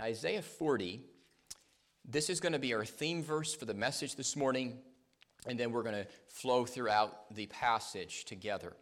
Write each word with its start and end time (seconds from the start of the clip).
Isaiah 0.00 0.42
40, 0.42 1.02
this 2.04 2.30
is 2.30 2.38
going 2.38 2.52
to 2.52 2.58
be 2.58 2.72
our 2.72 2.84
theme 2.84 3.22
verse 3.22 3.54
for 3.54 3.64
the 3.64 3.74
message 3.74 4.14
this 4.14 4.36
morning, 4.36 4.78
and 5.46 5.58
then 5.58 5.72
we're 5.72 5.82
going 5.82 5.94
to 5.94 6.06
flow 6.28 6.64
throughout 6.64 7.34
the 7.34 7.46
passage 7.46 8.24
together. 8.24 8.74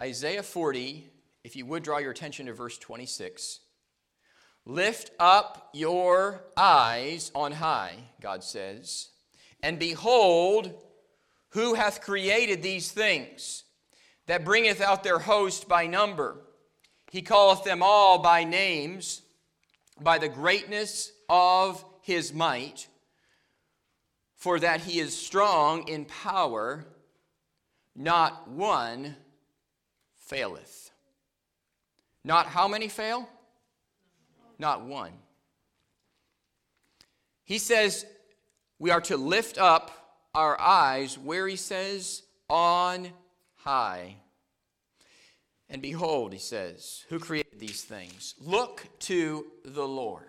Isaiah 0.00 0.42
40, 0.42 1.06
if 1.44 1.54
you 1.54 1.66
would 1.66 1.82
draw 1.82 1.98
your 1.98 2.12
attention 2.12 2.46
to 2.46 2.54
verse 2.54 2.78
26. 2.78 3.60
Lift 4.64 5.10
up 5.18 5.68
your 5.74 6.44
eyes 6.56 7.30
on 7.34 7.52
high, 7.52 7.96
God 8.20 8.42
says, 8.42 9.10
and 9.62 9.78
behold, 9.78 10.72
who 11.50 11.74
hath 11.74 12.00
created 12.00 12.62
these 12.62 12.90
things, 12.90 13.64
that 14.26 14.44
bringeth 14.44 14.80
out 14.80 15.04
their 15.04 15.18
host 15.18 15.68
by 15.68 15.86
number? 15.86 16.36
He 17.10 17.22
calleth 17.22 17.64
them 17.64 17.82
all 17.82 18.18
by 18.18 18.44
names, 18.44 19.22
by 20.00 20.18
the 20.18 20.28
greatness 20.28 21.12
of 21.28 21.84
his 22.02 22.32
might, 22.32 22.86
for 24.34 24.58
that 24.58 24.80
he 24.80 25.00
is 25.00 25.16
strong 25.16 25.88
in 25.88 26.04
power, 26.04 26.86
not 27.94 28.48
one 28.48 29.16
faileth. 30.18 30.90
Not 32.24 32.46
how 32.46 32.68
many 32.68 32.88
fail? 32.88 33.28
Not 34.58 34.84
one. 34.84 35.12
He 37.44 37.58
says 37.58 38.04
we 38.78 38.90
are 38.90 39.00
to 39.02 39.16
lift 39.16 39.58
up 39.58 39.90
our 40.34 40.60
eyes 40.60 41.18
where 41.18 41.48
he 41.48 41.56
says, 41.56 42.22
on 42.48 43.08
high. 43.56 44.16
And 45.70 45.82
behold, 45.82 46.32
he 46.32 46.38
says, 46.38 47.04
who 47.08 47.18
created 47.18 47.60
these 47.60 47.82
things? 47.82 48.34
Look 48.40 48.86
to 49.00 49.46
the 49.64 49.86
Lord. 49.86 50.24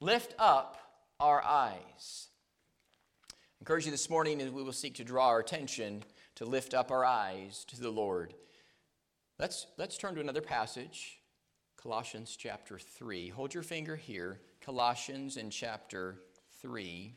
Lift 0.00 0.34
up 0.38 0.76
our 1.18 1.42
eyes. 1.42 2.28
I 3.30 3.34
encourage 3.60 3.86
you 3.86 3.90
this 3.90 4.10
morning 4.10 4.42
as 4.42 4.50
we 4.50 4.62
will 4.62 4.72
seek 4.72 4.94
to 4.96 5.04
draw 5.04 5.28
our 5.28 5.40
attention 5.40 6.02
to 6.34 6.44
lift 6.44 6.74
up 6.74 6.90
our 6.90 7.04
eyes 7.04 7.64
to 7.68 7.80
the 7.80 7.90
Lord. 7.90 8.34
Let's, 9.38 9.66
let's 9.78 9.96
turn 9.96 10.14
to 10.14 10.20
another 10.20 10.42
passage, 10.42 11.18
Colossians 11.82 12.36
chapter 12.36 12.78
3. 12.78 13.30
Hold 13.30 13.54
your 13.54 13.62
finger 13.62 13.96
here, 13.96 14.40
Colossians 14.60 15.38
in 15.38 15.48
chapter 15.48 16.20
3. 16.60 17.14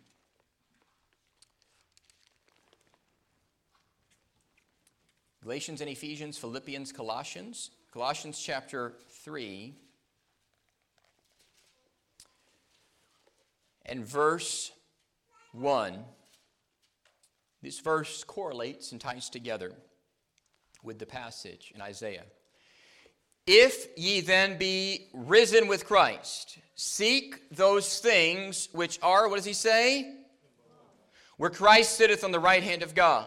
Galatians 5.50 5.82
and 5.82 5.90
Ephesians, 5.90 6.38
Philippians, 6.38 6.92
Colossians. 6.92 7.72
Colossians 7.92 8.40
chapter 8.40 8.94
3 9.24 9.74
and 13.88 14.06
verse 14.06 14.72
1. 15.54 16.06
This 17.64 17.80
verse 17.80 18.24
correlates 18.24 18.92
and 18.92 19.02
ties 19.02 19.28
together 19.28 19.74
with 20.84 21.00
the 21.00 21.08
passage 21.08 21.72
in 21.74 21.82
Isaiah. 21.82 22.26
If 23.48 23.88
ye 23.98 24.22
then 24.22 24.60
be 24.60 25.08
risen 25.16 25.68
with 25.68 25.84
Christ, 25.84 26.60
seek 26.76 27.50
those 27.50 27.98
things 27.98 28.70
which 28.72 29.00
are, 29.02 29.28
what 29.28 29.38
does 29.38 29.46
he 29.46 29.54
say? 29.54 30.14
Where 31.38 31.50
Christ 31.50 31.96
sitteth 31.96 32.24
on 32.24 32.32
the 32.32 32.40
right 32.40 32.62
hand 32.62 32.84
of 32.84 32.94
God. 32.94 33.26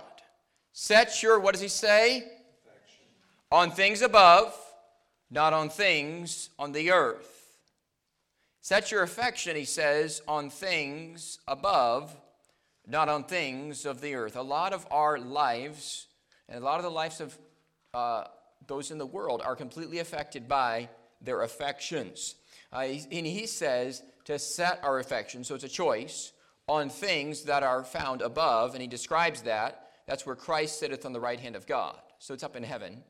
Set 0.73 1.23
your, 1.23 1.39
what 1.39 1.53
does 1.53 1.61
he 1.61 1.69
say? 1.69 2.19
Affection. 2.19 3.05
On 3.51 3.71
things 3.71 4.01
above, 4.01 4.57
not 5.31 5.53
on 5.53 5.69
things 5.69 6.51
on 6.59 6.73
the 6.73 6.91
earth. 6.91 7.29
Set 8.61 8.91
your 8.91 9.03
affection, 9.03 9.57
he 9.57 9.65
says, 9.65 10.23
on 10.29 10.49
things 10.49 11.39
above, 11.49 12.17
not 12.87 13.09
on 13.09 13.25
things 13.25 13.85
of 13.85 14.01
the 14.01 14.15
earth. 14.15 14.37
A 14.37 14.43
lot 14.43 14.73
of 14.73 14.87
our 14.91 15.19
lives, 15.19 16.07
and 16.49 16.63
a 16.63 16.65
lot 16.65 16.79
of 16.79 16.85
the 16.85 16.91
lives 16.91 17.21
of 17.21 17.37
uh, 17.93 18.25
those 18.67 18.91
in 18.91 18.99
the 18.99 19.07
world, 19.07 19.43
are 19.45 19.57
completely 19.57 19.99
affected 19.99 20.49
by 20.49 20.89
their 21.21 21.43
affections. 21.43 22.37
Uh, 22.73 22.87
and 23.11 23.27
he 23.27 23.47
says 23.47 24.03
to 24.25 24.39
set 24.39 24.81
our 24.83 25.01
affection, 25.01 25.45
so 25.45 25.55
it's 25.55 25.65
a 25.65 25.69
choice, 25.69 26.33
on 26.69 26.89
things 26.89 27.43
that 27.43 27.63
are 27.63 27.85
found 27.85 28.23
above, 28.23 28.75
and 28.75 28.81
he 28.81 28.87
describes 28.87 29.43
that 29.43 29.82
that's 30.07 30.27
where 30.27 30.37
Christ 30.37 30.79
sitteth 30.79 31.07
on 31.07 31.13
the 31.13 31.21
right 31.21 31.39
hand 31.39 31.57
of 31.57 31.67
God. 31.67 32.01
So 32.19 32.35
it's 32.35 32.43
up 32.43 32.57
in 32.57 32.63
heaven. 32.63 33.03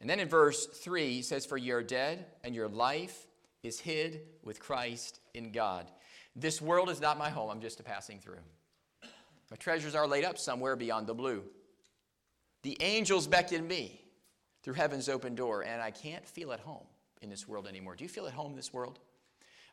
And 0.00 0.10
then 0.10 0.20
in 0.20 0.28
verse 0.28 0.66
3, 0.66 1.14
he 1.14 1.22
says, 1.22 1.46
For 1.46 1.56
ye 1.56 1.70
are 1.70 1.82
dead, 1.82 2.26
and 2.44 2.54
your 2.54 2.68
life 2.68 3.26
is 3.62 3.80
hid 3.80 4.20
with 4.42 4.60
Christ 4.60 5.20
in 5.34 5.52
God. 5.52 5.90
This 6.34 6.60
world 6.60 6.90
is 6.90 7.00
not 7.00 7.18
my 7.18 7.30
home, 7.30 7.50
I'm 7.50 7.60
just 7.60 7.80
a 7.80 7.82
passing 7.82 8.20
through. 8.20 8.40
My 9.50 9.56
treasures 9.56 9.94
are 9.94 10.06
laid 10.06 10.24
up 10.24 10.38
somewhere 10.38 10.76
beyond 10.76 11.06
the 11.06 11.14
blue. 11.14 11.44
The 12.62 12.76
angels 12.80 13.26
beckon 13.26 13.66
me 13.66 14.00
through 14.62 14.74
heaven's 14.74 15.08
open 15.08 15.34
door, 15.34 15.62
and 15.62 15.80
I 15.80 15.92
can't 15.92 16.26
feel 16.26 16.52
at 16.52 16.60
home 16.60 16.86
in 17.22 17.30
this 17.30 17.46
world 17.46 17.66
anymore. 17.66 17.94
Do 17.94 18.04
you 18.04 18.08
feel 18.08 18.26
at 18.26 18.32
home 18.32 18.50
in 18.50 18.56
this 18.56 18.72
world? 18.72 18.98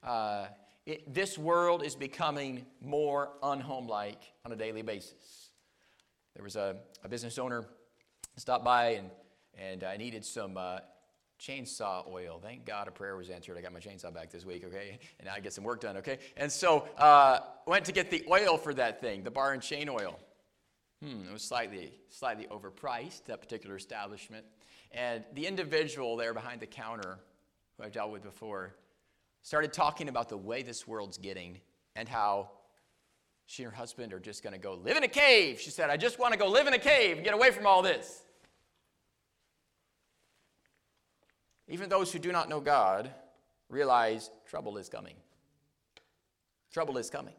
Uh, 0.03 0.45
it, 0.85 1.11
this 1.13 1.37
world 1.37 1.83
is 1.83 1.95
becoming 1.95 2.65
more 2.81 3.29
unhomelike 3.41 4.31
on 4.45 4.51
a 4.51 4.55
daily 4.55 4.81
basis. 4.81 5.49
There 6.35 6.43
was 6.43 6.55
a, 6.55 6.77
a 7.03 7.09
business 7.09 7.37
owner 7.37 7.65
stopped 8.37 8.65
by 8.65 8.91
and, 8.91 9.09
and 9.57 9.83
I 9.83 9.97
needed 9.97 10.25
some 10.25 10.57
uh, 10.57 10.79
chainsaw 11.39 12.09
oil. 12.09 12.39
Thank 12.41 12.65
God 12.65 12.87
a 12.87 12.91
prayer 12.91 13.15
was 13.15 13.29
answered. 13.29 13.57
I 13.57 13.61
got 13.61 13.73
my 13.73 13.79
chainsaw 13.79 14.13
back 14.13 14.31
this 14.31 14.45
week, 14.45 14.63
okay? 14.65 14.99
And 15.19 15.29
I 15.29 15.39
get 15.39 15.53
some 15.53 15.63
work 15.63 15.81
done, 15.81 15.97
okay? 15.97 16.19
And 16.37 16.51
so 16.51 16.87
uh, 16.97 17.39
went 17.67 17.85
to 17.85 17.91
get 17.91 18.09
the 18.09 18.23
oil 18.29 18.57
for 18.57 18.73
that 18.75 19.01
thing, 19.01 19.23
the 19.23 19.31
bar 19.31 19.53
and 19.53 19.61
chain 19.61 19.89
oil. 19.89 20.19
Hmm, 21.03 21.27
it 21.27 21.33
was 21.33 21.43
slightly, 21.43 21.91
slightly 22.09 22.45
overpriced, 22.45 23.25
that 23.25 23.41
particular 23.41 23.75
establishment. 23.75 24.45
And 24.91 25.25
the 25.33 25.45
individual 25.45 26.15
there 26.15 26.33
behind 26.33 26.61
the 26.61 26.67
counter, 26.67 27.19
who 27.77 27.83
I've 27.83 27.91
dealt 27.91 28.11
with 28.11 28.23
before, 28.23 28.75
started 29.41 29.73
talking 29.73 30.07
about 30.07 30.29
the 30.29 30.37
way 30.37 30.63
this 30.63 30.87
world's 30.87 31.17
getting 31.17 31.59
and 31.95 32.07
how 32.07 32.51
she 33.45 33.63
and 33.63 33.71
her 33.71 33.77
husband 33.77 34.13
are 34.13 34.19
just 34.19 34.43
going 34.43 34.53
to 34.53 34.59
go 34.59 34.75
live 34.75 34.97
in 34.97 35.03
a 35.03 35.07
cave. 35.07 35.59
She 35.59 35.69
said, 35.69 35.89
I 35.89 35.97
just 35.97 36.19
want 36.19 36.33
to 36.33 36.39
go 36.39 36.47
live 36.47 36.67
in 36.67 36.73
a 36.73 36.79
cave 36.79 37.17
and 37.17 37.25
get 37.25 37.33
away 37.33 37.51
from 37.51 37.67
all 37.67 37.81
this. 37.81 38.23
Even 41.67 41.89
those 41.89 42.11
who 42.11 42.19
do 42.19 42.31
not 42.31 42.49
know 42.49 42.59
God 42.59 43.11
realize 43.69 44.29
trouble 44.47 44.77
is 44.77 44.89
coming. 44.89 45.15
Trouble 46.71 46.97
is 46.97 47.09
coming. 47.09 47.33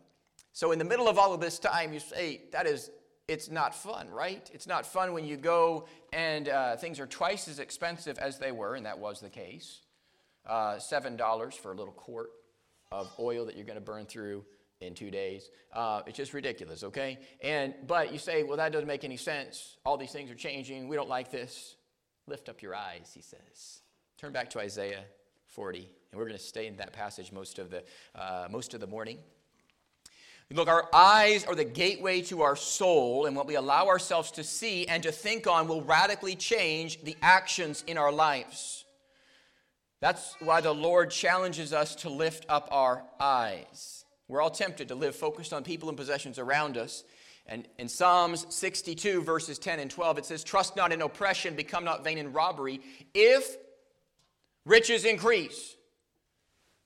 So, 0.53 0.73
in 0.73 0.79
the 0.79 0.85
middle 0.85 1.09
of 1.09 1.19
all 1.19 1.35
of 1.35 1.41
this 1.41 1.59
time, 1.59 1.93
you 1.93 2.01
say, 2.01 2.43
that 2.53 2.67
is, 2.67 2.91
it's 3.27 3.51
not 3.51 3.75
fun, 3.75 4.09
right? 4.09 4.49
It's 4.55 4.67
not 4.67 4.87
fun 4.87 5.13
when 5.13 5.25
you 5.25 5.37
go 5.37 5.87
and 6.13 6.49
uh, 6.49 6.77
things 6.77 7.01
are 7.01 7.07
twice 7.07 7.49
as 7.49 7.59
expensive 7.59 8.19
as 8.19 8.39
they 8.39 8.53
were, 8.53 8.77
and 8.77 8.87
that 8.87 8.99
was 8.99 9.21
the 9.21 9.31
case. 9.31 9.81
Uh, 10.47 10.75
$7 10.75 11.55
for 11.55 11.73
a 11.73 11.75
little 11.75 11.93
quart 11.93 12.31
of 12.93 13.11
oil 13.19 13.47
that 13.47 13.57
you're 13.57 13.65
going 13.65 13.79
to 13.79 13.85
burn 13.85 14.07
through 14.07 14.45
in 14.87 14.95
two 14.95 15.11
days. 15.11 15.51
Uh, 15.73 16.03
it's 16.07 16.17
just 16.17 16.35
ridiculous, 16.35 16.85
okay? 16.85 17.19
And 17.43 17.75
but 17.87 18.13
you 18.13 18.19
say, 18.19 18.43
well, 18.43 18.57
that 18.57 18.73
doesn't 18.73 18.89
make 18.89 19.05
any 19.05 19.17
sense. 19.17 19.77
All 19.85 19.97
these 19.97 20.13
things 20.13 20.31
are 20.31 20.37
changing. 20.37 20.89
We 20.89 20.97
don't 20.97 21.09
like 21.09 21.31
this. 21.31 21.77
Lift 22.27 22.49
up 22.49 22.63
your 22.63 22.75
eyes, 22.75 23.11
he 23.15 23.21
says. 23.21 23.81
Turn 24.19 24.33
back 24.33 24.51
to 24.51 24.61
Isaiah 24.61 25.05
40, 25.49 25.89
and 26.11 26.19
we're 26.19 26.27
going 26.27 26.39
to 26.39 26.45
stay 26.45 26.67
in 26.67 26.77
that 26.77 26.93
passage 26.93 27.33
most 27.33 27.59
of 27.59 27.71
the 27.71 27.85
uh, 28.15 28.49
most 28.51 28.75
of 28.75 28.81
the 28.81 28.87
morning. 28.87 29.19
Look, 30.51 30.69
our 30.69 30.89
eyes 30.95 31.45
are 31.45 31.55
the 31.55 31.65
gateway 31.65 32.21
to 32.23 32.43
our 32.43 32.55
soul, 32.55 33.27
and 33.27 33.35
what 33.35 33.47
we 33.47 33.57
allow 33.57 33.89
ourselves 33.89 34.31
to 34.33 34.45
see 34.45 34.87
and 34.87 35.03
to 35.03 35.11
think 35.11 35.47
on 35.47 35.67
will 35.67 35.83
radically 35.83 36.37
change 36.37 37.03
the 37.03 37.17
actions 37.23 37.83
in 37.87 37.99
our 37.99 38.13
lives. 38.13 38.85
That's 40.01 40.37
why 40.41 40.61
the 40.61 40.75
Lord 40.75 41.11
challenges 41.11 41.73
us 41.73 41.95
to 41.97 42.11
lift 42.11 42.45
up 42.49 42.69
our 42.71 43.05
eyes. 43.19 44.04
We're 44.29 44.41
all 44.41 44.51
tempted 44.51 44.89
to 44.89 44.95
live 44.95 45.15
focused 45.15 45.53
on 45.53 45.65
people 45.65 45.89
and 45.89 45.99
possessions 45.99 46.39
around 46.39 46.77
us. 46.77 47.05
And 47.47 47.69
in 47.79 47.89
Psalms 47.89 48.47
62, 48.49 49.23
verses 49.23 49.59
10 49.59 49.79
and 49.79 49.91
12, 49.91 50.19
it 50.19 50.25
says, 50.25 50.43
Trust 50.43 50.77
not 50.77 50.93
in 50.93 51.03
oppression, 51.03 51.55
become 51.55 51.85
not 51.85 52.03
vain 52.03 52.17
in 52.17 52.33
robbery. 52.33 52.81
If 53.13 53.57
riches 54.65 55.05
increase, 55.05 55.77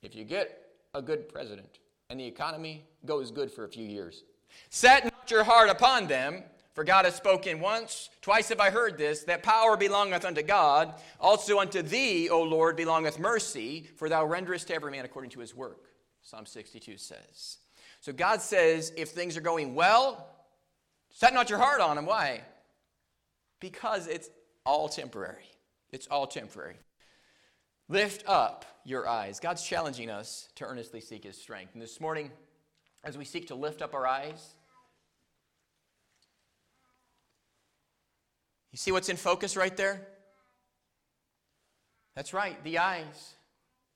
if 0.03 0.17
you 0.17 0.25
get 0.25 0.67
a 0.95 1.03
good 1.03 1.29
president 1.29 1.79
and 2.11 2.19
the 2.19 2.27
economy 2.27 2.85
goes 3.07 3.31
good 3.31 3.53
for 3.53 3.65
a 3.65 3.69
few 3.69 3.85
years, 3.85 4.25
set 4.71 5.05
not 5.05 5.31
your 5.31 5.45
heart 5.45 5.71
upon 5.71 6.09
them, 6.09 6.43
for 6.75 6.83
God 6.85 7.05
has 7.05 7.15
spoken 7.17 7.61
once, 7.61 8.09
twice 8.23 8.49
have 8.51 8.61
I 8.61 8.71
heard 8.71 8.99
this, 8.99 9.25
that 9.25 9.43
power 9.43 9.77
belongeth 9.77 10.25
unto 10.25 10.43
God. 10.43 10.95
Also 11.21 11.59
unto 11.59 11.83
thee, 11.83 12.29
O 12.31 12.43
Lord, 12.43 12.77
belongeth 12.77 13.19
mercy, 13.19 13.89
for 13.97 14.09
thou 14.09 14.25
renderest 14.25 14.69
to 14.69 14.75
every 14.75 14.93
man 14.93 15.05
according 15.05 15.33
to 15.33 15.41
his 15.41 15.55
work. 15.55 15.88
Psalm 16.29 16.45
62 16.45 16.99
says. 16.99 17.57
So 18.01 18.13
God 18.13 18.43
says, 18.43 18.93
if 18.99 19.09
things 19.09 19.39
are 19.39 19.41
going 19.41 19.75
well, 19.75 20.29
set 21.09 21.33
not 21.33 21.49
your 21.49 21.59
heart 21.59 21.81
on 21.81 21.97
them. 21.97 22.05
Why? 22.05 22.43
Because 23.61 24.07
it's 24.07 24.29
all 24.67 24.91
temporary. 24.91 25.51
It's 25.91 26.07
all 26.09 26.27
temporary. 26.27 26.77
Lift 27.89 28.25
up 28.29 28.67
your 28.85 29.09
eyes. 29.09 29.41
God's 29.41 29.63
challenging 29.63 30.11
us 30.11 30.51
to 30.57 30.67
earnestly 30.67 31.01
seek 31.01 31.25
His 31.25 31.41
strength. 31.41 31.73
And 31.73 31.81
this 31.81 31.99
morning, 31.99 32.31
as 33.03 33.17
we 33.17 33.25
seek 33.25 33.49
to 33.49 33.55
lift 33.55 33.81
up 33.81 33.95
our 33.95 34.07
eyes, 34.07 34.55
you 38.71 38.77
see 38.77 38.93
what's 38.93 39.09
in 39.09 39.17
focus 39.17 39.57
right 39.57 39.75
there? 39.79 40.07
That's 42.15 42.35
right, 42.35 42.63
the 42.65 42.77
eyes. 42.77 43.35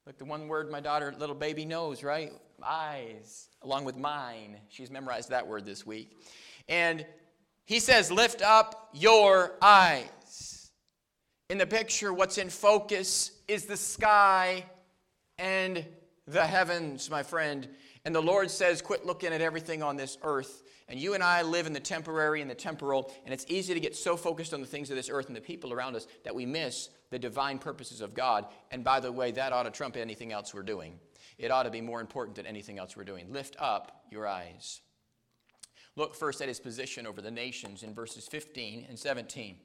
Look, 0.04 0.18
the 0.18 0.24
one 0.24 0.48
word 0.48 0.68
my 0.68 0.80
daughter, 0.80 1.14
little 1.16 1.34
baby, 1.34 1.64
knows, 1.64 2.02
right? 2.02 2.32
Eyes, 2.60 3.48
along 3.62 3.84
with 3.84 3.96
mine. 3.96 4.56
She's 4.68 4.90
memorized 4.90 5.30
that 5.30 5.46
word 5.46 5.64
this 5.64 5.86
week. 5.86 6.18
And 6.68 7.06
he 7.66 7.78
says, 7.78 8.10
Lift 8.10 8.42
up 8.42 8.88
your 8.92 9.52
eyes. 9.62 10.72
In 11.50 11.58
the 11.58 11.66
picture, 11.66 12.12
what's 12.12 12.36
in 12.36 12.50
focus 12.50 13.30
is 13.46 13.66
the 13.66 13.76
sky 13.76 14.64
and 15.38 15.84
the 16.26 16.46
heavens, 16.46 17.08
my 17.08 17.22
friend. 17.22 17.68
And 18.04 18.14
the 18.14 18.22
Lord 18.22 18.50
says, 18.50 18.82
Quit 18.82 19.06
looking 19.06 19.32
at 19.32 19.40
everything 19.40 19.82
on 19.82 19.96
this 19.96 20.18
earth. 20.22 20.62
And 20.88 20.98
you 20.98 21.14
and 21.14 21.22
I 21.22 21.42
live 21.42 21.66
in 21.66 21.72
the 21.72 21.80
temporary 21.80 22.40
and 22.42 22.50
the 22.50 22.54
temporal, 22.54 23.12
and 23.24 23.32
it's 23.32 23.46
easy 23.48 23.72
to 23.72 23.80
get 23.80 23.96
so 23.96 24.16
focused 24.16 24.52
on 24.52 24.60
the 24.60 24.66
things 24.66 24.90
of 24.90 24.96
this 24.96 25.08
earth 25.08 25.28
and 25.28 25.36
the 25.36 25.40
people 25.40 25.72
around 25.72 25.96
us 25.96 26.06
that 26.24 26.34
we 26.34 26.44
miss 26.44 26.90
the 27.10 27.18
divine 27.18 27.58
purposes 27.58 28.00
of 28.00 28.14
God. 28.14 28.46
And 28.70 28.82
by 28.82 29.00
the 29.00 29.12
way, 29.12 29.30
that 29.32 29.52
ought 29.52 29.62
to 29.62 29.70
trump 29.70 29.96
anything 29.96 30.32
else 30.32 30.52
we're 30.52 30.62
doing. 30.62 30.98
It 31.38 31.50
ought 31.50 31.62
to 31.62 31.70
be 31.70 31.80
more 31.80 32.00
important 32.00 32.36
than 32.36 32.46
anything 32.46 32.78
else 32.78 32.96
we're 32.96 33.04
doing. 33.04 33.32
Lift 33.32 33.56
up 33.58 34.04
your 34.10 34.26
eyes. 34.26 34.80
Look 35.94 36.14
first 36.14 36.40
at 36.42 36.48
his 36.48 36.60
position 36.60 37.06
over 37.06 37.20
the 37.20 37.30
nations 37.30 37.82
in 37.82 37.94
verses 37.94 38.26
15 38.26 38.86
and 38.88 38.98
17. 38.98 39.56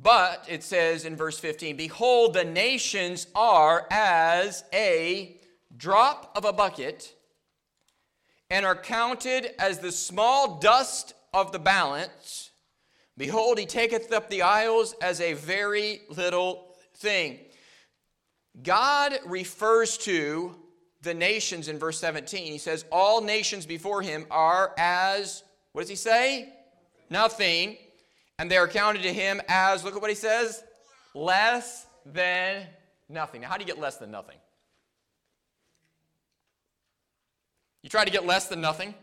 But 0.00 0.46
it 0.48 0.62
says 0.62 1.04
in 1.04 1.16
verse 1.16 1.38
15, 1.38 1.76
Behold, 1.76 2.34
the 2.34 2.44
nations 2.44 3.26
are 3.34 3.86
as 3.90 4.64
a 4.72 5.40
drop 5.76 6.32
of 6.36 6.44
a 6.44 6.52
bucket 6.52 7.14
and 8.50 8.64
are 8.64 8.76
counted 8.76 9.50
as 9.58 9.78
the 9.78 9.92
small 9.92 10.58
dust 10.58 11.14
of 11.34 11.52
the 11.52 11.58
balance. 11.58 12.50
Behold, 13.16 13.58
he 13.58 13.66
taketh 13.66 14.12
up 14.12 14.30
the 14.30 14.42
isles 14.42 14.94
as 15.02 15.20
a 15.20 15.32
very 15.34 16.02
little 16.08 16.76
thing. 16.94 17.40
God 18.62 19.18
refers 19.26 19.98
to 19.98 20.54
the 21.02 21.14
nations 21.14 21.68
in 21.68 21.78
verse 21.78 21.98
17. 21.98 22.52
He 22.52 22.58
says, 22.58 22.84
All 22.90 23.20
nations 23.20 23.66
before 23.66 24.02
him 24.02 24.26
are 24.30 24.74
as, 24.78 25.42
what 25.72 25.82
does 25.82 25.90
he 25.90 25.96
say? 25.96 26.52
Nothing. 27.10 27.76
And 28.38 28.50
they 28.50 28.56
are 28.56 28.68
counted 28.68 29.02
to 29.02 29.12
him 29.12 29.40
as, 29.48 29.82
look 29.84 29.96
at 29.96 30.00
what 30.00 30.10
he 30.10 30.16
says, 30.16 30.62
less 31.14 31.86
than 32.06 32.66
nothing. 33.08 33.40
Now, 33.40 33.48
how 33.48 33.56
do 33.56 33.62
you 33.62 33.66
get 33.66 33.80
less 33.80 33.96
than 33.96 34.10
nothing? 34.10 34.36
You 37.82 37.90
try 37.90 38.04
to 38.04 38.10
get 38.10 38.26
less 38.26 38.48
than 38.48 38.60
nothing? 38.60 38.94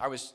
I 0.00 0.08
was, 0.08 0.32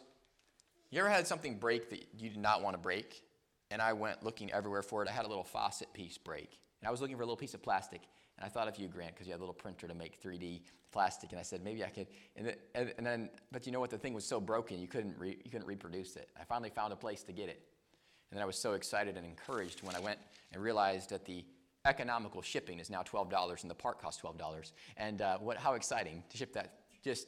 you 0.92 1.00
ever 1.00 1.10
had 1.10 1.26
something 1.28 1.58
break 1.58 1.90
that 1.90 2.06
you 2.18 2.30
did 2.30 2.38
not 2.38 2.62
want 2.62 2.76
to 2.76 2.82
break? 2.82 3.24
And 3.72 3.82
I 3.82 3.94
went 3.94 4.24
looking 4.24 4.52
everywhere 4.52 4.82
for 4.82 5.04
it. 5.04 5.10
I 5.10 5.12
had 5.12 5.26
a 5.26 5.28
little 5.28 5.44
faucet 5.44 5.92
piece 5.94 6.18
break. 6.18 6.60
And 6.82 6.88
I 6.88 6.92
was 6.92 7.02
looking 7.02 7.18
for 7.18 7.24
a 7.24 7.26
little 7.26 7.38
piece 7.38 7.54
of 7.54 7.62
plastic. 7.62 8.02
And 8.38 8.46
I 8.46 8.50
thought 8.50 8.68
of 8.68 8.78
you, 8.78 8.88
Grant, 8.88 9.14
because 9.14 9.28
you 9.28 9.34
had 9.34 9.40
a 9.40 9.44
little 9.44 9.54
printer 9.54 9.88
to 9.88 9.96
make 9.96 10.22
3D 10.22 10.62
plastic. 10.92 11.32
And 11.32 11.40
I 11.40 11.44
said, 11.44 11.64
maybe 11.64 11.84
I 11.84 11.90
could. 11.90 12.08
And, 12.36 12.48
then, 12.48 12.92
and 12.98 13.06
then 13.06 13.30
but 13.52 13.66
you 13.66 13.72
know 13.72 13.80
what? 13.80 13.90
The 13.90 13.98
thing 13.98 14.14
was 14.14 14.26
so 14.26 14.40
broken, 14.40 14.80
you 14.80 14.88
couldn't, 14.88 15.16
re, 15.18 15.38
you 15.44 15.52
couldn't 15.52 15.68
reproduce 15.68 16.16
it. 16.16 16.30
I 16.40 16.44
finally 16.44 16.70
found 16.70 16.94
a 16.94 16.96
place 16.96 17.24
to 17.24 17.34
get 17.34 17.50
it. 17.50 17.62
And 18.30 18.38
then 18.38 18.44
I 18.44 18.46
was 18.46 18.58
so 18.58 18.74
excited 18.74 19.16
and 19.18 19.26
encouraged 19.26 19.84
when 19.84 19.96
I 19.96 20.00
went 20.00 20.20
and 20.54 20.62
realized 20.62 21.10
that 21.12 21.26
the 21.26 21.46
economical 21.86 22.42
shipping 22.42 22.80
is 22.80 22.90
now 22.90 23.02
$12 23.02 23.62
and 23.62 23.72
the 23.72 23.76
part 23.76 24.02
costs 24.02 24.22
$12. 24.22 24.72
And 24.98 25.22
uh, 25.22 25.38
what, 25.38 25.58
how 25.58 25.74
exciting 25.74 26.24
to 26.30 26.38
ship 26.38 26.54
that 26.54 26.74
just 27.04 27.28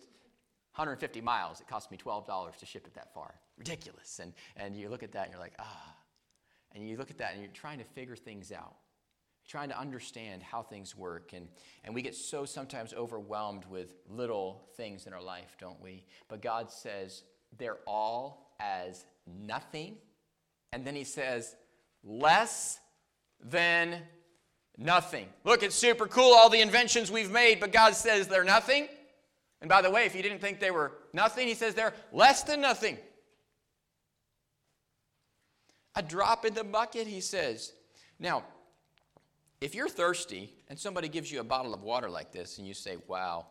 150 0.75 1.21
miles. 1.21 1.61
It 1.61 1.67
cost 1.67 1.89
me 1.91 1.97
$12 1.97 2.57
to 2.57 2.65
ship 2.65 2.85
it 2.85 2.93
that 2.95 3.13
far. 3.13 3.35
Ridiculous. 3.57 4.19
And, 4.19 4.33
and 4.57 4.75
you 4.75 4.89
look 4.89 5.03
at 5.03 5.11
that 5.13 5.23
and 5.23 5.31
you're 5.31 5.41
like, 5.41 5.55
ah. 5.59 5.95
And 6.75 6.87
you 6.87 6.97
look 6.97 7.09
at 7.09 7.17
that 7.17 7.33
and 7.33 7.41
you're 7.41 7.51
trying 7.51 7.79
to 7.79 7.83
figure 7.83 8.15
things 8.15 8.51
out 8.51 8.75
trying 9.49 9.69
to 9.69 9.79
understand 9.79 10.43
how 10.43 10.61
things 10.61 10.95
work. 10.95 11.31
And, 11.33 11.47
and 11.83 11.95
we 11.95 12.03
get 12.03 12.15
so 12.15 12.45
sometimes 12.45 12.93
overwhelmed 12.93 13.65
with 13.65 13.95
little 14.07 14.61
things 14.77 15.07
in 15.07 15.13
our 15.13 15.21
life, 15.21 15.57
don't 15.59 15.81
we? 15.81 16.05
But 16.27 16.41
God 16.41 16.71
says 16.71 17.23
they're 17.57 17.79
all 17.87 18.53
as 18.59 19.05
nothing. 19.25 19.97
And 20.71 20.85
then 20.85 20.95
He 20.95 21.03
says, 21.03 21.55
less 22.03 22.79
than 23.43 24.03
nothing. 24.77 25.27
Look, 25.43 25.63
it's 25.63 25.75
super 25.75 26.05
cool, 26.05 26.35
all 26.35 26.49
the 26.49 26.61
inventions 26.61 27.11
we've 27.11 27.31
made, 27.31 27.59
but 27.59 27.71
God 27.71 27.95
says 27.95 28.27
they're 28.27 28.43
nothing. 28.43 28.87
And 29.61 29.67
by 29.67 29.81
the 29.81 29.89
way, 29.89 30.05
if 30.05 30.15
you 30.15 30.21
didn't 30.21 30.41
think 30.41 30.59
they 30.59 30.71
were 30.71 30.91
nothing, 31.11 31.47
He 31.47 31.55
says 31.55 31.73
they're 31.73 31.95
less 32.13 32.43
than 32.43 32.61
nothing. 32.61 32.99
A 35.95 36.03
drop 36.03 36.45
in 36.45 36.53
the 36.53 36.63
bucket, 36.63 37.07
He 37.07 37.19
says. 37.19 37.73
Now, 38.19 38.43
if 39.61 39.75
you're 39.75 39.89
thirsty 39.89 40.53
and 40.69 40.79
somebody 40.79 41.09
gives 41.09 41.31
you 41.31 41.39
a 41.39 41.43
bottle 41.43 41.73
of 41.73 41.83
water 41.83 42.09
like 42.09 42.31
this 42.31 42.57
and 42.57 42.67
you 42.67 42.73
say, 42.73 42.97
Wow, 43.07 43.47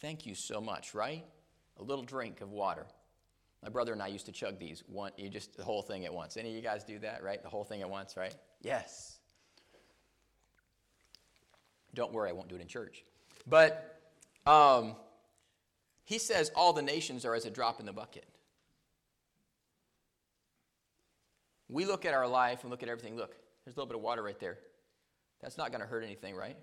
thank 0.00 0.26
you 0.26 0.34
so 0.34 0.60
much, 0.60 0.94
right? 0.94 1.24
A 1.78 1.82
little 1.82 2.04
drink 2.04 2.40
of 2.40 2.50
water. 2.50 2.86
My 3.62 3.68
brother 3.68 3.92
and 3.92 4.02
I 4.02 4.08
used 4.08 4.26
to 4.26 4.32
chug 4.32 4.58
these, 4.58 4.82
one, 4.88 5.12
you 5.16 5.28
just 5.28 5.56
the 5.56 5.62
whole 5.62 5.82
thing 5.82 6.04
at 6.04 6.12
once. 6.12 6.36
Any 6.36 6.50
of 6.50 6.56
you 6.56 6.62
guys 6.62 6.82
do 6.82 6.98
that, 6.98 7.22
right? 7.22 7.40
The 7.40 7.48
whole 7.48 7.64
thing 7.64 7.80
at 7.80 7.88
once, 7.88 8.16
right? 8.16 8.34
Yes. 8.60 9.20
Don't 11.94 12.12
worry, 12.12 12.30
I 12.30 12.32
won't 12.32 12.48
do 12.48 12.56
it 12.56 12.60
in 12.60 12.66
church. 12.66 13.04
But 13.46 14.00
um, 14.46 14.96
he 16.04 16.18
says 16.18 16.50
all 16.56 16.72
the 16.72 16.82
nations 16.82 17.24
are 17.24 17.34
as 17.34 17.44
a 17.44 17.50
drop 17.50 17.78
in 17.78 17.86
the 17.86 17.92
bucket. 17.92 18.26
We 21.68 21.84
look 21.84 22.04
at 22.04 22.14
our 22.14 22.26
life 22.26 22.62
and 22.62 22.70
look 22.70 22.82
at 22.82 22.88
everything. 22.88 23.16
Look, 23.16 23.36
there's 23.64 23.76
a 23.76 23.80
little 23.80 23.86
bit 23.86 23.96
of 23.96 24.02
water 24.02 24.22
right 24.22 24.38
there. 24.40 24.58
That's 25.42 25.58
not 25.58 25.70
going 25.70 25.80
to 25.80 25.86
hurt 25.86 26.04
anything, 26.04 26.34
right? 26.36 26.56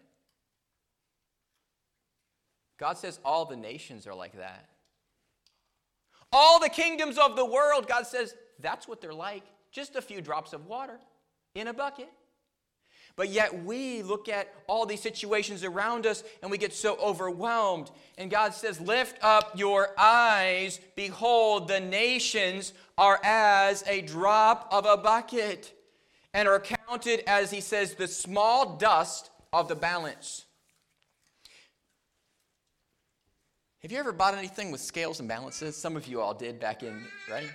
God 2.80 2.98
says 2.98 3.20
all 3.26 3.46
the 3.46 3.58
nations 3.58 4.08
are 4.08 4.16
like 4.16 4.38
that. 4.38 4.70
All 6.32 6.60
the 6.60 6.70
kingdoms 6.70 7.18
of 7.18 7.36
the 7.36 7.46
world, 7.46 7.88
God 7.88 8.08
says 8.08 8.36
that's 8.60 8.88
what 8.88 9.02
they're 9.02 9.14
like. 9.14 9.44
Just 9.72 9.96
a 9.96 10.02
few 10.02 10.22
drops 10.22 10.54
of 10.54 10.66
water 10.66 11.00
in 11.56 11.68
a 11.68 11.74
bucket. 11.74 12.10
But 13.16 13.30
yet 13.30 13.66
we 13.66 14.02
look 14.02 14.30
at 14.30 14.54
all 14.66 14.86
these 14.86 15.02
situations 15.02 15.66
around 15.66 16.06
us 16.06 16.24
and 16.42 16.50
we 16.50 16.58
get 16.58 16.74
so 16.74 16.96
overwhelmed. 16.98 17.92
And 18.18 18.32
God 18.32 18.54
says, 18.54 18.80
Lift 18.80 19.18
up 19.22 19.52
your 19.60 19.90
eyes. 19.98 20.80
Behold, 20.96 21.68
the 21.68 21.82
nations 21.82 22.72
are 22.98 23.20
as 23.24 23.84
a 23.88 24.02
drop 24.02 24.70
of 24.72 24.86
a 24.86 24.96
bucket 24.96 25.74
and 26.34 26.48
are 26.48 26.60
counted 26.90 27.24
as, 27.28 27.52
he 27.52 27.62
says, 27.62 27.94
the 27.94 28.08
small 28.08 28.78
dust 28.78 29.30
of 29.54 29.68
the 29.68 29.76
balance. 29.76 30.46
Have 33.82 33.92
you 33.92 33.98
ever 33.98 34.12
bought 34.12 34.34
anything 34.34 34.72
with 34.72 34.82
scales 34.82 35.20
and 35.20 35.30
balances? 35.30 35.78
Some 35.78 35.96
of 35.96 36.08
you 36.08 36.20
all 36.20 36.34
did 36.34 36.60
back 36.60 36.84
in, 36.84 37.04
right? 37.30 37.50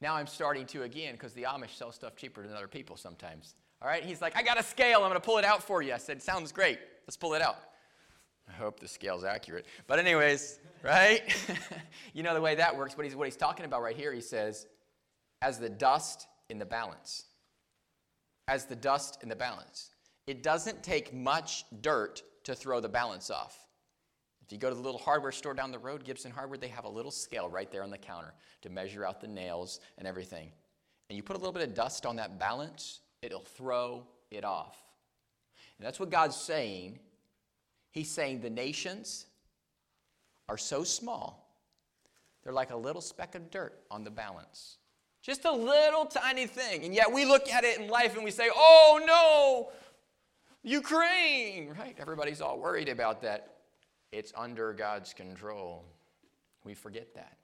Now 0.00 0.14
I'm 0.14 0.26
starting 0.26 0.66
to 0.66 0.82
again 0.82 1.12
because 1.14 1.32
the 1.32 1.42
Amish 1.42 1.76
sell 1.76 1.92
stuff 1.92 2.16
cheaper 2.16 2.46
than 2.46 2.56
other 2.56 2.68
people 2.68 2.96
sometimes. 2.96 3.54
All 3.80 3.88
right, 3.88 4.04
he's 4.04 4.22
like, 4.22 4.36
I 4.36 4.42
got 4.42 4.58
a 4.58 4.62
scale, 4.62 4.98
I'm 5.02 5.10
going 5.10 5.14
to 5.14 5.20
pull 5.20 5.38
it 5.38 5.44
out 5.44 5.62
for 5.62 5.82
you. 5.82 5.92
I 5.92 5.98
said, 5.98 6.22
Sounds 6.22 6.52
great, 6.52 6.78
let's 7.06 7.16
pull 7.16 7.34
it 7.34 7.42
out. 7.42 7.58
I 8.48 8.52
hope 8.52 8.80
the 8.80 8.88
scale's 8.88 9.24
accurate. 9.24 9.66
But, 9.86 9.98
anyways, 9.98 10.58
right? 10.82 11.22
you 12.12 12.22
know 12.22 12.34
the 12.34 12.40
way 12.40 12.56
that 12.56 12.76
works. 12.76 12.94
But 12.94 13.04
he's, 13.04 13.14
what 13.14 13.26
he's 13.26 13.36
talking 13.36 13.64
about 13.64 13.82
right 13.82 13.96
here, 13.96 14.12
he 14.12 14.20
says, 14.20 14.66
as 15.40 15.58
the 15.58 15.68
dust 15.68 16.26
in 16.48 16.58
the 16.58 16.66
balance. 16.66 17.24
As 18.48 18.66
the 18.66 18.76
dust 18.76 19.22
in 19.22 19.28
the 19.28 19.36
balance. 19.36 19.90
It 20.26 20.42
doesn't 20.42 20.82
take 20.82 21.12
much 21.12 21.64
dirt 21.80 22.22
to 22.44 22.54
throw 22.54 22.80
the 22.80 22.88
balance 22.88 23.30
off. 23.30 23.58
If 24.44 24.52
you 24.52 24.58
go 24.58 24.68
to 24.68 24.74
the 24.74 24.82
little 24.82 25.00
hardware 25.00 25.32
store 25.32 25.54
down 25.54 25.70
the 25.70 25.78
road, 25.78 26.04
Gibson 26.04 26.30
Hardware, 26.30 26.58
they 26.58 26.68
have 26.68 26.84
a 26.84 26.88
little 26.88 27.10
scale 27.10 27.48
right 27.48 27.70
there 27.70 27.82
on 27.82 27.90
the 27.90 27.98
counter 27.98 28.34
to 28.62 28.70
measure 28.70 29.04
out 29.04 29.20
the 29.20 29.28
nails 29.28 29.80
and 29.98 30.06
everything. 30.06 30.50
And 31.08 31.16
you 31.16 31.22
put 31.22 31.36
a 31.36 31.38
little 31.38 31.52
bit 31.52 31.62
of 31.62 31.74
dust 31.74 32.06
on 32.06 32.16
that 32.16 32.38
balance, 32.38 33.00
it'll 33.22 33.40
throw 33.40 34.06
it 34.30 34.44
off. 34.44 34.76
And 35.78 35.86
that's 35.86 36.00
what 36.00 36.10
God's 36.10 36.36
saying. 36.36 36.98
He's 37.90 38.10
saying 38.10 38.40
the 38.40 38.50
nations 38.50 39.26
are 40.48 40.58
so 40.58 40.84
small, 40.84 41.56
they're 42.42 42.52
like 42.52 42.70
a 42.70 42.76
little 42.76 43.02
speck 43.02 43.34
of 43.34 43.50
dirt 43.50 43.78
on 43.90 44.04
the 44.04 44.10
balance. 44.10 44.78
Just 45.22 45.44
a 45.44 45.52
little 45.52 46.04
tiny 46.04 46.46
thing. 46.46 46.84
And 46.84 46.92
yet 46.92 47.12
we 47.12 47.24
look 47.24 47.48
at 47.48 47.64
it 47.64 47.78
in 47.78 47.88
life 47.88 48.16
and 48.16 48.24
we 48.24 48.32
say, 48.32 48.50
oh 48.54 49.00
no, 49.06 49.70
Ukraine, 50.68 51.74
right? 51.78 51.96
Everybody's 51.98 52.40
all 52.40 52.58
worried 52.58 52.88
about 52.88 53.22
that. 53.22 53.54
It's 54.10 54.32
under 54.36 54.72
God's 54.72 55.14
control. 55.14 55.84
We 56.64 56.74
forget 56.74 57.14
that. 57.14 57.36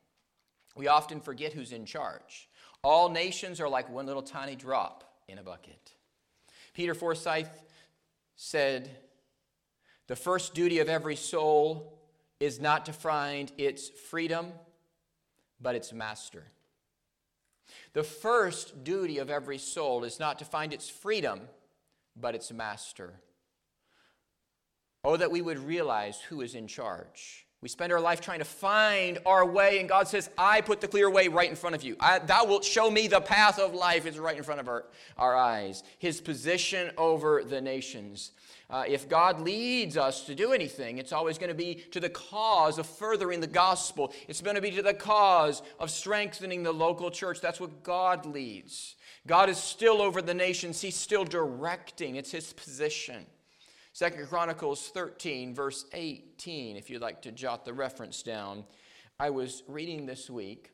We 0.77 0.89
often 0.89 1.21
forget 1.21 1.53
who's 1.53 1.73
in 1.73 1.87
charge. 1.87 2.49
All 2.83 3.09
nations 3.09 3.61
are 3.61 3.69
like 3.69 3.89
one 3.89 4.07
little 4.07 4.23
tiny 4.23 4.57
drop 4.57 5.05
in 5.29 5.39
a 5.39 5.43
bucket. 5.43 5.95
Peter 6.75 6.95
Forsyth 6.95 7.65
said, 8.37 8.91
The 10.07 10.17
first 10.17 10.55
duty 10.55 10.81
of 10.81 10.89
every 10.89 11.17
soul 11.17 11.99
is 12.39 12.61
not 12.61 12.87
to 12.87 12.93
find 12.93 13.51
its 13.59 13.89
freedom, 13.89 14.53
but 15.61 15.75
its 15.75 15.93
master. 15.93 16.45
The 17.93 18.05
first 18.05 18.85
duty 18.85 19.19
of 19.19 19.31
every 19.31 19.59
soul 19.59 20.05
is 20.05 20.21
not 20.21 20.39
to 20.41 20.45
find 20.45 20.73
its 20.73 20.89
freedom, 20.89 21.41
but 22.15 22.35
its 22.35 22.53
master. 22.53 23.15
Oh, 25.05 25.17
that 25.17 25.31
we 25.31 25.41
would 25.41 25.59
realize 25.59 26.21
who 26.21 26.41
is 26.41 26.55
in 26.55 26.67
charge. 26.67 27.47
We 27.61 27.69
spend 27.69 27.93
our 27.93 28.01
life 28.01 28.21
trying 28.21 28.39
to 28.39 28.45
find 28.45 29.19
our 29.27 29.45
way, 29.45 29.81
and 29.81 29.89
God 29.89 30.07
says, 30.07 30.31
I 30.39 30.61
put 30.61 30.81
the 30.81 30.87
clear 30.87 31.11
way 31.11 31.27
right 31.27 31.51
in 31.51 31.57
front 31.57 31.75
of 31.75 31.83
you. 31.83 31.97
I, 31.99 32.21
thou 32.21 32.45
wilt 32.45 32.65
show 32.65 32.89
me 32.89 33.09
the 33.09 33.21
path 33.21 33.59
of 33.59 33.75
life 33.75 34.07
is 34.07 34.17
right 34.17 34.37
in 34.37 34.45
front 34.45 34.61
of 34.61 34.69
our, 34.69 34.85
our 35.17 35.37
eyes. 35.37 35.83
His 35.99 36.21
position 36.21 36.93
over 36.97 37.43
the 37.43 37.61
nations. 37.61 38.31
Uh, 38.71 38.85
if 38.87 39.09
God 39.09 39.41
leads 39.41 39.97
us 39.97 40.27
to 40.27 40.35
do 40.35 40.53
anything, 40.53 40.99
it's 40.99 41.13
always 41.13 41.39
going 41.39 41.49
to 41.49 41.55
be 41.55 41.77
to 41.91 42.01
the 42.01 42.11
cause 42.11 42.79
of 42.79 42.87
furthering 42.87 43.41
the 43.41 43.47
gospel. 43.47 44.13
It's 44.29 44.43
going 44.43 44.57
to 44.57 44.63
be 44.63 44.71
to 44.73 44.83
the 44.83 44.93
cause 44.93 45.63
of 45.81 45.91
strengthening 45.91 46.63
the 46.63 46.73
local 46.73 47.11
church. 47.11 47.41
That's 47.41 47.61
what 47.61 47.83
God 47.83 48.27
leads. 48.27 48.97
God 49.27 49.49
is 49.49 49.57
still 49.57 50.03
over 50.03 50.21
the 50.21 50.35
nations, 50.35 50.81
He's 50.81 50.97
still 50.97 51.25
directing, 51.25 52.17
it's 52.17 52.31
His 52.31 52.53
position. 52.53 53.25
Second 53.95 54.29
Chronicles 54.29 54.89
13, 54.89 55.55
verse 55.55 55.87
18, 55.93 56.77
if 56.77 56.89
you'd 56.89 57.03
like 57.03 57.23
to 57.23 57.33
jot 57.33 57.65
the 57.65 57.73
reference 57.73 58.23
down. 58.23 58.65
I 59.19 59.31
was 59.31 59.65
reading 59.67 60.07
this 60.07 60.31
week. 60.31 60.71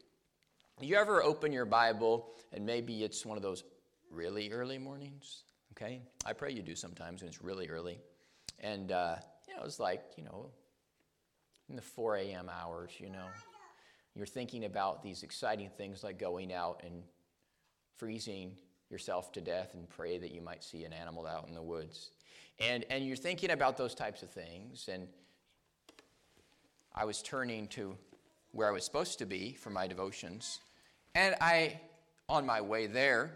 You 0.81 0.97
ever 0.97 1.23
open 1.23 1.53
your 1.53 1.65
Bible 1.65 2.35
and 2.53 2.67
maybe 2.67 3.03
it's 3.03 3.25
one 3.25 3.39
of 3.39 3.43
those 3.43 3.65
really 4.11 4.53
early 4.53 4.79
mornings? 4.79 5.45
Okay? 5.77 6.01
I 6.25 6.33
pray 6.33 6.53
you 6.53 6.63
do 6.63 6.77
sometimes 6.77 7.21
when 7.21 7.29
it's 7.29 7.43
really 7.43 7.69
early. 7.69 7.99
And, 8.61 8.93
uh, 8.93 9.17
you 9.49 9.57
know, 9.57 9.63
it's 9.65 9.81
like, 9.81 10.03
you 10.17 10.25
know, 10.25 10.51
in 11.69 11.77
the 11.77 11.83
4 11.83 12.17
a.m. 12.17 12.49
hours, 12.49 12.93
you 12.99 13.11
know. 13.11 13.27
You're 14.15 14.27
thinking 14.27 14.65
about 14.65 15.03
these 15.03 15.25
exciting 15.25 15.71
things 15.77 16.05
like 16.05 16.19
going 16.19 16.53
out 16.53 16.83
and 16.85 17.03
freezing 17.97 18.53
yourself 18.91 19.33
to 19.33 19.41
death 19.41 19.75
and 19.75 19.89
pray 19.89 20.19
that 20.19 20.31
you 20.31 20.41
might 20.41 20.63
see 20.63 20.85
an 20.85 20.93
animal 20.93 21.27
out 21.27 21.49
in 21.49 21.55
the 21.55 21.63
woods. 21.63 22.11
And, 22.61 22.85
and 22.91 23.05
you're 23.05 23.17
thinking 23.17 23.51
about 23.51 23.77
those 23.77 23.95
types 23.95 24.23
of 24.23 24.31
things. 24.31 24.89
And 24.93 25.09
I 26.95 27.05
was 27.05 27.23
turning 27.23 27.67
to 27.69 27.97
where 28.53 28.69
I 28.69 28.71
was 28.71 28.85
supposed 28.85 29.19
to 29.19 29.27
be 29.27 29.55
for 29.55 29.71
my 29.71 29.89
devotions. 29.89 30.61
And 31.17 31.35
I, 31.41 31.81
on 32.29 32.47
my 32.47 32.61
way 32.61 32.87
there, 32.87 33.33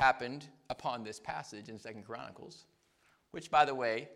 happened 0.00 0.46
upon 0.70 1.04
this 1.04 1.20
passage 1.20 1.68
in 1.68 1.78
Second 1.78 2.04
Chronicles, 2.04 2.64
which, 3.32 3.50
by 3.50 3.66
the 3.66 3.74
way, 3.74 4.08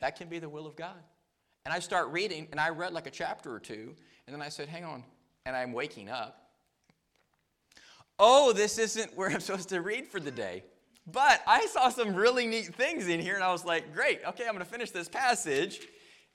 that 0.00 0.16
can 0.16 0.28
be 0.28 0.38
the 0.38 0.48
will 0.48 0.66
of 0.66 0.76
God. 0.76 1.02
And 1.66 1.74
I 1.74 1.78
start 1.78 2.08
reading, 2.08 2.48
and 2.50 2.58
I 2.58 2.70
read 2.70 2.94
like 2.94 3.06
a 3.06 3.10
chapter 3.10 3.54
or 3.54 3.60
two, 3.60 3.94
and 4.26 4.34
then 4.34 4.40
I 4.40 4.48
said, 4.48 4.68
hang 4.68 4.84
on. 4.84 5.04
And 5.44 5.54
I'm 5.54 5.72
waking 5.72 6.08
up. 6.08 6.52
Oh, 8.18 8.52
this 8.54 8.78
isn't 8.78 9.14
where 9.14 9.28
I'm 9.28 9.40
supposed 9.40 9.68
to 9.68 9.82
read 9.82 10.08
for 10.08 10.20
the 10.20 10.30
day. 10.30 10.64
But 11.06 11.42
I 11.46 11.66
saw 11.66 11.90
some 11.90 12.14
really 12.14 12.46
neat 12.46 12.74
things 12.74 13.08
in 13.08 13.20
here, 13.20 13.34
and 13.34 13.44
I 13.44 13.52
was 13.52 13.64
like, 13.64 13.92
great, 13.92 14.20
okay, 14.26 14.44
I'm 14.46 14.54
going 14.54 14.64
to 14.64 14.70
finish 14.70 14.90
this 14.90 15.08
passage. 15.08 15.80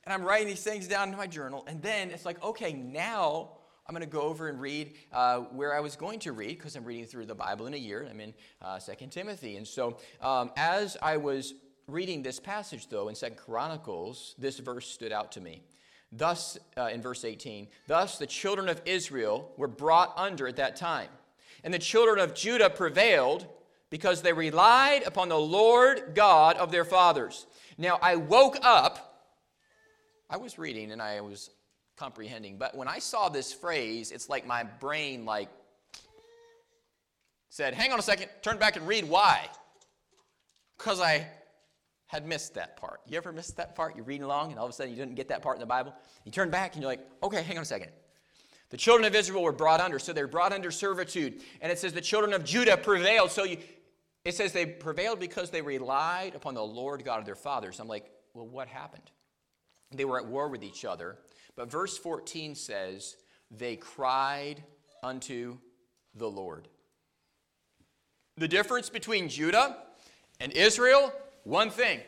And 0.04 0.12
I'm 0.12 0.22
writing 0.22 0.46
these 0.46 0.62
things 0.62 0.86
down 0.86 1.08
in 1.08 1.16
my 1.16 1.26
journal. 1.26 1.64
And 1.66 1.82
then 1.82 2.10
it's 2.10 2.24
like, 2.24 2.40
okay, 2.44 2.72
now 2.72 3.50
I'm 3.88 3.94
going 3.94 4.08
to 4.08 4.12
go 4.12 4.22
over 4.22 4.48
and 4.48 4.60
read 4.60 4.94
uh, 5.12 5.38
where 5.52 5.72
I 5.72 5.78
was 5.78 5.94
going 5.94 6.18
to 6.20 6.32
read 6.32 6.58
because 6.58 6.74
I'm 6.74 6.84
reading 6.84 7.06
through 7.06 7.26
the 7.26 7.36
Bible 7.36 7.66
in 7.66 7.74
a 7.74 7.78
year. 7.78 8.04
I'm 8.10 8.18
in 8.18 8.34
uh, 8.60 8.80
2 8.80 9.06
Timothy. 9.06 9.56
And 9.56 9.66
so 9.66 9.98
um, 10.20 10.50
as 10.56 10.96
I 11.00 11.18
was 11.18 11.54
reading 11.86 12.20
this 12.20 12.40
passage, 12.40 12.88
though, 12.88 13.08
in 13.08 13.14
Second 13.14 13.36
Chronicles, 13.36 14.34
this 14.38 14.58
verse 14.58 14.88
stood 14.88 15.12
out 15.12 15.30
to 15.32 15.40
me. 15.40 15.62
Thus, 16.10 16.58
uh, 16.76 16.88
in 16.92 17.00
verse 17.00 17.24
18, 17.24 17.68
thus 17.86 18.18
the 18.18 18.26
children 18.26 18.68
of 18.68 18.82
Israel 18.86 19.52
were 19.56 19.68
brought 19.68 20.12
under 20.16 20.48
at 20.48 20.56
that 20.56 20.74
time. 20.74 21.08
And 21.62 21.72
the 21.72 21.78
children 21.78 22.18
of 22.18 22.34
Judah 22.34 22.70
prevailed 22.70 23.46
because 23.90 24.20
they 24.20 24.32
relied 24.32 25.04
upon 25.04 25.28
the 25.28 25.38
Lord 25.38 26.12
God 26.14 26.56
of 26.56 26.72
their 26.72 26.84
fathers. 26.84 27.46
Now, 27.78 28.00
I 28.02 28.16
woke 28.16 28.58
up, 28.62 29.30
I 30.28 30.38
was 30.38 30.58
reading 30.58 30.90
and 30.90 31.00
I 31.00 31.20
was 31.20 31.50
comprehending, 31.96 32.58
but 32.58 32.76
when 32.76 32.88
I 32.88 32.98
saw 32.98 33.28
this 33.28 33.52
phrase, 33.52 34.12
it's 34.12 34.28
like 34.28 34.46
my 34.46 34.64
brain 34.64 35.24
like 35.24 35.48
said, 37.48 37.74
"Hang 37.74 37.92
on 37.92 37.98
a 37.98 38.02
second, 38.02 38.28
turn 38.42 38.58
back 38.58 38.76
and 38.76 38.86
read 38.86 39.04
why." 39.04 39.48
Cuz 40.78 41.00
I 41.00 41.26
had 42.06 42.26
missed 42.26 42.54
that 42.54 42.76
part. 42.76 43.00
You 43.06 43.16
ever 43.16 43.32
missed 43.32 43.56
that 43.56 43.74
part? 43.74 43.96
You're 43.96 44.04
reading 44.04 44.24
along 44.24 44.50
and 44.50 44.58
all 44.58 44.66
of 44.66 44.70
a 44.70 44.74
sudden 44.74 44.92
you 44.92 44.98
didn't 44.98 45.14
get 45.14 45.28
that 45.28 45.42
part 45.42 45.56
in 45.56 45.60
the 45.60 45.66
Bible. 45.66 45.94
You 46.24 46.30
turn 46.30 46.50
back 46.50 46.74
and 46.74 46.82
you're 46.82 46.90
like, 46.90 47.06
"Okay, 47.22 47.42
hang 47.42 47.56
on 47.56 47.62
a 47.62 47.66
second. 47.66 47.90
The 48.70 48.76
children 48.76 49.04
of 49.06 49.14
Israel 49.14 49.42
were 49.42 49.52
brought 49.52 49.80
under, 49.80 49.98
so 49.98 50.12
they're 50.12 50.26
brought 50.26 50.52
under 50.52 50.70
servitude. 50.70 51.40
And 51.60 51.70
it 51.70 51.78
says 51.78 51.92
the 51.92 52.00
children 52.00 52.32
of 52.32 52.44
Judah 52.44 52.76
prevailed. 52.76 53.30
So 53.30 53.44
you, 53.44 53.58
it 54.24 54.34
says 54.34 54.52
they 54.52 54.66
prevailed 54.66 55.20
because 55.20 55.50
they 55.50 55.62
relied 55.62 56.34
upon 56.34 56.54
the 56.54 56.64
Lord 56.64 57.04
God 57.04 57.20
of 57.20 57.26
their 57.26 57.36
fathers. 57.36 57.78
I'm 57.78 57.86
like, 57.86 58.10
well, 58.34 58.46
what 58.46 58.66
happened? 58.66 59.10
They 59.92 60.04
were 60.04 60.18
at 60.18 60.26
war 60.26 60.48
with 60.48 60.64
each 60.64 60.84
other. 60.84 61.16
But 61.56 61.70
verse 61.70 61.96
14 61.96 62.54
says, 62.54 63.16
they 63.50 63.76
cried 63.76 64.62
unto 65.02 65.58
the 66.14 66.28
Lord. 66.28 66.68
The 68.36 68.48
difference 68.48 68.90
between 68.90 69.28
Judah 69.28 69.78
and 70.40 70.52
Israel, 70.52 71.12
one 71.44 71.70
thing. 71.70 72.00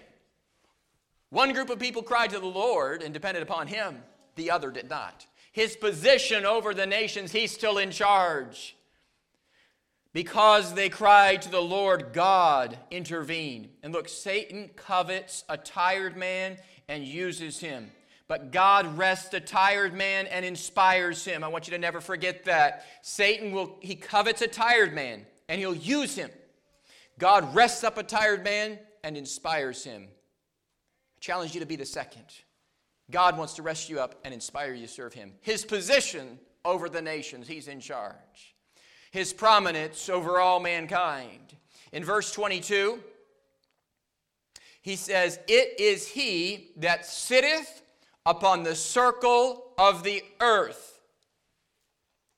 One 1.30 1.52
group 1.52 1.70
of 1.70 1.78
people 1.78 2.02
cried 2.02 2.30
to 2.30 2.38
the 2.38 2.46
Lord 2.46 3.02
and 3.02 3.14
depended 3.14 3.42
upon 3.42 3.66
him, 3.66 4.02
the 4.36 4.50
other 4.50 4.70
did 4.70 4.90
not. 4.90 5.26
His 5.52 5.76
position 5.76 6.44
over 6.44 6.74
the 6.74 6.86
nations, 6.86 7.32
he's 7.32 7.52
still 7.52 7.78
in 7.78 7.90
charge. 7.90 8.76
Because 10.12 10.74
they 10.74 10.88
cried 10.88 11.42
to 11.42 11.50
the 11.50 11.60
Lord, 11.60 12.12
God 12.12 12.78
intervened. 12.90 13.68
And 13.82 13.92
look, 13.92 14.08
Satan 14.08 14.70
covets 14.74 15.44
a 15.48 15.56
tired 15.56 16.16
man 16.16 16.58
and 16.88 17.04
uses 17.04 17.60
him. 17.60 17.90
But 18.28 18.52
God 18.52 18.98
rests 18.98 19.32
a 19.34 19.40
tired 19.40 19.94
man 19.94 20.26
and 20.26 20.44
inspires 20.44 21.24
him. 21.24 21.42
I 21.42 21.48
want 21.48 21.66
you 21.66 21.72
to 21.72 21.78
never 21.78 22.00
forget 22.00 22.44
that. 22.44 22.84
Satan 23.02 23.52
will, 23.52 23.76
he 23.80 23.94
covets 23.96 24.42
a 24.42 24.46
tired 24.46 24.94
man 24.94 25.26
and 25.48 25.58
he'll 25.58 25.74
use 25.74 26.14
him. 26.14 26.30
God 27.18 27.54
rests 27.54 27.82
up 27.82 27.98
a 27.98 28.02
tired 28.02 28.44
man 28.44 28.78
and 29.02 29.16
inspires 29.16 29.82
him. 29.82 30.04
I 30.04 31.20
challenge 31.20 31.54
you 31.54 31.60
to 31.60 31.66
be 31.66 31.76
the 31.76 31.86
second. 31.86 32.26
God 33.10 33.38
wants 33.38 33.54
to 33.54 33.62
rest 33.62 33.88
you 33.88 33.98
up 33.98 34.16
and 34.24 34.34
inspire 34.34 34.74
you 34.74 34.86
to 34.86 34.92
serve 34.92 35.14
him. 35.14 35.32
His 35.40 35.64
position 35.64 36.38
over 36.64 36.90
the 36.90 37.00
nations, 37.00 37.48
he's 37.48 37.66
in 37.66 37.80
charge 37.80 38.54
his 39.10 39.32
prominence 39.32 40.08
over 40.08 40.38
all 40.38 40.60
mankind. 40.60 41.56
In 41.92 42.04
verse 42.04 42.32
22, 42.32 43.00
he 44.82 44.96
says, 44.96 45.38
It 45.48 45.80
is 45.80 46.06
he 46.08 46.70
that 46.76 47.06
sitteth 47.06 47.82
upon 48.28 48.62
the 48.62 48.74
circle 48.74 49.72
of 49.78 50.02
the 50.02 50.22
earth. 50.40 51.00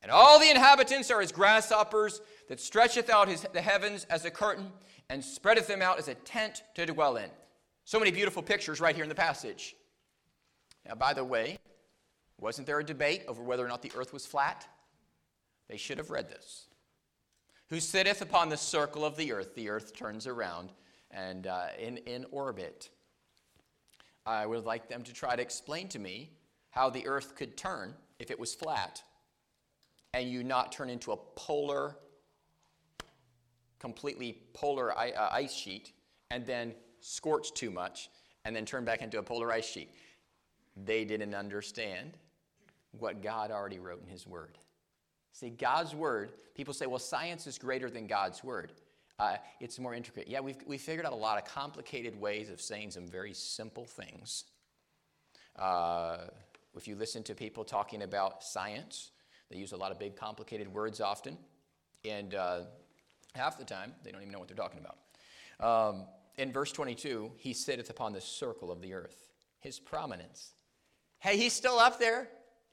And 0.03 0.11
all 0.11 0.39
the 0.39 0.49
inhabitants 0.49 1.11
are 1.11 1.21
as 1.21 1.33
grasshoppers 1.33 2.21
that 2.49 2.61
stretcheth 2.61 3.11
out 3.11 3.29
his, 3.29 3.43
the 3.53 3.61
heavens 3.61 4.07
as 4.09 4.25
a 4.25 4.31
curtain 4.31 4.71
and 5.11 5.23
spreadeth 5.23 5.67
them 5.67 5.83
out 5.83 5.99
as 5.99 6.07
a 6.07 6.15
tent 6.15 6.63
to 6.75 6.87
dwell 6.87 7.17
in. 7.17 7.29
So 7.85 7.99
many 7.99 8.13
beautiful 8.13 8.41
pictures 8.43 8.81
right 8.81 8.95
here 8.95 9.03
in 9.03 9.09
the 9.09 9.17
passage. 9.17 9.75
Now, 10.87 10.95
by 10.95 11.13
the 11.13 11.25
way, 11.25 11.59
wasn't 12.39 12.69
there 12.69 12.79
a 12.79 12.85
debate 12.85 13.25
over 13.27 13.43
whether 13.43 13.65
or 13.65 13.69
not 13.69 13.83
the 13.83 13.93
earth 13.97 14.13
was 14.13 14.25
flat? 14.25 14.67
They 15.69 15.77
should 15.77 15.99
have 15.99 16.11
read 16.11 16.29
this. 16.29 16.69
Who 17.69 17.81
sitteth 17.81 18.23
upon 18.23 18.49
the 18.49 18.57
circle 18.57 19.05
of 19.05 19.17
the 19.17 19.33
earth? 19.33 19.57
The 19.57 19.69
earth 19.69 19.95
turns 19.95 20.29
around 20.29 20.73
and 21.11 21.49
uh, 21.49 21.67
in, 21.79 21.97
in 21.99 22.27
orbit. 22.31 22.91
I 24.31 24.47
would 24.47 24.65
like 24.65 24.89
them 24.89 25.03
to 25.03 25.13
try 25.13 25.35
to 25.35 25.43
explain 25.43 25.89
to 25.89 25.99
me 25.99 26.31
how 26.71 26.89
the 26.89 27.07
earth 27.07 27.35
could 27.35 27.57
turn 27.57 27.95
if 28.21 28.31
it 28.31 28.39
was 28.39 28.55
flat 28.55 29.03
and 30.15 30.29
you 30.29 30.45
not 30.45 30.71
turn 30.71 30.89
into 30.89 31.11
a 31.13 31.17
polar, 31.17 31.97
completely 33.81 34.39
polar 34.55 34.97
uh, 34.97 35.29
ice 35.33 35.53
sheet 35.53 35.93
and 36.31 36.47
then 36.47 36.75
scorch 37.01 37.53
too 37.55 37.71
much 37.71 38.09
and 38.45 38.55
then 38.55 38.65
turn 38.65 38.85
back 38.85 39.03
into 39.03 39.19
a 39.19 39.23
polar 39.23 39.53
ice 39.53 39.67
sheet. 39.67 39.91
They 40.77 41.05
didn't 41.05 41.35
understand 41.35 42.17
what 42.93 43.23
God 43.23 43.51
already 43.51 43.81
wrote 43.81 44.03
in 44.03 44.09
His 44.09 44.27
Word. 44.27 44.59
See, 45.33 45.51
God's 45.51 45.95
Word, 45.95 46.33
people 46.55 46.73
say, 46.73 46.87
well, 46.87 46.99
science 47.01 47.47
is 47.49 47.59
greater 47.59 47.91
than 47.91 48.07
God's 48.07 48.45
Word. 48.45 48.73
Uh, 49.21 49.37
it's 49.61 49.79
more 49.79 49.93
intricate. 49.93 50.27
Yeah, 50.29 50.41
we've, 50.41 50.57
we 50.67 50.79
figured 50.79 51.05
out 51.05 51.13
a 51.13 51.17
lot 51.17 51.37
of 51.37 51.45
complicated 51.45 52.19
ways 52.19 52.49
of 52.49 52.59
saying 52.59 52.93
some 52.93 53.07
very 53.07 53.35
simple 53.35 53.85
things. 53.85 54.45
Uh, 55.57 56.29
if 56.75 56.89
you 56.89 56.97
listen 56.97 57.23
to 57.25 57.35
people 57.35 57.63
talking 57.63 58.03
about 58.03 58.43
science, 58.43 59.11
they 59.51 59.59
use 59.59 59.73
a 59.73 59.77
lot 59.77 59.93
of 59.93 59.99
big, 59.99 60.17
complicated 60.17 60.73
words 60.73 61.03
often. 61.03 61.37
And 62.03 62.35
uh, 62.35 62.61
half 63.35 63.59
the 63.59 63.65
time, 63.65 63.93
they 64.03 64.11
don't 64.11 64.23
even 64.23 64.33
know 64.33 64.39
what 64.39 64.49
they're 64.49 64.57
talking 64.57 64.81
about. 64.81 65.91
Um, 65.95 66.07
in 66.39 66.51
verse 66.51 66.73
22, 66.73 67.33
he 67.37 67.53
sitteth 67.53 67.91
upon 67.91 68.15
the 68.15 68.23
circle 68.23 68.73
of 68.73 68.81
the 68.81 68.95
earth. 68.95 69.29
His 69.59 69.79
prominence. 69.79 70.55
Hey, 71.19 71.37
he's 71.37 71.53
still 71.53 71.79
up 71.79 71.99
there 71.99 72.29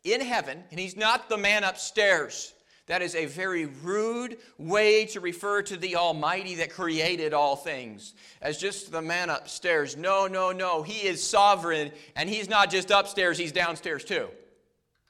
in 0.05 0.21
heaven, 0.21 0.63
and 0.71 0.79
he's 0.79 0.95
not 0.95 1.27
the 1.27 1.37
man 1.37 1.65
upstairs. 1.65 2.53
That 2.87 3.01
is 3.01 3.15
a 3.15 3.25
very 3.25 3.65
rude 3.65 4.37
way 4.57 5.05
to 5.07 5.19
refer 5.19 5.61
to 5.63 5.75
the 5.75 5.97
Almighty 5.97 6.55
that 6.55 6.71
created 6.71 7.33
all 7.33 7.57
things 7.57 8.13
as 8.41 8.57
just 8.57 8.91
the 8.91 9.01
man 9.01 9.29
upstairs. 9.29 9.97
No, 9.97 10.27
no, 10.27 10.53
no. 10.53 10.83
He 10.83 11.05
is 11.05 11.21
sovereign, 11.21 11.91
and 12.15 12.29
he's 12.29 12.47
not 12.47 12.71
just 12.71 12.89
upstairs, 12.89 13.37
he's 13.37 13.51
downstairs 13.51 14.05
too. 14.05 14.29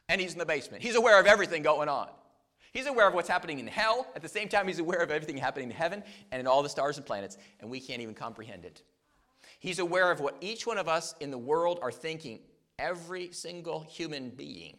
And 0.09 0.19
he's 0.19 0.33
in 0.33 0.39
the 0.39 0.45
basement. 0.45 0.81
He's 0.81 0.95
aware 0.95 1.19
of 1.19 1.27
everything 1.27 1.61
going 1.61 1.87
on. 1.87 2.07
He's 2.73 2.87
aware 2.87 3.07
of 3.07 3.13
what's 3.13 3.29
happening 3.29 3.59
in 3.59 3.67
hell. 3.67 4.07
At 4.15 4.23
the 4.23 4.27
same 4.27 4.49
time, 4.49 4.67
he's 4.67 4.79
aware 4.79 5.01
of 5.01 5.11
everything 5.11 5.37
happening 5.37 5.69
in 5.69 5.75
heaven 5.75 6.03
and 6.31 6.39
in 6.39 6.47
all 6.47 6.63
the 6.63 6.69
stars 6.69 6.97
and 6.97 7.05
planets, 7.05 7.37
and 7.59 7.69
we 7.69 7.79
can't 7.79 8.01
even 8.01 8.15
comprehend 8.15 8.65
it. 8.65 8.81
He's 9.59 9.79
aware 9.79 10.11
of 10.11 10.19
what 10.19 10.35
each 10.41 10.65
one 10.65 10.77
of 10.77 10.87
us 10.87 11.13
in 11.19 11.29
the 11.29 11.37
world 11.37 11.79
are 11.81 11.91
thinking, 11.91 12.39
every 12.79 13.31
single 13.31 13.81
human 13.81 14.29
being. 14.29 14.77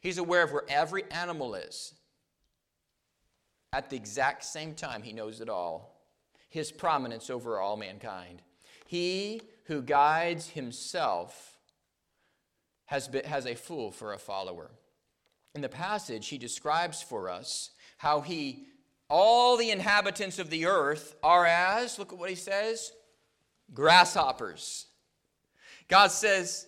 He's 0.00 0.18
aware 0.18 0.42
of 0.42 0.52
where 0.52 0.64
every 0.68 1.04
animal 1.10 1.54
is. 1.54 1.94
At 3.72 3.90
the 3.90 3.96
exact 3.96 4.44
same 4.44 4.74
time, 4.74 5.02
he 5.02 5.12
knows 5.12 5.40
it 5.40 5.48
all. 5.48 6.02
His 6.48 6.72
prominence 6.72 7.28
over 7.30 7.58
all 7.58 7.76
mankind. 7.76 8.42
He 8.86 9.42
who 9.64 9.82
guides 9.82 10.48
himself 10.50 11.58
has, 12.86 13.08
been, 13.08 13.24
has 13.24 13.46
a 13.46 13.54
fool 13.54 13.90
for 13.90 14.12
a 14.12 14.18
follower. 14.18 14.70
In 15.54 15.60
the 15.60 15.68
passage, 15.68 16.28
he 16.28 16.38
describes 16.38 17.02
for 17.02 17.28
us 17.28 17.70
how 17.98 18.20
he, 18.20 18.66
all 19.10 19.56
the 19.56 19.70
inhabitants 19.70 20.38
of 20.38 20.50
the 20.50 20.66
earth 20.66 21.16
are 21.22 21.46
as, 21.46 21.98
look 21.98 22.12
at 22.12 22.18
what 22.18 22.30
he 22.30 22.36
says, 22.36 22.92
grasshoppers. 23.74 24.86
God 25.88 26.08
says, 26.08 26.66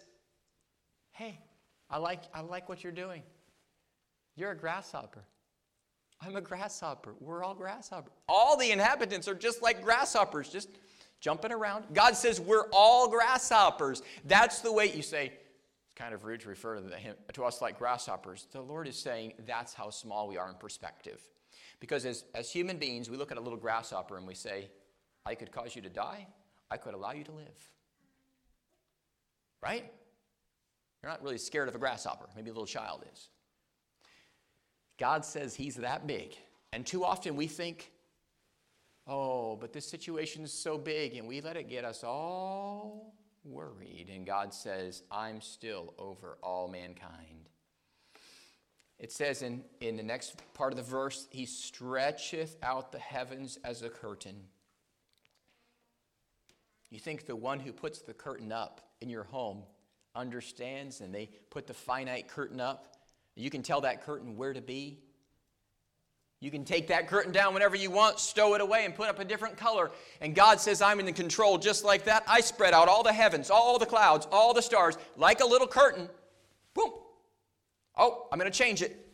Hey, 1.13 1.39
I 1.91 1.99
like, 1.99 2.23
I 2.33 2.41
like 2.41 2.69
what 2.69 2.83
you're 2.83 2.93
doing. 2.93 3.23
You're 4.37 4.53
a 4.53 4.57
grasshopper. 4.57 5.25
I'm 6.21 6.37
a 6.37 6.41
grasshopper. 6.41 7.15
We're 7.21 7.45
all 7.45 7.55
grasshoppers. 7.55 8.13
All 8.29 8.57
the 8.57 8.71
inhabitants 8.71 9.29
are 9.29 9.35
just 9.35 9.63
like 9.63 9.83
grasshoppers, 9.83 10.49
just 10.49 10.69
jumping 11.21 11.53
around. 11.53 11.85
God 11.93 12.17
says 12.17 12.41
we're 12.41 12.69
all 12.73 13.09
grasshoppers. 13.09 14.03
That's 14.25 14.61
the 14.61 14.73
way 14.73 14.93
you 14.93 15.03
say, 15.03 15.33
it's 15.85 15.95
kind 15.95 16.15
of 16.15 16.25
rude 16.25 16.41
to 16.41 16.49
refer 16.49 16.81
to, 16.81 17.17
to 17.33 17.45
us 17.45 17.63
like 17.63 17.79
grasshoppers. 17.79 18.47
The 18.51 18.61
Lord 18.61 18.89
is 18.89 18.97
saying 18.97 19.35
that's 19.47 19.75
how 19.75 19.91
small 19.91 20.29
we 20.29 20.37
are 20.37 20.49
in 20.49 20.57
perspective. 20.57 21.21
Because 21.81 22.05
as, 22.05 22.25
as 22.35 22.51
human 22.51 22.79
beings, 22.79 23.09
we 23.09 23.17
look 23.17 23.31
at 23.31 23.39
a 23.39 23.41
little 23.41 23.59
grasshopper 23.59 24.17
and 24.17 24.27
we 24.27 24.35
say, 24.35 24.71
I 25.25 25.35
could 25.35 25.53
cause 25.53 25.77
you 25.77 25.83
to 25.83 25.89
die, 25.89 26.27
I 26.71 26.77
could 26.77 26.95
allow 26.95 27.13
you 27.13 27.25
to 27.25 27.33
live. 27.33 27.73
Right? 29.63 29.93
You're 31.03 31.11
not 31.11 31.23
really 31.23 31.39
scared 31.39 31.69
of 31.69 31.75
a 31.75 31.79
grasshopper. 31.79 32.29
Maybe 32.35 32.51
a 32.51 32.53
little 32.53 32.67
child 32.67 33.05
is. 33.13 33.29
God 34.99 35.25
says 35.25 35.55
he's 35.55 35.77
that 35.77 36.07
big. 36.07 36.37
And 36.73 36.85
too 36.85 37.05
often 37.05 37.37
we 37.37 37.47
think, 37.47 37.93
oh, 39.07 39.57
but 39.57 39.73
this 39.73 39.87
situation 39.87 40.45
is 40.45 40.53
so 40.53 40.77
big, 40.77 41.17
and 41.17 41.27
we 41.27 41.41
let 41.41 41.57
it 41.57 41.69
get 41.69 41.85
us 41.85 42.05
all 42.05 43.15
worried. 43.45 44.11
And 44.13 44.27
God 44.27 44.53
says, 44.53 45.03
I'm 45.11 45.41
still 45.41 45.95
over 45.99 46.37
all 46.43 46.69
mankind. 46.69 47.49
It 48.99 49.13
says 49.13 49.43
in, 49.43 49.63
in 49.81 49.97
the 49.97 50.03
next 50.03 50.43
part 50.55 50.73
of 50.73 50.77
the 50.77 50.83
verse, 50.83 51.29
He 51.31 51.47
stretcheth 51.47 52.57
out 52.63 52.91
the 52.91 52.99
heavens 52.99 53.59
as 53.65 53.83
a 53.83 53.89
curtain. 53.89 54.37
You 56.91 56.99
think 56.99 57.27
the 57.27 57.37
one 57.37 57.61
who 57.61 57.73
puts 57.73 58.01
the 58.01 58.15
curtain 58.15 58.51
up 58.51 58.81
in 59.01 59.09
your 59.09 59.25
home 59.25 59.63
understands 60.15 61.01
and 61.01 61.15
they 61.15 61.31
put 61.51 61.67
the 61.67 61.75
finite 61.75 62.29
curtain 62.29 62.61
up 62.61 62.98
you 63.39 63.51
can 63.51 63.63
tell 63.63 63.83
that 63.83 64.05
curtain 64.05 64.37
where 64.37 64.53
to 64.53 64.61
be. 64.61 64.99
You 66.41 66.51
can 66.51 66.65
take 66.65 66.89
that 66.89 67.09
curtain 67.09 67.33
down 67.33 67.53
whenever 67.53 67.75
you 67.75 67.91
want, 67.91 68.21
stow 68.21 68.55
it 68.55 68.61
away, 68.61 68.85
and 68.85 68.95
put 68.95 69.09
up 69.09 69.19
a 69.19 69.25
different 69.25 69.57
color. 69.57 69.91
And 70.21 70.35
God 70.35 70.61
says, 70.61 70.81
I'm 70.81 71.01
in 71.01 71.07
the 71.07 71.13
control 71.13 71.59
just 71.59 71.85
like 71.85 72.05
that. 72.05 72.23
I 72.29 72.41
spread 72.41 72.75
out 72.75 72.89
all 72.89 73.03
the 73.03 73.13
heavens, 73.13 73.51
all 73.51 73.79
the 73.79 73.87
clouds, 73.87 74.27
all 74.31 74.55
the 74.55 74.63
stars, 74.63 74.97
like 75.17 75.41
a 75.41 75.47
little 75.47 75.67
curtain. 75.67 76.09
Boom. 76.75 76.93
Oh, 77.97 78.29
I'm 78.31 78.39
going 78.39 78.51
to 78.51 78.57
change 78.57 78.83
it. 78.83 79.05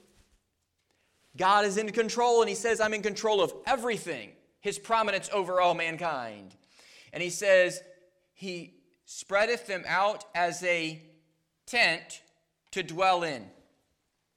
God 1.37 1.65
is 1.65 1.79
in 1.79 1.91
control, 1.93 2.43
and 2.43 2.49
He 2.49 2.55
says, 2.55 2.81
I'm 2.81 2.93
in 2.93 3.03
control 3.03 3.43
of 3.43 3.55
everything, 3.67 4.33
His 4.61 4.79
prominence 4.79 5.31
over 5.33 5.61
all 5.61 5.75
mankind. 5.75 6.55
And 7.13 7.23
He 7.23 7.31
says, 7.31 7.81
He 8.35 8.75
spreadeth 9.07 9.67
them 9.67 9.85
out 9.87 10.27
as 10.35 10.63
a 10.63 11.03
tent 11.67 12.21
to 12.73 12.83
dwell 12.83 13.23
in. 13.23 13.47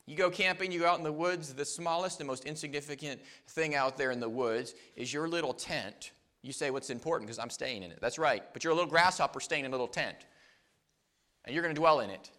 You 0.07 0.15
go 0.15 0.31
camping, 0.31 0.71
you 0.71 0.79
go 0.79 0.87
out 0.87 0.97
in 0.97 1.03
the 1.03 1.11
woods, 1.11 1.53
the 1.53 1.65
smallest 1.65 2.21
and 2.21 2.27
most 2.27 2.45
insignificant 2.45 3.21
thing 3.49 3.75
out 3.75 3.97
there 3.97 4.11
in 4.11 4.21
the 4.21 4.29
woods 4.29 4.73
is 4.95 5.13
your 5.13 5.27
little 5.27 5.53
tent. 5.53 6.11
You 6.41 6.53
say, 6.53 6.71
What's 6.71 6.89
important? 6.89 7.27
Because 7.27 7.39
I'm 7.39 7.49
staying 7.49 7.83
in 7.83 7.91
it. 7.91 7.99
That's 8.01 8.17
right. 8.17 8.41
But 8.53 8.63
you're 8.63 8.71
a 8.71 8.75
little 8.75 8.89
grasshopper 8.89 9.41
staying 9.41 9.65
in 9.65 9.71
a 9.71 9.73
little 9.73 9.87
tent. 9.87 10.17
And 11.43 11.53
you're 11.53 11.61
going 11.61 11.75
to 11.75 11.79
dwell 11.79 11.99
in 11.99 12.09
it. 12.09 12.31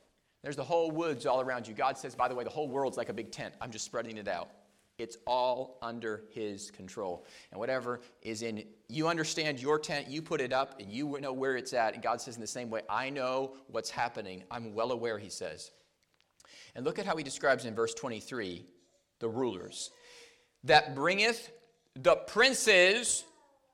There's 0.42 0.56
the 0.56 0.64
whole 0.64 0.90
woods 0.90 1.26
all 1.26 1.42
around 1.42 1.68
you. 1.68 1.74
God 1.74 1.98
says, 1.98 2.14
by 2.14 2.26
the 2.26 2.34
way, 2.34 2.42
the 2.42 2.50
whole 2.50 2.68
world's 2.68 2.96
like 2.96 3.10
a 3.10 3.12
big 3.12 3.30
tent. 3.30 3.54
I'm 3.60 3.70
just 3.70 3.84
spreading 3.84 4.16
it 4.16 4.28
out. 4.28 4.48
It's 4.96 5.18
all 5.26 5.78
under 5.82 6.24
His 6.30 6.70
control. 6.70 7.26
And 7.50 7.60
whatever 7.60 8.00
is 8.22 8.42
in, 8.42 8.64
you 8.88 9.08
understand 9.08 9.60
your 9.60 9.78
tent, 9.78 10.08
you 10.08 10.22
put 10.22 10.40
it 10.40 10.52
up, 10.52 10.80
and 10.80 10.90
you 10.90 11.18
know 11.20 11.32
where 11.32 11.56
it's 11.56 11.72
at. 11.72 11.94
And 11.94 12.02
God 12.02 12.20
says, 12.20 12.36
in 12.36 12.40
the 12.40 12.46
same 12.46 12.70
way, 12.70 12.82
I 12.88 13.10
know 13.10 13.54
what's 13.68 13.90
happening. 13.90 14.42
I'm 14.50 14.74
well 14.74 14.90
aware, 14.90 15.18
He 15.18 15.28
says. 15.28 15.70
And 16.78 16.86
look 16.86 17.00
at 17.00 17.06
how 17.06 17.16
he 17.16 17.24
describes 17.24 17.64
in 17.64 17.74
verse 17.74 17.92
23 17.92 18.64
the 19.18 19.28
rulers. 19.28 19.90
That 20.62 20.94
bringeth 20.94 21.50
the 21.96 22.14
princes 22.14 23.24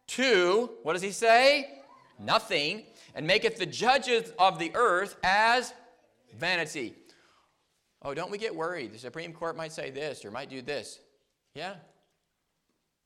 to, 0.06 0.70
what 0.84 0.94
does 0.94 1.02
he 1.02 1.10
say? 1.10 1.82
Nothing. 2.18 2.84
And 3.14 3.26
maketh 3.26 3.58
the 3.58 3.66
judges 3.66 4.32
of 4.38 4.58
the 4.58 4.72
earth 4.74 5.16
as 5.22 5.74
vanity. 6.38 6.94
Oh, 8.00 8.14
don't 8.14 8.30
we 8.30 8.38
get 8.38 8.56
worried? 8.56 8.94
The 8.94 8.98
Supreme 8.98 9.34
Court 9.34 9.54
might 9.54 9.72
say 9.72 9.90
this 9.90 10.24
or 10.24 10.30
might 10.30 10.48
do 10.48 10.62
this. 10.62 10.98
Yeah. 11.52 11.74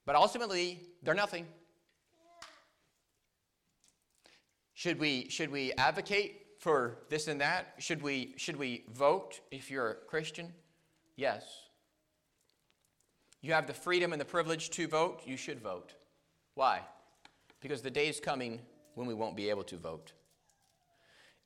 But 0.06 0.14
ultimately, 0.14 0.80
they're 1.02 1.12
nothing. 1.12 1.44
Should 4.74 5.00
we, 5.00 5.28
should 5.28 5.50
we 5.50 5.72
advocate 5.72 6.42
for 6.58 6.98
this 7.08 7.28
and 7.28 7.40
that? 7.40 7.74
Should 7.78 8.02
we, 8.02 8.34
should 8.36 8.56
we 8.56 8.84
vote 8.92 9.40
if 9.50 9.70
you're 9.70 9.90
a 9.90 9.94
Christian? 9.94 10.52
Yes. 11.16 11.44
You 13.40 13.52
have 13.52 13.66
the 13.66 13.74
freedom 13.74 14.12
and 14.12 14.20
the 14.20 14.26
privilege 14.26 14.70
to 14.70 14.88
vote, 14.88 15.22
you 15.24 15.36
should 15.36 15.60
vote. 15.60 15.94
Why? 16.54 16.80
Because 17.60 17.82
the 17.82 17.90
day 17.90 18.08
is 18.08 18.20
coming 18.20 18.60
when 18.94 19.06
we 19.06 19.14
won't 19.14 19.36
be 19.36 19.50
able 19.50 19.64
to 19.64 19.76
vote. 19.76 20.12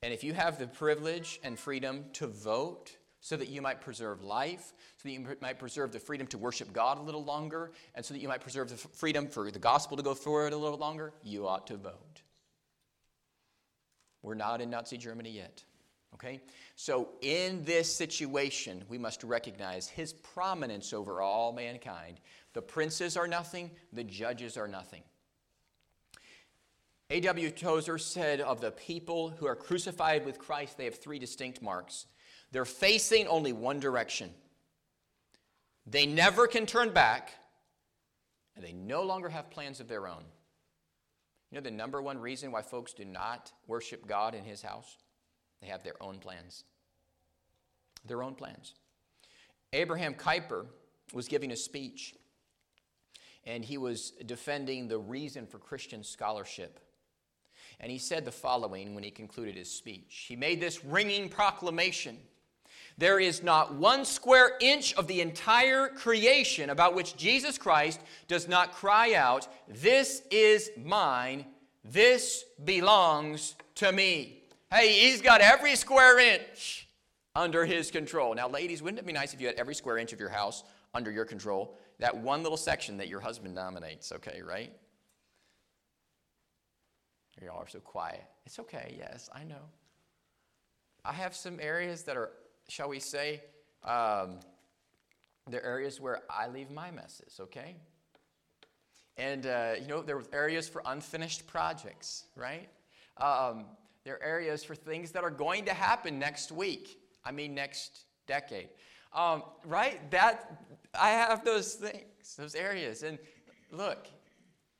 And 0.02 0.12
if 0.12 0.24
you 0.24 0.32
have 0.32 0.58
the 0.58 0.66
privilege 0.66 1.38
and 1.44 1.58
freedom 1.58 2.06
to 2.14 2.26
vote 2.26 2.96
so 3.20 3.36
that 3.36 3.48
you 3.48 3.62
might 3.62 3.80
preserve 3.80 4.22
life, 4.22 4.72
so 4.96 5.08
that 5.08 5.12
you 5.12 5.36
might 5.40 5.58
preserve 5.58 5.92
the 5.92 6.00
freedom 6.00 6.26
to 6.26 6.38
worship 6.38 6.72
God 6.72 6.98
a 6.98 7.02
little 7.02 7.22
longer, 7.22 7.70
and 7.94 8.04
so 8.04 8.12
that 8.12 8.20
you 8.20 8.26
might 8.26 8.40
preserve 8.40 8.68
the 8.68 8.76
freedom 8.76 9.28
for 9.28 9.48
the 9.50 9.60
gospel 9.60 9.96
to 9.96 10.02
go 10.02 10.12
forward 10.12 10.52
a 10.52 10.56
little 10.56 10.78
longer, 10.78 11.12
you 11.22 11.46
ought 11.46 11.68
to 11.68 11.76
vote. 11.76 12.11
We're 14.22 14.34
not 14.34 14.60
in 14.60 14.70
Nazi 14.70 14.96
Germany 14.96 15.30
yet. 15.30 15.64
Okay? 16.14 16.40
So, 16.76 17.10
in 17.22 17.64
this 17.64 17.92
situation, 17.92 18.84
we 18.88 18.98
must 18.98 19.24
recognize 19.24 19.88
his 19.88 20.12
prominence 20.12 20.92
over 20.92 21.20
all 21.20 21.52
mankind. 21.52 22.20
The 22.52 22.62
princes 22.62 23.16
are 23.16 23.26
nothing, 23.26 23.70
the 23.92 24.04
judges 24.04 24.56
are 24.56 24.68
nothing. 24.68 25.02
A.W. 27.10 27.50
Tozer 27.50 27.98
said 27.98 28.40
of 28.40 28.60
the 28.60 28.70
people 28.70 29.30
who 29.30 29.46
are 29.46 29.56
crucified 29.56 30.24
with 30.24 30.38
Christ, 30.38 30.78
they 30.78 30.84
have 30.84 30.98
three 30.98 31.18
distinct 31.18 31.60
marks. 31.60 32.06
They're 32.52 32.64
facing 32.64 33.26
only 33.26 33.52
one 33.52 33.80
direction. 33.80 34.30
They 35.86 36.06
never 36.06 36.46
can 36.46 36.64
turn 36.64 36.90
back, 36.90 37.32
and 38.54 38.64
they 38.64 38.72
no 38.72 39.02
longer 39.02 39.28
have 39.28 39.50
plans 39.50 39.80
of 39.80 39.88
their 39.88 40.06
own. 40.06 40.24
You 41.52 41.60
know 41.60 41.64
the 41.64 41.70
number 41.70 42.00
one 42.00 42.18
reason 42.18 42.50
why 42.50 42.62
folks 42.62 42.94
do 42.94 43.04
not 43.04 43.52
worship 43.66 44.06
God 44.06 44.34
in 44.34 44.42
His 44.42 44.62
house? 44.62 44.96
They 45.60 45.66
have 45.66 45.84
their 45.84 46.02
own 46.02 46.18
plans. 46.18 46.64
Their 48.06 48.22
own 48.22 48.34
plans. 48.34 48.74
Abraham 49.74 50.14
Kuyper 50.14 50.64
was 51.12 51.28
giving 51.28 51.52
a 51.52 51.56
speech, 51.56 52.14
and 53.44 53.62
he 53.62 53.76
was 53.76 54.12
defending 54.24 54.88
the 54.88 54.98
reason 54.98 55.46
for 55.46 55.58
Christian 55.58 56.02
scholarship. 56.02 56.80
And 57.80 57.92
he 57.92 57.98
said 57.98 58.24
the 58.24 58.32
following 58.32 58.94
when 58.94 59.04
he 59.04 59.10
concluded 59.10 59.54
his 59.54 59.70
speech 59.70 60.24
He 60.28 60.36
made 60.36 60.60
this 60.60 60.82
ringing 60.84 61.28
proclamation 61.28 62.16
There 63.02 63.18
is 63.18 63.42
not 63.42 63.74
one 63.74 64.04
square 64.04 64.52
inch 64.60 64.94
of 64.94 65.08
the 65.08 65.22
entire 65.22 65.88
creation 65.88 66.70
about 66.70 66.94
which 66.94 67.16
Jesus 67.16 67.58
Christ 67.58 68.00
does 68.28 68.46
not 68.46 68.74
cry 68.74 69.14
out, 69.14 69.48
This 69.66 70.22
is 70.30 70.70
mine, 70.76 71.44
this 71.82 72.44
belongs 72.64 73.56
to 73.74 73.90
me. 73.90 74.44
Hey, 74.70 74.92
he's 74.92 75.20
got 75.20 75.40
every 75.40 75.74
square 75.74 76.20
inch 76.20 76.86
under 77.34 77.64
his 77.64 77.90
control. 77.90 78.36
Now, 78.36 78.48
ladies, 78.48 78.82
wouldn't 78.82 79.00
it 79.00 79.04
be 79.04 79.12
nice 79.12 79.34
if 79.34 79.40
you 79.40 79.48
had 79.48 79.56
every 79.56 79.74
square 79.74 79.98
inch 79.98 80.12
of 80.12 80.20
your 80.20 80.28
house 80.28 80.62
under 80.94 81.10
your 81.10 81.24
control? 81.24 81.76
That 81.98 82.16
one 82.16 82.44
little 82.44 82.56
section 82.56 82.98
that 82.98 83.08
your 83.08 83.18
husband 83.18 83.56
dominates, 83.56 84.12
okay, 84.12 84.42
right? 84.42 84.72
Y'all 87.42 87.58
are 87.58 87.66
so 87.66 87.80
quiet. 87.80 88.22
It's 88.46 88.60
okay, 88.60 88.94
yes, 88.96 89.28
I 89.34 89.42
know. 89.42 89.64
I 91.04 91.14
have 91.14 91.34
some 91.34 91.58
areas 91.60 92.04
that 92.04 92.16
are, 92.16 92.30
shall 92.68 92.88
we 92.88 93.00
say, 93.00 93.42
um, 93.84 94.40
they're 95.48 95.64
areas 95.64 96.00
where 96.00 96.22
I 96.30 96.48
leave 96.48 96.70
my 96.70 96.90
messes, 96.90 97.38
okay? 97.40 97.76
And, 99.16 99.46
uh, 99.46 99.74
you 99.80 99.86
know, 99.88 100.02
there 100.02 100.16
are 100.16 100.24
areas 100.32 100.68
for 100.68 100.82
unfinished 100.86 101.46
projects, 101.46 102.24
right? 102.36 102.68
Um, 103.18 103.66
there 104.04 104.14
are 104.14 104.22
areas 104.22 104.64
for 104.64 104.74
things 104.74 105.12
that 105.12 105.22
are 105.22 105.30
going 105.30 105.64
to 105.66 105.74
happen 105.74 106.18
next 106.18 106.50
week. 106.50 106.98
I 107.24 107.32
mean, 107.32 107.54
next 107.54 108.06
decade. 108.26 108.68
Um, 109.12 109.42
right? 109.64 110.10
That, 110.10 110.64
I 110.98 111.10
have 111.10 111.44
those 111.44 111.74
things, 111.74 112.36
those 112.38 112.54
areas. 112.54 113.02
And 113.02 113.18
look, 113.70 114.08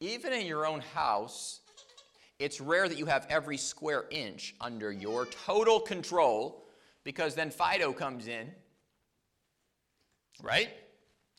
even 0.01 0.33
in 0.33 0.47
your 0.47 0.67
own 0.67 0.81
house, 0.81 1.61
it's 2.39 2.61
rare 2.61 2.89
that 2.89 2.99
you 2.99 3.07
have 3.07 3.27
every 3.29 3.57
square 3.57 4.07
inch 4.11 4.55
under 4.61 4.91
your 4.91 5.27
total 5.27 5.79
control 5.79 6.62
because 7.05 7.35
then 7.35 7.51
Fido 7.51 7.93
comes 7.93 8.29
in, 8.29 8.51
right? 10.43 10.71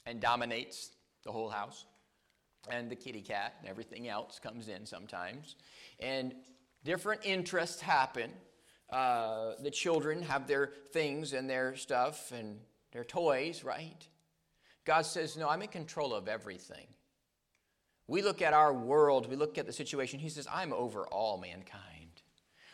And 0.05 0.19
dominates 0.19 0.91
the 1.23 1.31
whole 1.31 1.49
house. 1.49 1.85
And 2.69 2.89
the 2.89 2.95
kitty 2.95 3.21
cat 3.21 3.55
and 3.59 3.69
everything 3.69 4.07
else 4.07 4.39
comes 4.39 4.69
in 4.69 4.85
sometimes. 4.85 5.55
And 5.99 6.33
different 6.85 7.25
interests 7.25 7.81
happen. 7.81 8.31
Uh, 8.89 9.53
the 9.61 9.71
children 9.71 10.21
have 10.21 10.47
their 10.47 10.71
things 10.93 11.33
and 11.33 11.49
their 11.49 11.75
stuff 11.75 12.31
and 12.31 12.59
their 12.93 13.03
toys, 13.03 13.63
right? 13.63 14.07
God 14.85 15.05
says, 15.05 15.35
No, 15.35 15.49
I'm 15.49 15.61
in 15.61 15.67
control 15.67 16.13
of 16.13 16.27
everything. 16.27 16.87
We 18.07 18.21
look 18.21 18.41
at 18.41 18.53
our 18.53 18.73
world, 18.73 19.29
we 19.29 19.35
look 19.35 19.57
at 19.57 19.65
the 19.65 19.73
situation. 19.73 20.19
He 20.19 20.29
says, 20.29 20.47
I'm 20.51 20.73
over 20.73 21.05
all 21.07 21.37
mankind. 21.37 22.02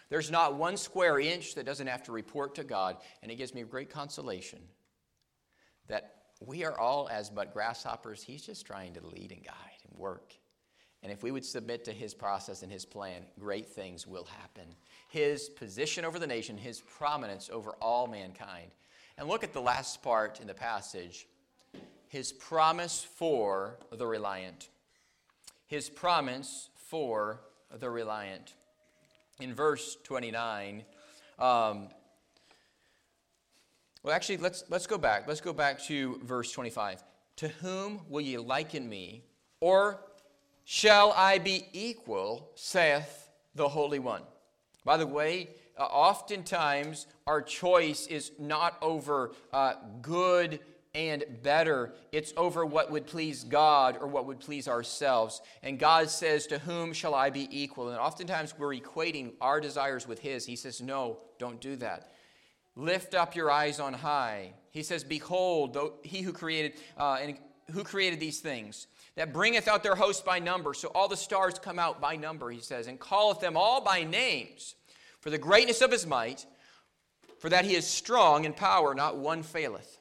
There's 0.10 0.32
not 0.32 0.56
one 0.56 0.78
square 0.78 1.20
inch 1.20 1.56
that 1.56 1.66
doesn't 1.66 1.88
have 1.88 2.04
to 2.04 2.12
report 2.12 2.56
to 2.56 2.64
God, 2.64 2.98
and 3.22 3.32
it 3.32 3.36
gives 3.36 3.54
me 3.54 3.64
great 3.64 3.90
consolation 3.90 4.60
that 5.88 6.16
we 6.40 6.64
are 6.64 6.80
all 6.80 7.10
as 7.10 7.30
but 7.30 7.54
grasshoppers. 7.54 8.24
He's 8.24 8.44
just 8.44 8.66
trying 8.66 8.94
to 8.94 9.06
lead 9.06 9.32
and 9.32 9.44
guide 9.44 9.54
and 9.88 9.98
work. 9.98 10.34
And 11.02 11.12
if 11.12 11.24
we 11.24 11.32
would 11.32 11.46
submit 11.46 11.86
to 11.86 11.92
his 11.92 12.14
process 12.14 12.62
and 12.64 12.72
his 12.72 12.86
plan, 12.86 13.24
great 13.40 13.68
things 13.68 14.06
will 14.06 14.26
happen. 14.26 14.76
His 15.10 15.50
position 15.50 16.06
over 16.06 16.20
the 16.20 16.28
nation, 16.28 16.58
his 16.58 16.82
prominence 16.82 17.50
over 17.52 17.72
all 17.82 18.08
mankind. 18.08 18.72
And 19.18 19.28
look 19.28 19.44
at 19.44 19.54
the 19.54 19.62
last 19.62 20.02
part 20.02 20.40
in 20.40 20.48
the 20.48 20.54
passage 20.54 21.28
his 22.08 22.32
promise 22.34 23.04
for 23.04 23.78
the 23.92 24.08
reliant 24.08 24.70
his 25.70 25.88
promise 25.88 26.70
for 26.76 27.40
the 27.80 27.90
reliant. 27.90 28.56
In 29.40 29.54
verse 29.54 29.98
29, 30.04 30.84
um, 31.40 31.88
well, 34.04 34.14
actually, 34.14 34.38
let's, 34.38 34.66
let's 34.70 34.86
go 34.86 34.98
back. 34.98 35.28
Let's 35.28 35.40
go 35.40 35.54
back 35.54 35.82
to 35.84 36.20
verse 36.24 36.52
25. 36.52 37.04
To 37.38 37.48
whom 37.48 38.02
will 38.10 38.22
ye 38.22 38.38
liken 38.38 38.88
me? 38.88 39.24
Or 39.62 40.02
shall 40.66 41.14
I 41.14 41.38
be 41.38 41.68
equal, 41.72 42.52
saith 42.56 43.30
the 43.56 43.70
Holy 43.70 44.00
One? 44.00 44.24
By 44.84 44.98
the 44.98 45.08
way, 45.08 45.50
uh, 45.78 45.84
oftentimes 45.84 47.08
our 47.26 47.42
choice 47.42 48.08
is 48.08 48.32
not 48.40 48.78
over 48.82 49.32
uh, 49.54 49.76
good 50.02 50.60
and 50.96 51.24
better. 51.44 51.94
It's 52.12 52.34
over 52.36 52.66
what 52.66 52.92
would 52.92 53.06
please 53.06 53.44
God 53.44 53.98
or 54.02 54.08
what 54.08 54.26
would 54.26 54.40
please 54.40 54.68
ourselves. 54.68 55.42
And 55.62 55.78
God 55.78 56.10
says, 56.10 56.48
To 56.48 56.60
whom 56.60 56.94
shall 56.94 57.14
I 57.14 57.30
be 57.30 57.48
equal? 57.52 57.90
And 57.90 58.00
oftentimes 58.00 58.58
we're 58.58 58.76
equating 58.76 59.34
our 59.40 59.60
desires 59.60 60.08
with 60.08 60.20
His. 60.20 60.46
He 60.46 60.56
says, 60.56 60.82
No, 60.82 61.20
don't 61.38 61.62
do 61.62 61.76
that. 61.78 62.12
Lift 62.76 63.14
up 63.14 63.36
your 63.36 63.52
eyes 63.52 63.80
on 63.80 63.94
high. 63.94 64.54
He 64.72 64.84
says, 64.84 65.04
Behold, 65.04 65.78
he 66.04 66.22
who 66.22 66.34
created, 66.34 66.74
uh, 66.98 67.18
and 67.22 67.38
who 67.72 67.84
created 67.84 68.20
these 68.20 68.40
things, 68.40 68.88
that 69.16 69.34
bringeth 69.34 69.68
out 69.68 69.84
their 69.84 69.96
host 69.96 70.26
by 70.26 70.40
number. 70.40 70.74
So 70.74 70.90
all 70.96 71.08
the 71.08 71.18
stars 71.18 71.60
come 71.60 71.78
out 71.78 72.00
by 72.00 72.16
number, 72.16 72.50
he 72.50 72.62
says, 72.62 72.88
and 72.88 73.00
calleth 73.00 73.42
them 73.42 73.58
all 73.58 73.82
by 73.82 74.04
names, 74.04 74.76
for 75.20 75.30
the 75.30 75.38
greatness 75.38 75.82
of 75.82 75.92
his 75.92 76.08
might, 76.08 76.46
for 77.40 77.50
that 77.50 77.66
he 77.66 77.76
is 77.76 77.86
strong 77.86 78.46
in 78.46 78.54
power, 78.54 78.96
not 78.96 79.18
one 79.18 79.44
faileth. 79.44 79.99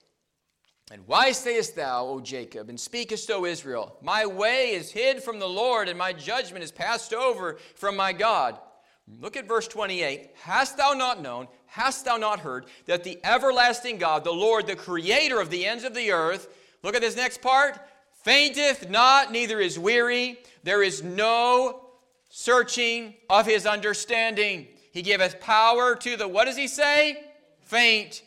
And 0.90 1.07
why 1.07 1.33
sayest 1.33 1.77
thou, 1.77 2.07
O 2.07 2.20
Jacob, 2.20 2.70
and 2.70 2.81
speakest, 2.81 3.31
O 3.31 3.44
Israel, 3.44 3.96
My 4.01 4.24
way 4.24 4.70
is 4.70 4.90
hid 4.90 5.22
from 5.22 5.38
the 5.38 5.48
Lord, 5.48 5.88
and 5.88 5.98
my 5.98 6.12
judgment 6.12 6.64
is 6.64 6.72
passed 6.72 7.12
over 7.12 7.59
from 7.74 7.96
my 7.96 8.12
God? 8.12 8.59
Look 9.20 9.37
at 9.37 9.48
verse 9.48 9.68
28. 9.68 10.31
Hast 10.42 10.77
thou 10.77 10.92
not 10.92 11.22
known, 11.22 11.48
hast 11.66 12.05
thou 12.05 12.16
not 12.16 12.40
heard, 12.40 12.66
that 12.87 13.05
the 13.05 13.18
everlasting 13.24 13.98
God, 13.98 14.24
the 14.24 14.33
Lord, 14.33 14.66
the 14.66 14.77
creator 14.77 15.40
of 15.40 15.51
the 15.51 15.66
ends 15.66 15.85
of 15.85 15.94
the 15.94 16.11
earth, 16.11 16.48
look 16.83 16.94
at 16.94 17.01
this 17.03 17.16
next 17.16 17.40
part, 17.40 17.79
fainteth 18.22 18.88
not, 18.88 19.33
neither 19.33 19.61
is 19.61 19.79
weary. 19.79 20.38
There 20.62 20.83
is 20.83 21.03
no 21.03 21.87
searching 22.29 23.14
of 23.31 23.46
his 23.46 23.66
understanding. 23.66 24.68
He 24.92 25.03
giveth 25.03 25.40
power 25.40 25.94
to 25.96 26.16
the, 26.16 26.29
what 26.29 26.44
does 26.44 26.57
he 26.57 26.68
say? 26.68 27.24
Faint. 27.61 28.22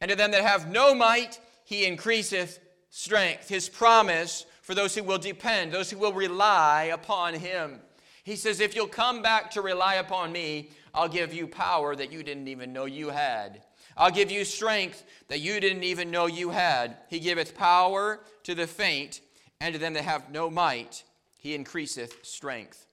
And 0.00 0.10
to 0.10 0.16
them 0.16 0.30
that 0.30 0.42
have 0.42 0.70
no 0.70 0.94
might, 0.94 1.40
he 1.70 1.86
increaseth 1.86 2.58
strength. 2.90 3.48
His 3.48 3.68
promise 3.68 4.44
for 4.60 4.74
those 4.74 4.92
who 4.92 5.04
will 5.04 5.18
depend, 5.18 5.70
those 5.70 5.88
who 5.88 5.98
will 5.98 6.12
rely 6.12 6.90
upon 6.92 7.32
him. 7.32 7.78
He 8.24 8.34
says, 8.34 8.58
If 8.58 8.74
you'll 8.74 8.88
come 8.88 9.22
back 9.22 9.52
to 9.52 9.62
rely 9.62 9.94
upon 9.94 10.32
me, 10.32 10.70
I'll 10.92 11.08
give 11.08 11.32
you 11.32 11.46
power 11.46 11.94
that 11.94 12.10
you 12.10 12.24
didn't 12.24 12.48
even 12.48 12.72
know 12.72 12.86
you 12.86 13.10
had. 13.10 13.62
I'll 13.96 14.10
give 14.10 14.32
you 14.32 14.44
strength 14.44 15.04
that 15.28 15.38
you 15.38 15.60
didn't 15.60 15.84
even 15.84 16.10
know 16.10 16.26
you 16.26 16.50
had. 16.50 16.96
He 17.08 17.20
giveth 17.20 17.56
power 17.56 18.18
to 18.42 18.56
the 18.56 18.66
faint, 18.66 19.20
and 19.60 19.72
to 19.72 19.78
them 19.78 19.92
that 19.92 20.02
have 20.02 20.28
no 20.28 20.50
might, 20.50 21.04
he 21.38 21.54
increaseth 21.54 22.26
strength. 22.26 22.88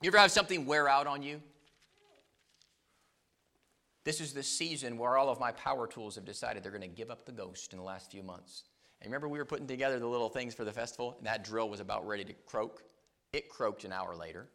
You 0.00 0.10
ever 0.10 0.18
have 0.18 0.30
something 0.30 0.64
wear 0.64 0.88
out 0.88 1.08
on 1.08 1.24
you? 1.24 1.42
This 4.06 4.20
is 4.20 4.32
the 4.32 4.42
season 4.44 4.98
where 4.98 5.16
all 5.16 5.28
of 5.28 5.40
my 5.40 5.50
power 5.50 5.88
tools 5.88 6.14
have 6.14 6.24
decided 6.24 6.62
they're 6.62 6.70
going 6.70 6.80
to 6.80 6.86
give 6.86 7.10
up 7.10 7.26
the 7.26 7.32
ghost 7.32 7.72
in 7.72 7.78
the 7.80 7.84
last 7.84 8.08
few 8.08 8.22
months. 8.22 8.62
And 9.02 9.10
remember, 9.10 9.26
we 9.28 9.36
were 9.36 9.44
putting 9.44 9.66
together 9.66 9.98
the 9.98 10.06
little 10.06 10.28
things 10.28 10.54
for 10.54 10.62
the 10.62 10.72
festival, 10.72 11.16
and 11.18 11.26
that 11.26 11.42
drill 11.42 11.68
was 11.68 11.80
about 11.80 12.06
ready 12.06 12.24
to 12.24 12.32
croak? 12.46 12.84
It 13.32 13.48
croaked 13.48 13.82
an 13.82 13.90
hour 13.90 14.14
later. 14.14 14.46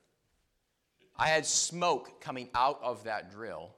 I 1.18 1.28
had 1.28 1.46
smoke 1.46 2.22
coming 2.22 2.48
out 2.56 2.80
of 2.82 3.04
that 3.04 3.30
drill. 3.30 3.76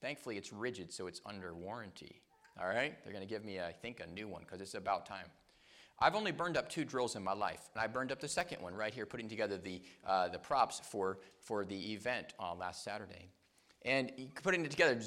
Thankfully, 0.00 0.36
it's 0.36 0.50
Ridgid, 0.50 0.92
so 0.92 1.06
it's 1.06 1.20
under 1.24 1.54
warranty. 1.54 2.20
All 2.60 2.66
right? 2.66 2.92
They're 3.04 3.12
going 3.12 3.24
to 3.24 3.32
give 3.32 3.44
me, 3.44 3.60
I 3.60 3.70
think, 3.70 4.00
a 4.00 4.08
new 4.08 4.26
one 4.26 4.42
because 4.42 4.60
it's 4.60 4.74
about 4.74 5.06
time. 5.06 5.26
I've 6.00 6.16
only 6.16 6.32
burned 6.32 6.56
up 6.56 6.68
two 6.68 6.84
drills 6.84 7.14
in 7.14 7.22
my 7.22 7.34
life, 7.34 7.70
and 7.76 7.80
I 7.80 7.86
burned 7.86 8.10
up 8.10 8.18
the 8.18 8.26
second 8.26 8.60
one 8.60 8.74
right 8.74 8.92
here, 8.92 9.06
putting 9.06 9.28
together 9.28 9.56
the, 9.56 9.82
uh, 10.04 10.30
the 10.30 10.38
props 10.40 10.80
for, 10.80 11.20
for 11.38 11.64
the 11.64 11.92
event 11.92 12.34
uh, 12.40 12.56
last 12.56 12.82
Saturday. 12.82 13.30
And 13.82 14.12
putting 14.42 14.64
it 14.64 14.70
together, 14.70 15.00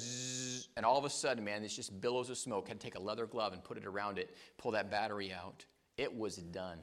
and 0.76 0.84
all 0.84 0.98
of 0.98 1.04
a 1.04 1.10
sudden, 1.10 1.44
man, 1.44 1.62
it's 1.62 1.76
just 1.76 2.00
billows 2.00 2.28
of 2.28 2.36
smoke. 2.36 2.68
Had 2.68 2.80
to 2.80 2.84
take 2.84 2.96
a 2.96 3.00
leather 3.00 3.26
glove 3.26 3.52
and 3.52 3.62
put 3.62 3.76
it 3.76 3.86
around 3.86 4.18
it, 4.18 4.36
pull 4.58 4.72
that 4.72 4.90
battery 4.90 5.32
out. 5.32 5.64
It 5.96 6.12
was 6.16 6.36
done. 6.36 6.78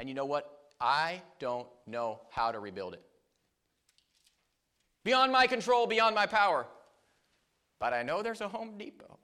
And 0.00 0.08
you 0.08 0.14
know 0.14 0.24
what? 0.24 0.70
I 0.80 1.22
don't 1.38 1.68
know 1.86 2.20
how 2.30 2.50
to 2.50 2.58
rebuild 2.58 2.94
it. 2.94 3.02
Beyond 5.04 5.30
my 5.30 5.46
control, 5.46 5.86
beyond 5.86 6.14
my 6.14 6.26
power. 6.26 6.66
But 7.78 7.92
I 7.92 8.02
know 8.02 8.22
there's 8.22 8.40
a 8.40 8.48
Home 8.48 8.76
Depot. 8.76 9.18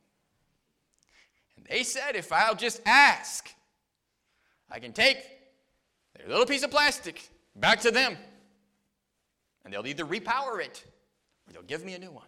And 1.56 1.66
they 1.66 1.82
said 1.82 2.14
if 2.14 2.32
I'll 2.32 2.54
just 2.54 2.80
ask, 2.86 3.50
I 4.70 4.78
can 4.78 4.92
take 4.92 5.18
their 6.16 6.28
little 6.28 6.46
piece 6.46 6.62
of 6.62 6.70
plastic 6.70 7.28
back 7.56 7.80
to 7.80 7.90
them. 7.90 8.16
And 9.64 9.74
they'll 9.74 9.86
either 9.86 10.06
repower 10.06 10.62
it 10.62 10.84
they'll 11.54 11.62
give 11.62 11.84
me 11.84 11.94
a 11.94 11.98
new 11.98 12.10
one 12.10 12.26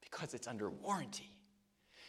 because 0.00 0.34
it's 0.34 0.46
under 0.46 0.70
warranty. 0.70 1.30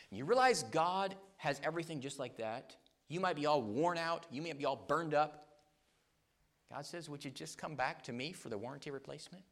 And 0.10 0.18
you 0.18 0.26
realize 0.26 0.64
God 0.64 1.16
has 1.38 1.60
everything 1.64 2.00
just 2.00 2.20
like 2.20 2.38
that? 2.38 2.76
You 3.10 3.20
might 3.20 3.36
be 3.36 3.46
all 3.46 3.62
worn 3.62 3.98
out, 3.98 4.26
you 4.32 4.42
may 4.42 4.54
be 4.54 4.66
all 4.66 4.76
burned 4.88 5.14
up. 5.14 5.48
God 6.72 6.86
says, 6.86 7.10
Would 7.10 7.24
you 7.24 7.32
just 7.32 7.58
come 7.58 7.76
back 7.76 8.04
to 8.04 8.14
me 8.14 8.32
for 8.32 8.50
the 8.50 8.58
warranty 8.58 8.92
replacement? 8.92 9.44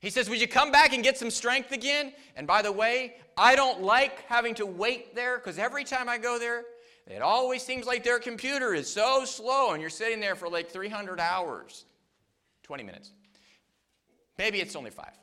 He 0.00 0.10
says, 0.10 0.28
Would 0.30 0.40
you 0.40 0.48
come 0.48 0.72
back 0.72 0.92
and 0.92 1.02
get 1.02 1.18
some 1.18 1.30
strength 1.30 1.72
again? 1.72 2.12
And 2.36 2.46
by 2.46 2.62
the 2.62 2.72
way, 2.72 3.16
I 3.36 3.56
don't 3.56 3.82
like 3.82 4.24
having 4.26 4.54
to 4.56 4.66
wait 4.66 5.14
there 5.14 5.38
because 5.38 5.58
every 5.58 5.84
time 5.84 6.08
I 6.08 6.18
go 6.18 6.38
there, 6.38 6.64
it 7.06 7.22
always 7.22 7.62
seems 7.62 7.86
like 7.86 8.04
their 8.04 8.18
computer 8.18 8.74
is 8.74 8.92
so 8.92 9.24
slow 9.24 9.72
and 9.72 9.80
you're 9.80 9.90
sitting 9.90 10.20
there 10.20 10.34
for 10.34 10.48
like 10.48 10.70
300 10.70 11.18
hours. 11.18 11.84
20 12.64 12.82
minutes. 12.82 13.12
Maybe 14.38 14.60
it's 14.60 14.76
only 14.76 14.90
five. 14.90 15.18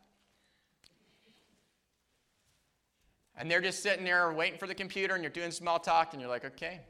And 3.37 3.49
they're 3.49 3.61
just 3.61 3.81
sitting 3.81 4.05
there 4.05 4.31
waiting 4.31 4.59
for 4.59 4.67
the 4.67 4.75
computer 4.75 5.13
and 5.13 5.23
you're 5.23 5.31
doing 5.31 5.51
small 5.51 5.79
talk 5.79 6.13
and 6.13 6.21
you're 6.21 6.29
like, 6.29 6.45
okay, 6.45 6.81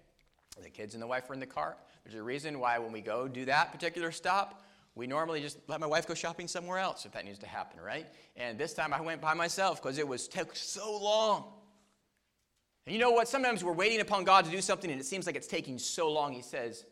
the 0.62 0.70
kids 0.70 0.94
and 0.94 1.02
the 1.02 1.08
wife 1.08 1.30
are 1.30 1.34
in 1.34 1.40
the 1.40 1.46
car. 1.46 1.78
There's 2.04 2.16
a 2.16 2.24
reason 2.24 2.60
why 2.60 2.78
when 2.78 2.92
we 2.92 3.02
go 3.02 3.28
do 3.28 3.46
that 3.46 3.72
particular 3.72 4.12
stop, 4.12 4.64
we 4.94 5.08
normally 5.08 5.42
just 5.42 5.58
let 5.68 5.80
my 5.80 5.88
wife 5.88 6.08
go 6.08 6.14
shopping 6.14 6.48
somewhere 6.48 6.78
else 6.78 7.06
if 7.06 7.12
that 7.14 7.26
needs 7.26 7.40
to 7.40 7.48
happen, 7.48 7.80
right? 7.82 8.08
And 8.38 8.58
this 8.58 8.74
time 8.74 8.94
I 8.94 9.02
went 9.02 9.22
by 9.22 9.34
myself 9.34 9.82
because 9.82 9.98
it 9.98 10.08
was 10.08 10.28
took 10.28 10.56
so 10.56 10.98
long. 10.98 11.46
And 12.86 12.94
you 12.94 13.00
know 13.00 13.12
what? 13.12 13.28
Sometimes 13.28 13.64
we're 13.64 13.74
waiting 13.74 14.00
upon 14.00 14.24
God 14.24 14.46
to 14.46 14.52
do 14.52 14.62
something 14.62 14.92
and 14.92 15.00
it 15.00 15.06
seems 15.06 15.26
like 15.26 15.36
it's 15.36 15.48
taking 15.48 15.80
so 15.80 16.12
long. 16.12 16.32
He 16.32 16.44
says, 16.44 16.86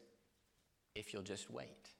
if 0.96 1.14
you'll 1.14 1.22
just 1.22 1.50
wait. 1.50 1.93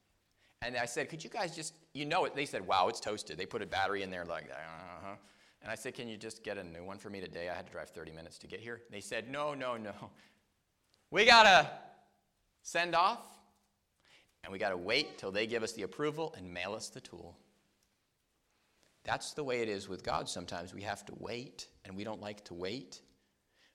And 0.66 0.78
I 0.78 0.86
said, 0.86 1.10
could 1.10 1.24
you 1.24 1.30
guys 1.30 1.56
just, 1.56 1.74
you 1.94 2.06
know 2.06 2.26
it. 2.26 2.36
They 2.36 2.46
said, 2.46 2.66
wow, 2.66 2.88
it's 2.88 3.00
toasted. 3.00 3.38
They 3.38 3.46
put 3.46 3.62
a 3.62 3.66
battery 3.66 4.04
in 4.04 4.10
there 4.10 4.26
like, 4.26 4.50
uh-huh. 4.50 5.16
And 5.62 5.72
I 5.72 5.76
said, 5.76 5.94
can 5.94 6.08
you 6.08 6.18
just 6.18 6.44
get 6.44 6.58
a 6.58 6.64
new 6.64 6.84
one 6.84 6.98
for 6.98 7.10
me 7.10 7.22
today? 7.22 7.50
I 7.50 7.54
had 7.54 7.66
to 7.66 7.72
drive 7.72 7.90
30 7.90 8.12
minutes 8.12 8.38
to 8.40 8.48
get 8.48 8.60
here. 8.60 8.82
They 8.92 9.02
said, 9.02 9.30
no, 9.30 9.54
no, 9.54 9.78
no. 9.78 9.94
We 11.12 11.26
got 11.26 11.44
to 11.44 11.70
send 12.64 12.96
off 12.96 13.22
and 14.44 14.52
we 14.52 14.60
got 14.60 14.70
to 14.70 14.78
wait 14.78 15.18
till 15.18 15.32
they 15.32 15.48
give 15.48 15.64
us 15.64 15.74
the 15.74 15.84
approval 15.84 16.34
and 16.38 16.54
mail 16.54 16.74
us 16.74 16.90
the 16.90 17.00
tool. 17.02 17.38
That's 19.04 19.34
the 19.34 19.44
way 19.44 19.62
it 19.62 19.70
is 19.70 19.90
with 19.90 20.04
God 20.04 20.30
sometimes. 20.30 20.74
We 20.74 20.82
have 20.84 21.06
to 21.06 21.14
wait, 21.20 21.68
and 21.86 21.96
we 21.96 22.04
don't 22.04 22.22
like 22.22 22.44
to 22.46 22.54
wait 22.54 23.02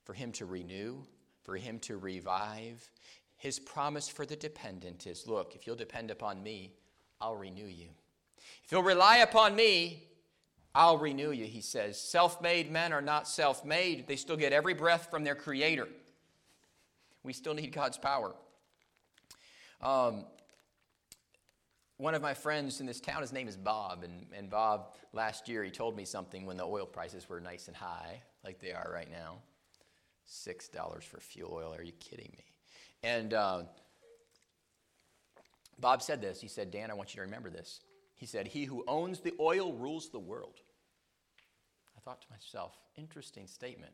for 0.05 0.15
Him 0.15 0.33
to 0.33 0.47
renew, 0.47 1.03
for 1.43 1.57
Him 1.57 1.79
to 1.81 1.99
revive. 1.99 2.91
His 3.39 3.59
promise 3.59 4.09
for 4.09 4.27
the 4.27 4.37
dependent 4.37 5.07
is 5.07 5.27
look, 5.27 5.55
if 5.55 5.67
you'll 5.67 5.77
depend 5.77 6.11
upon 6.11 6.43
me, 6.43 6.73
I'll 7.21 7.37
renew 7.37 7.67
you. 7.67 7.89
If 8.65 8.73
you'll 8.73 8.83
rely 8.83 9.19
upon 9.19 9.57
me, 9.57 10.05
I'll 10.75 10.99
renew 10.99 11.31
you, 11.31 11.45
he 11.45 11.61
says. 11.61 12.01
Self 12.01 12.43
made 12.43 12.71
men 12.71 12.93
are 12.93 13.01
not 13.01 13.27
self 13.27 13.65
made, 13.65 14.07
they 14.07 14.17
still 14.17 14.37
get 14.37 14.53
every 14.53 14.75
breath 14.75 15.09
from 15.11 15.25
their 15.25 15.35
Creator. 15.35 15.89
We 17.23 17.33
still 17.33 17.55
need 17.55 17.73
God's 17.73 17.99
power. 17.99 18.35
Um, 19.81 20.25
one 21.97 22.15
of 22.15 22.23
my 22.23 22.35
friends 22.35 22.81
in 22.81 22.87
this 22.87 23.01
town, 23.01 23.23
his 23.23 23.33
name 23.33 23.49
is 23.49 23.57
Bob, 23.57 24.05
and, 24.05 24.27
and 24.33 24.49
Bob, 24.49 24.95
last 25.13 25.49
year, 25.49 25.65
he 25.65 25.71
told 25.71 25.97
me 25.97 26.05
something 26.05 26.47
when 26.47 26.57
the 26.57 26.65
oil 26.65 26.87
prices 26.87 27.29
were 27.29 27.41
nice 27.41 27.67
and 27.69 27.77
high, 27.77 28.23
like 28.45 28.61
they 28.61 28.73
are 28.73 28.91
right 28.93 29.11
now. 29.11 29.39
$6 30.29 31.03
for 31.03 31.21
fuel 31.21 31.53
oil, 31.53 31.75
are 31.75 31.83
you 31.83 31.93
kidding 31.93 32.31
me? 32.37 32.45
And 33.03 33.35
uh, 33.35 33.63
Bob 35.79 36.03
said 36.03 36.21
this. 36.21 36.41
He 36.41 36.49
said, 36.49 36.71
Dan, 36.71 36.91
I 36.91 36.95
want 36.95 37.15
you 37.15 37.17
to 37.17 37.23
remember 37.23 37.51
this. 37.51 37.81
He 38.17 38.27
said, 38.27 38.49
He 38.49 38.65
who 38.65 38.85
owns 38.89 39.21
the 39.21 39.35
oil 39.39 39.73
rules 39.73 40.11
the 40.11 40.19
world. 40.19 40.61
I 41.97 42.01
thought 42.01 42.21
to 42.23 42.29
myself, 42.31 42.77
interesting 42.97 43.47
statement. 43.47 43.93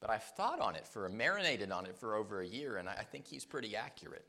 But 0.00 0.10
I've 0.10 0.24
thought 0.24 0.60
on 0.60 0.74
it 0.74 0.86
for, 0.86 1.08
marinated 1.08 1.70
on 1.70 1.86
it 1.86 1.96
for 1.96 2.16
over 2.16 2.40
a 2.40 2.46
year, 2.46 2.76
and 2.76 2.88
I 2.88 3.02
think 3.10 3.26
he's 3.26 3.44
pretty 3.44 3.74
accurate. 3.76 4.26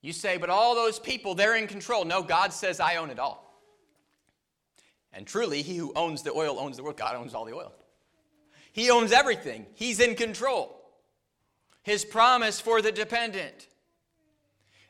You 0.00 0.12
say, 0.12 0.36
but 0.36 0.50
all 0.50 0.74
those 0.74 1.00
people, 1.00 1.34
they're 1.34 1.56
in 1.56 1.66
control. 1.66 2.04
No, 2.04 2.22
God 2.22 2.52
says, 2.52 2.78
I 2.78 2.96
own 2.96 3.10
it 3.10 3.18
all. 3.18 3.42
And 5.12 5.26
truly, 5.26 5.62
he 5.62 5.76
who 5.76 5.92
owns 5.96 6.22
the 6.22 6.30
oil 6.30 6.60
owns 6.60 6.76
the 6.76 6.82
world. 6.82 6.96
God 6.96 7.16
owns 7.16 7.34
all 7.34 7.44
the 7.44 7.54
oil. 7.54 7.72
He 8.72 8.90
owns 8.90 9.10
everything, 9.10 9.66
He's 9.74 10.00
in 10.00 10.14
control. 10.14 10.75
His 11.86 12.04
promise 12.04 12.60
for 12.60 12.82
the 12.82 12.90
dependent. 12.90 13.68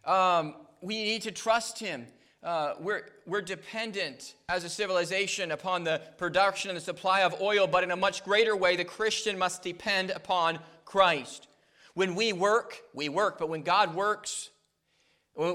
Um, 0.03 0.55
we 0.81 0.95
need 1.05 1.21
to 1.23 1.31
trust 1.31 1.79
Him. 1.79 2.07
Uh, 2.43 2.73
we're, 2.81 3.03
we're 3.27 3.43
dependent 3.43 4.35
as 4.49 4.65
a 4.65 4.71
civilization 4.71 5.53
upon 5.53 5.85
the 5.85 6.01
production 6.17 6.71
and 6.71 6.77
the 6.79 6.81
supply 6.81 7.21
of 7.21 7.39
oil, 7.39 7.67
but 7.67 7.85
in 7.85 7.91
a 7.91 7.97
much 7.97 8.25
greater 8.25 8.57
way, 8.57 8.77
the 8.77 8.85
Christian 8.85 9.37
must 9.37 9.63
depend 9.63 10.09
upon 10.11 10.59
Christ. 10.87 11.49
When 11.93 12.15
we 12.15 12.33
work, 12.33 12.81
we 12.95 13.11
work, 13.11 13.39
but 13.39 13.51
when 13.51 13.61
God 13.61 13.95
works, 13.95 14.49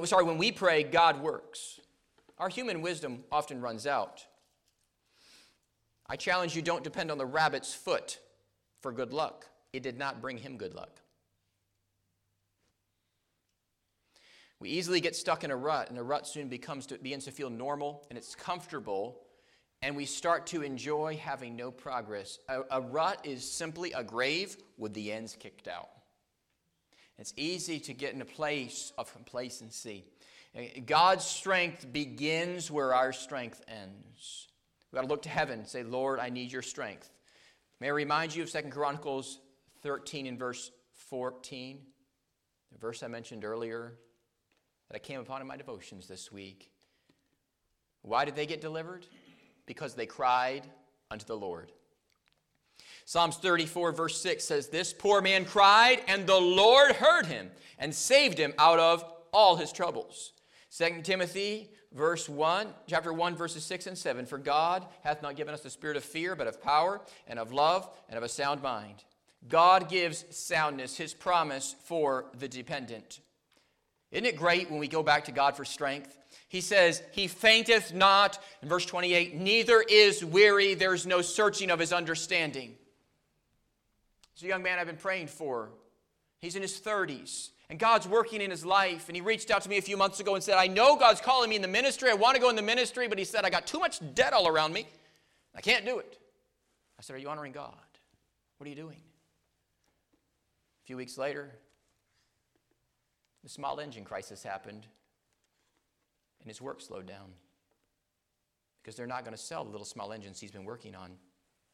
sorry, 0.03 0.23
when 0.23 0.37
we 0.37 0.51
pray, 0.51 0.83
God 0.83 1.23
works. 1.23 1.79
Our 2.37 2.49
human 2.49 2.83
wisdom 2.83 3.23
often 3.31 3.61
runs 3.61 3.87
out. 3.87 4.23
I 6.05 6.17
challenge 6.17 6.55
you 6.55 6.61
don't 6.61 6.83
depend 6.83 7.09
on 7.09 7.17
the 7.17 7.25
rabbit's 7.25 7.73
foot 7.73 8.19
for 8.81 8.91
good 8.91 9.11
luck. 9.11 9.47
It 9.73 9.81
did 9.81 9.97
not 9.97 10.21
bring 10.21 10.37
him 10.37 10.57
good 10.57 10.75
luck. 10.75 11.00
We 14.61 14.69
easily 14.69 15.01
get 15.01 15.15
stuck 15.15 15.43
in 15.43 15.49
a 15.49 15.55
rut, 15.55 15.89
and 15.89 15.97
a 15.97 16.03
rut 16.03 16.27
soon 16.27 16.47
becomes 16.47 16.85
to, 16.85 16.97
begins 16.99 17.25
to 17.25 17.31
feel 17.31 17.49
normal 17.49 18.05
and 18.09 18.17
it's 18.17 18.35
comfortable, 18.35 19.19
and 19.81 19.95
we 19.95 20.05
start 20.05 20.45
to 20.47 20.61
enjoy 20.61 21.19
having 21.19 21.55
no 21.55 21.71
progress. 21.71 22.37
A, 22.47 22.61
a 22.69 22.79
rut 22.79 23.25
is 23.25 23.51
simply 23.51 23.91
a 23.93 24.03
grave 24.03 24.55
with 24.77 24.93
the 24.93 25.11
ends 25.11 25.35
kicked 25.35 25.67
out. 25.67 25.89
It's 27.17 27.33
easy 27.35 27.79
to 27.79 27.93
get 27.93 28.13
in 28.13 28.21
a 28.21 28.25
place 28.25 28.93
of 28.99 29.11
complacency. 29.11 30.05
God's 30.85 31.25
strength 31.25 31.91
begins 31.91 32.69
where 32.69 32.93
our 32.93 33.13
strength 33.13 33.63
ends. 33.67 34.47
We've 34.91 34.97
got 34.97 35.07
to 35.07 35.07
look 35.07 35.23
to 35.23 35.29
heaven 35.29 35.57
and 35.57 35.67
say, 35.67 35.81
Lord, 35.81 36.19
I 36.19 36.29
need 36.29 36.51
your 36.51 36.61
strength. 36.61 37.09
May 37.79 37.87
I 37.87 37.91
remind 37.91 38.35
you 38.35 38.43
of 38.43 38.51
2 38.51 38.61
Chronicles 38.69 39.39
13 39.81 40.27
and 40.27 40.37
verse 40.37 40.69
14, 41.09 41.79
the 42.71 42.77
verse 42.77 43.01
I 43.01 43.07
mentioned 43.07 43.43
earlier 43.43 43.97
that 44.91 44.97
I 44.97 44.99
came 44.99 45.21
upon 45.21 45.39
in 45.39 45.47
my 45.47 45.55
devotions 45.55 46.05
this 46.05 46.33
week. 46.33 46.69
Why 48.01 48.25
did 48.25 48.35
they 48.35 48.45
get 48.45 48.59
delivered? 48.59 49.05
Because 49.65 49.93
they 49.93 50.05
cried 50.05 50.67
unto 51.09 51.25
the 51.25 51.37
Lord. 51.37 51.71
Psalms 53.05 53.37
34, 53.37 53.93
verse 53.93 54.19
6 54.19 54.43
says, 54.43 54.67
This 54.67 54.91
poor 54.91 55.21
man 55.21 55.45
cried, 55.45 56.01
and 56.09 56.27
the 56.27 56.39
Lord 56.39 56.91
heard 56.91 57.25
him 57.25 57.51
and 57.79 57.95
saved 57.95 58.37
him 58.37 58.53
out 58.57 58.79
of 58.79 59.05
all 59.31 59.55
his 59.55 59.71
troubles. 59.71 60.33
2 60.77 61.03
Timothy 61.03 61.69
verse 61.93 62.27
1, 62.27 62.67
chapter 62.85 63.13
1, 63.13 63.35
verses 63.37 63.63
6 63.63 63.87
and 63.87 63.97
7. 63.97 64.25
For 64.25 64.37
God 64.37 64.85
hath 65.05 65.21
not 65.21 65.37
given 65.37 65.53
us 65.53 65.61
the 65.61 65.69
spirit 65.69 65.95
of 65.95 66.03
fear, 66.03 66.35
but 66.35 66.47
of 66.47 66.61
power 66.61 66.99
and 67.27 67.39
of 67.39 67.53
love 67.53 67.89
and 68.09 68.17
of 68.17 68.23
a 68.23 68.29
sound 68.29 68.61
mind. 68.61 69.05
God 69.47 69.87
gives 69.87 70.25
soundness, 70.35 70.97
his 70.97 71.13
promise 71.13 71.75
for 71.85 72.25
the 72.37 72.49
dependent. 72.49 73.21
Isn't 74.11 74.25
it 74.25 74.35
great 74.35 74.69
when 74.69 74.79
we 74.79 74.87
go 74.87 75.03
back 75.03 75.25
to 75.25 75.31
God 75.31 75.55
for 75.55 75.65
strength? 75.65 76.17
He 76.49 76.61
says, 76.61 77.01
He 77.13 77.27
fainteth 77.27 77.93
not, 77.93 78.37
in 78.61 78.67
verse 78.67 78.85
28, 78.85 79.35
neither 79.35 79.81
is 79.81 80.23
weary, 80.23 80.73
there's 80.73 81.07
no 81.07 81.21
searching 81.21 81.71
of 81.71 81.79
his 81.79 81.93
understanding. 81.93 82.75
It's 84.33 84.43
a 84.43 84.47
young 84.47 84.63
man 84.63 84.79
I've 84.79 84.87
been 84.87 84.97
praying 84.97 85.27
for. 85.27 85.69
He's 86.39 86.55
in 86.55 86.61
his 86.61 86.81
30s, 86.81 87.51
and 87.69 87.79
God's 87.79 88.07
working 88.07 88.41
in 88.41 88.51
his 88.51 88.65
life. 88.65 89.07
And 89.07 89.15
he 89.15 89.21
reached 89.21 89.51
out 89.51 89.61
to 89.61 89.69
me 89.69 89.77
a 89.77 89.81
few 89.81 89.95
months 89.95 90.19
ago 90.19 90.35
and 90.35 90.43
said, 90.43 90.57
I 90.57 90.67
know 90.67 90.97
God's 90.97 91.21
calling 91.21 91.49
me 91.49 91.55
in 91.55 91.61
the 91.61 91.67
ministry. 91.67 92.09
I 92.09 92.15
want 92.15 92.35
to 92.35 92.41
go 92.41 92.49
in 92.49 92.55
the 92.55 92.61
ministry, 92.61 93.07
but 93.07 93.17
he 93.17 93.23
said, 93.23 93.45
I 93.45 93.49
got 93.49 93.65
too 93.65 93.79
much 93.79 94.01
debt 94.13 94.33
all 94.33 94.47
around 94.47 94.73
me. 94.73 94.87
I 95.55 95.61
can't 95.61 95.85
do 95.85 95.99
it. 95.99 96.17
I 96.99 97.01
said, 97.01 97.15
Are 97.15 97.19
you 97.19 97.29
honoring 97.29 97.51
God? 97.51 97.73
What 98.57 98.65
are 98.65 98.69
you 98.69 98.75
doing? 98.75 98.97
A 100.83 100.85
few 100.85 100.97
weeks 100.97 101.17
later, 101.17 101.51
the 103.43 103.49
small 103.49 103.79
engine 103.79 104.03
crisis 104.03 104.43
happened, 104.43 104.87
and 106.39 106.47
his 106.47 106.61
work 106.61 106.81
slowed 106.81 107.07
down 107.07 107.31
because 108.81 108.95
they're 108.95 109.07
not 109.07 109.23
going 109.23 109.35
to 109.35 109.41
sell 109.41 109.63
the 109.63 109.71
little 109.71 109.85
small 109.85 110.11
engines 110.11 110.39
he's 110.39 110.51
been 110.51 110.65
working 110.65 110.95
on 110.95 111.11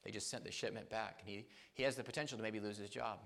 they 0.08 0.12
just 0.14 0.30
sent 0.30 0.46
the 0.46 0.52
shipment 0.52 0.90
back. 0.90 1.20
And 1.20 1.30
he, 1.30 1.46
he 1.74 1.84
has 1.84 1.98
the 1.98 2.04
potential 2.04 2.38
to 2.38 2.44
maybe 2.44 2.62
lose 2.62 2.78
his 2.78 2.90
job. 2.90 3.20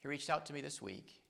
He 0.00 0.08
reached 0.08 0.28
out 0.28 0.44
to 0.46 0.52
me 0.52 0.60
this 0.60 0.82
week. 0.82 1.20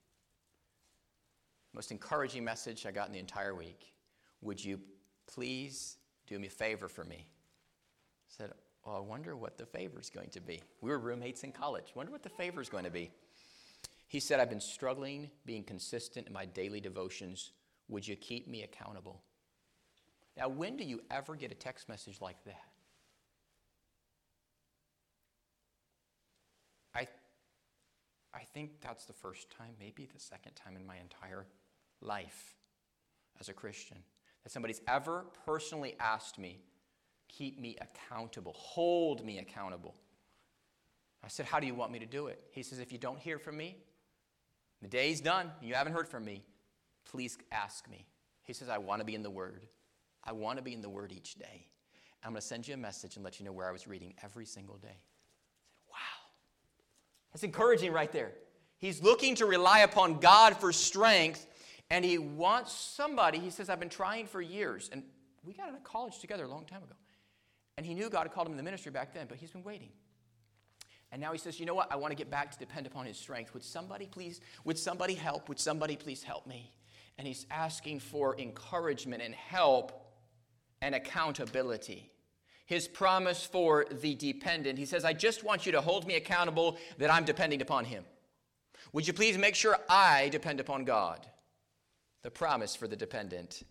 Most 1.74 1.90
encouraging 1.90 2.42
message 2.42 2.86
I 2.86 2.92
got 2.92 3.08
in 3.08 3.12
the 3.12 3.18
entire 3.18 3.54
week. 3.54 3.92
Would 4.40 4.64
you 4.64 4.80
please 5.26 5.98
do 6.26 6.38
me 6.38 6.46
a 6.46 6.50
favor 6.50 6.88
for 6.88 7.04
me? 7.04 7.26
I 7.28 8.28
said, 8.28 8.52
Well, 8.86 8.96
I 8.96 9.00
wonder 9.00 9.36
what 9.36 9.58
the 9.58 9.66
favor 9.66 10.00
is 10.00 10.08
going 10.08 10.30
to 10.30 10.40
be. 10.40 10.62
We 10.80 10.90
were 10.90 10.98
roommates 10.98 11.44
in 11.44 11.52
college. 11.52 11.92
Wonder 11.94 12.10
what 12.10 12.22
the 12.22 12.30
favor 12.30 12.62
is 12.62 12.70
going 12.70 12.84
to 12.84 12.90
be. 12.90 13.10
He 14.08 14.20
said, 14.20 14.38
I've 14.38 14.50
been 14.50 14.60
struggling 14.60 15.30
being 15.44 15.64
consistent 15.64 16.26
in 16.26 16.32
my 16.32 16.44
daily 16.44 16.80
devotions. 16.80 17.52
Would 17.88 18.06
you 18.06 18.16
keep 18.16 18.46
me 18.48 18.62
accountable? 18.62 19.22
Now, 20.36 20.48
when 20.48 20.76
do 20.76 20.84
you 20.84 21.00
ever 21.10 21.34
get 21.34 21.50
a 21.50 21.54
text 21.54 21.88
message 21.88 22.20
like 22.20 22.42
that? 22.44 22.64
I 26.94 27.08
I 28.34 28.44
think 28.52 28.82
that's 28.82 29.06
the 29.06 29.14
first 29.14 29.50
time, 29.50 29.72
maybe 29.80 30.06
the 30.12 30.20
second 30.20 30.52
time 30.52 30.76
in 30.76 30.86
my 30.86 30.98
entire 30.98 31.46
life 32.02 32.54
as 33.40 33.48
a 33.48 33.54
Christian, 33.54 33.96
that 34.44 34.50
somebody's 34.50 34.82
ever 34.86 35.24
personally 35.46 35.96
asked 35.98 36.38
me, 36.38 36.60
keep 37.28 37.58
me 37.58 37.76
accountable, 37.80 38.52
hold 38.52 39.24
me 39.24 39.38
accountable. 39.38 39.94
I 41.24 41.28
said, 41.28 41.46
How 41.46 41.58
do 41.58 41.66
you 41.66 41.74
want 41.74 41.92
me 41.92 41.98
to 41.98 42.06
do 42.06 42.28
it? 42.28 42.40
He 42.50 42.62
says, 42.62 42.78
If 42.78 42.92
you 42.92 42.98
don't 42.98 43.18
hear 43.18 43.38
from 43.38 43.56
me, 43.56 43.78
the 44.82 44.88
day's 44.88 45.20
done, 45.20 45.50
you 45.62 45.74
haven't 45.74 45.92
heard 45.92 46.08
from 46.08 46.24
me, 46.24 46.44
please 47.10 47.38
ask 47.50 47.88
me. 47.88 48.06
He 48.44 48.52
says, 48.52 48.68
I 48.68 48.78
want 48.78 49.00
to 49.00 49.04
be 49.04 49.14
in 49.14 49.22
the 49.22 49.30
Word. 49.30 49.66
I 50.22 50.32
want 50.32 50.58
to 50.58 50.62
be 50.62 50.72
in 50.72 50.82
the 50.82 50.88
Word 50.88 51.12
each 51.12 51.34
day. 51.36 51.66
I'm 52.22 52.32
going 52.32 52.40
to 52.40 52.46
send 52.46 52.66
you 52.66 52.74
a 52.74 52.76
message 52.76 53.16
and 53.16 53.24
let 53.24 53.38
you 53.38 53.46
know 53.46 53.52
where 53.52 53.68
I 53.68 53.72
was 53.72 53.86
reading 53.86 54.14
every 54.22 54.46
single 54.46 54.76
day. 54.76 54.98
Wow. 55.90 55.96
That's 57.32 57.44
encouraging 57.44 57.92
right 57.92 58.10
there. 58.10 58.32
He's 58.78 59.02
looking 59.02 59.36
to 59.36 59.46
rely 59.46 59.80
upon 59.80 60.18
God 60.18 60.56
for 60.56 60.72
strength, 60.72 61.46
and 61.90 62.04
he 62.04 62.18
wants 62.18 62.72
somebody. 62.72 63.38
He 63.38 63.50
says, 63.50 63.70
I've 63.70 63.80
been 63.80 63.88
trying 63.88 64.26
for 64.26 64.40
years. 64.40 64.90
And 64.92 65.02
we 65.44 65.54
got 65.54 65.68
out 65.68 65.74
of 65.74 65.84
college 65.84 66.18
together 66.18 66.44
a 66.44 66.48
long 66.48 66.64
time 66.64 66.82
ago. 66.82 66.94
And 67.76 67.86
he 67.86 67.94
knew 67.94 68.10
God 68.10 68.22
had 68.22 68.32
called 68.32 68.48
him 68.48 68.52
in 68.52 68.56
the 68.56 68.62
ministry 68.62 68.90
back 68.90 69.14
then, 69.14 69.26
but 69.28 69.38
he's 69.38 69.50
been 69.50 69.62
waiting. 69.62 69.90
And 71.16 71.22
now 71.22 71.32
he 71.32 71.38
says, 71.38 71.58
You 71.58 71.64
know 71.64 71.74
what? 71.74 71.90
I 71.90 71.96
want 71.96 72.10
to 72.10 72.14
get 72.14 72.30
back 72.30 72.50
to 72.50 72.58
depend 72.58 72.86
upon 72.86 73.06
his 73.06 73.16
strength. 73.16 73.54
Would 73.54 73.64
somebody 73.64 74.04
please, 74.04 74.42
would 74.64 74.78
somebody 74.78 75.14
help? 75.14 75.48
Would 75.48 75.58
somebody 75.58 75.96
please 75.96 76.22
help 76.22 76.46
me? 76.46 76.70
And 77.16 77.26
he's 77.26 77.46
asking 77.50 78.00
for 78.00 78.38
encouragement 78.38 79.22
and 79.22 79.34
help 79.34 80.12
and 80.82 80.94
accountability. 80.94 82.10
His 82.66 82.86
promise 82.86 83.46
for 83.46 83.86
the 83.90 84.14
dependent. 84.14 84.78
He 84.78 84.84
says, 84.84 85.06
I 85.06 85.14
just 85.14 85.42
want 85.42 85.64
you 85.64 85.72
to 85.72 85.80
hold 85.80 86.06
me 86.06 86.16
accountable 86.16 86.76
that 86.98 87.10
I'm 87.10 87.24
depending 87.24 87.62
upon 87.62 87.86
him. 87.86 88.04
Would 88.92 89.06
you 89.06 89.14
please 89.14 89.38
make 89.38 89.54
sure 89.54 89.78
I 89.88 90.28
depend 90.28 90.60
upon 90.60 90.84
God? 90.84 91.26
The 92.24 92.30
promise 92.30 92.76
for 92.76 92.88
the 92.88 92.96
dependent. 92.96 93.62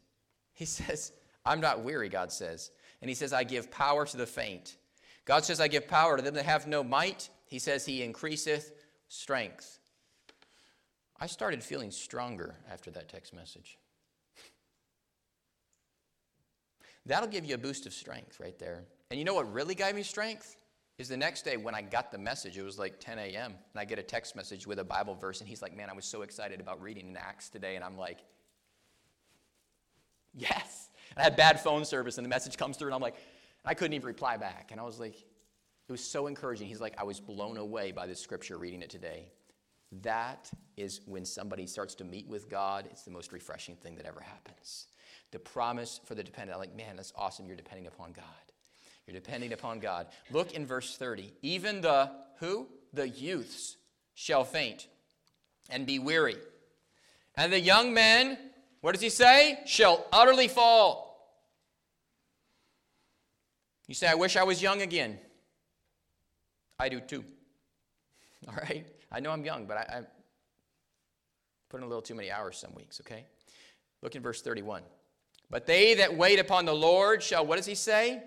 He 0.53 0.65
says, 0.79 1.11
I'm 1.45 1.61
not 1.61 1.81
weary, 1.81 2.09
God 2.09 2.31
says. 2.31 2.71
And 3.01 3.07
he 3.09 3.13
says, 3.13 3.33
I 3.33 3.43
give 3.43 3.69
power 3.69 4.03
to 4.03 4.17
the 4.17 4.25
faint. 4.25 4.77
God 5.25 5.45
says, 5.45 5.59
I 5.59 5.67
give 5.67 5.87
power 5.87 6.17
to 6.17 6.23
them 6.23 6.33
that 6.33 6.45
have 6.45 6.65
no 6.65 6.83
might. 6.83 7.29
He 7.45 7.59
says, 7.59 7.85
He 7.85 8.03
increaseth 8.03 8.71
strength. 9.07 9.79
I 11.19 11.27
started 11.27 11.63
feeling 11.63 11.91
stronger 11.91 12.55
after 12.69 12.91
that 12.91 13.07
text 13.07 13.33
message. 13.33 13.77
That'll 17.05 17.29
give 17.29 17.45
you 17.45 17.55
a 17.55 17.57
boost 17.57 17.85
of 17.85 17.93
strength 17.93 18.39
right 18.39 18.57
there. 18.57 18.83
And 19.11 19.19
you 19.19 19.25
know 19.25 19.35
what 19.35 19.51
really 19.53 19.75
gave 19.75 19.95
me 19.95 20.03
strength? 20.03 20.57
Is 20.97 21.07
the 21.09 21.17
next 21.17 21.43
day 21.43 21.57
when 21.57 21.75
I 21.75 21.81
got 21.81 22.11
the 22.11 22.17
message, 22.17 22.57
it 22.57 22.63
was 22.63 22.79
like 22.79 22.99
10 22.99 23.19
a.m., 23.19 23.51
and 23.51 23.79
I 23.79 23.85
get 23.85 23.99
a 23.99 24.03
text 24.03 24.35
message 24.35 24.65
with 24.65 24.79
a 24.79 24.83
Bible 24.83 25.13
verse, 25.13 25.41
and 25.41 25.47
he's 25.47 25.61
like, 25.61 25.75
Man, 25.75 25.89
I 25.89 25.93
was 25.93 26.05
so 26.05 26.21
excited 26.21 26.59
about 26.59 26.81
reading 26.81 27.09
in 27.09 27.17
Acts 27.17 27.49
today. 27.49 27.75
And 27.75 27.83
I'm 27.83 27.97
like, 27.97 28.19
Yes. 30.33 30.89
And 31.11 31.19
I 31.19 31.23
had 31.23 31.35
bad 31.35 31.59
phone 31.59 31.85
service, 31.85 32.17
and 32.17 32.25
the 32.25 32.29
message 32.29 32.57
comes 32.57 32.77
through, 32.77 32.87
and 32.87 32.95
I'm 32.95 33.01
like, 33.01 33.15
I 33.63 33.73
couldn't 33.73 33.93
even 33.93 34.07
reply 34.07 34.37
back. 34.37 34.69
And 34.71 34.79
I 34.79 34.83
was 34.83 34.99
like, 34.99 35.15
It 35.87 35.91
was 35.91 36.03
so 36.03 36.27
encouraging. 36.27 36.67
He's 36.67 36.81
like, 36.81 36.95
I 36.97 37.03
was 37.03 37.19
blown 37.19 37.57
away 37.57 37.91
by 37.91 38.07
this 38.07 38.19
scripture 38.19 38.57
reading 38.57 38.81
it 38.81 38.89
today. 38.89 39.31
That 40.01 40.49
is 40.77 41.01
when 41.05 41.25
somebody 41.25 41.67
starts 41.67 41.95
to 41.95 42.03
meet 42.03 42.27
with 42.27 42.49
God, 42.49 42.87
it's 42.89 43.03
the 43.03 43.11
most 43.11 43.31
refreshing 43.31 43.75
thing 43.75 43.95
that 43.97 44.05
ever 44.05 44.19
happens. 44.19 44.87
The 45.31 45.39
promise 45.39 45.99
for 46.05 46.15
the 46.15 46.23
dependent. 46.23 46.55
I'm 46.55 46.59
like, 46.59 46.75
man, 46.75 46.95
that's 46.95 47.13
awesome. 47.15 47.45
You're 47.45 47.55
depending 47.55 47.87
upon 47.87 48.13
God. 48.13 48.25
You're 49.05 49.13
depending 49.13 49.53
upon 49.53 49.79
God. 49.79 50.07
Look 50.31 50.53
in 50.53 50.65
verse 50.65 50.97
30. 50.97 51.31
Even 51.43 51.81
the 51.81 52.11
who? 52.39 52.67
The 52.93 53.07
youths 53.07 53.77
shall 54.15 54.43
faint 54.43 54.87
and 55.69 55.85
be 55.85 55.99
weary. 55.99 56.37
And 57.35 57.53
the 57.53 57.59
young 57.59 57.93
men, 57.93 58.37
what 58.81 58.93
does 58.93 59.01
he 59.01 59.09
say? 59.09 59.59
Shall 59.65 60.05
utterly 60.11 60.47
fall. 60.47 61.05
You 63.87 63.93
say, 63.93 64.07
I 64.07 64.15
wish 64.15 64.35
I 64.35 64.43
was 64.43 64.61
young 64.61 64.81
again. 64.81 65.19
I 66.79 66.89
do 66.89 66.99
too. 66.99 67.23
All 68.47 68.55
right? 68.55 68.85
I 69.11 69.19
know 69.19 69.31
I'm 69.31 69.45
young, 69.45 69.65
but 69.65 69.77
I, 69.77 69.81
I 69.81 70.01
put 71.69 71.77
in 71.77 71.83
a 71.83 71.87
little 71.87 72.01
too 72.01 72.15
many 72.15 72.31
hours 72.31 72.57
some 72.57 72.73
weeks, 72.75 73.01
okay? 73.01 73.25
Look 74.01 74.15
in 74.15 74.21
verse 74.21 74.41
31. 74.41 74.83
But 75.49 75.65
they 75.65 75.93
that 75.95 76.15
wait 76.15 76.39
upon 76.39 76.65
the 76.65 76.75
Lord 76.75 77.21
shall, 77.23 77.45
what 77.45 77.57
does 77.57 77.65
he 77.65 77.75
say? 77.75 78.23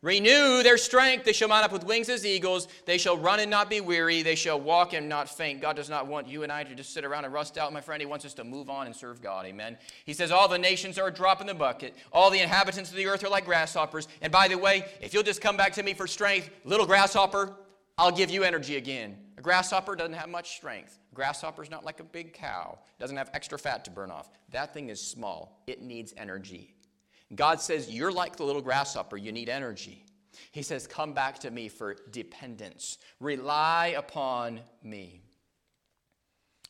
Renew 0.00 0.62
their 0.62 0.78
strength. 0.78 1.24
They 1.24 1.32
shall 1.32 1.48
mount 1.48 1.64
up 1.64 1.72
with 1.72 1.84
wings 1.84 2.08
as 2.08 2.24
eagles. 2.24 2.68
They 2.86 2.98
shall 2.98 3.16
run 3.16 3.40
and 3.40 3.50
not 3.50 3.68
be 3.68 3.80
weary. 3.80 4.22
They 4.22 4.36
shall 4.36 4.60
walk 4.60 4.92
and 4.92 5.08
not 5.08 5.28
faint. 5.28 5.60
God 5.60 5.74
does 5.74 5.90
not 5.90 6.06
want 6.06 6.28
you 6.28 6.44
and 6.44 6.52
I 6.52 6.62
to 6.62 6.74
just 6.74 6.94
sit 6.94 7.04
around 7.04 7.24
and 7.24 7.34
rust 7.34 7.58
out, 7.58 7.72
my 7.72 7.80
friend. 7.80 8.00
He 8.00 8.06
wants 8.06 8.24
us 8.24 8.34
to 8.34 8.44
move 8.44 8.70
on 8.70 8.86
and 8.86 8.94
serve 8.94 9.20
God. 9.20 9.44
Amen. 9.46 9.76
He 10.04 10.12
says, 10.12 10.30
All 10.30 10.46
the 10.46 10.58
nations 10.58 10.98
are 10.98 11.08
a 11.08 11.12
drop 11.12 11.40
in 11.40 11.48
the 11.48 11.54
bucket. 11.54 11.94
All 12.12 12.30
the 12.30 12.40
inhabitants 12.40 12.90
of 12.90 12.96
the 12.96 13.06
earth 13.06 13.24
are 13.24 13.28
like 13.28 13.44
grasshoppers. 13.44 14.06
And 14.22 14.32
by 14.32 14.46
the 14.46 14.56
way, 14.56 14.84
if 15.00 15.12
you'll 15.12 15.24
just 15.24 15.40
come 15.40 15.56
back 15.56 15.72
to 15.74 15.82
me 15.82 15.94
for 15.94 16.06
strength, 16.06 16.48
little 16.64 16.86
grasshopper, 16.86 17.56
I'll 17.96 18.12
give 18.12 18.30
you 18.30 18.44
energy 18.44 18.76
again. 18.76 19.16
A 19.36 19.40
grasshopper 19.40 19.96
doesn't 19.96 20.14
have 20.14 20.28
much 20.28 20.56
strength. 20.56 20.98
A 21.10 21.14
grasshopper's 21.14 21.70
not 21.70 21.84
like 21.84 21.98
a 21.98 22.04
big 22.04 22.32
cow, 22.32 22.78
doesn't 23.00 23.16
have 23.16 23.30
extra 23.34 23.58
fat 23.58 23.84
to 23.86 23.90
burn 23.90 24.12
off. 24.12 24.30
That 24.50 24.72
thing 24.72 24.88
is 24.88 25.00
small, 25.00 25.62
it 25.66 25.82
needs 25.82 26.14
energy. 26.16 26.74
God 27.34 27.60
says, 27.60 27.90
You're 27.90 28.12
like 28.12 28.36
the 28.36 28.44
little 28.44 28.62
grasshopper, 28.62 29.16
you 29.16 29.32
need 29.32 29.48
energy. 29.48 30.04
He 30.52 30.62
says, 30.62 30.86
Come 30.86 31.12
back 31.12 31.38
to 31.40 31.50
me 31.50 31.68
for 31.68 31.96
dependence. 32.10 32.98
Rely 33.20 33.94
upon 33.96 34.60
me. 34.82 35.22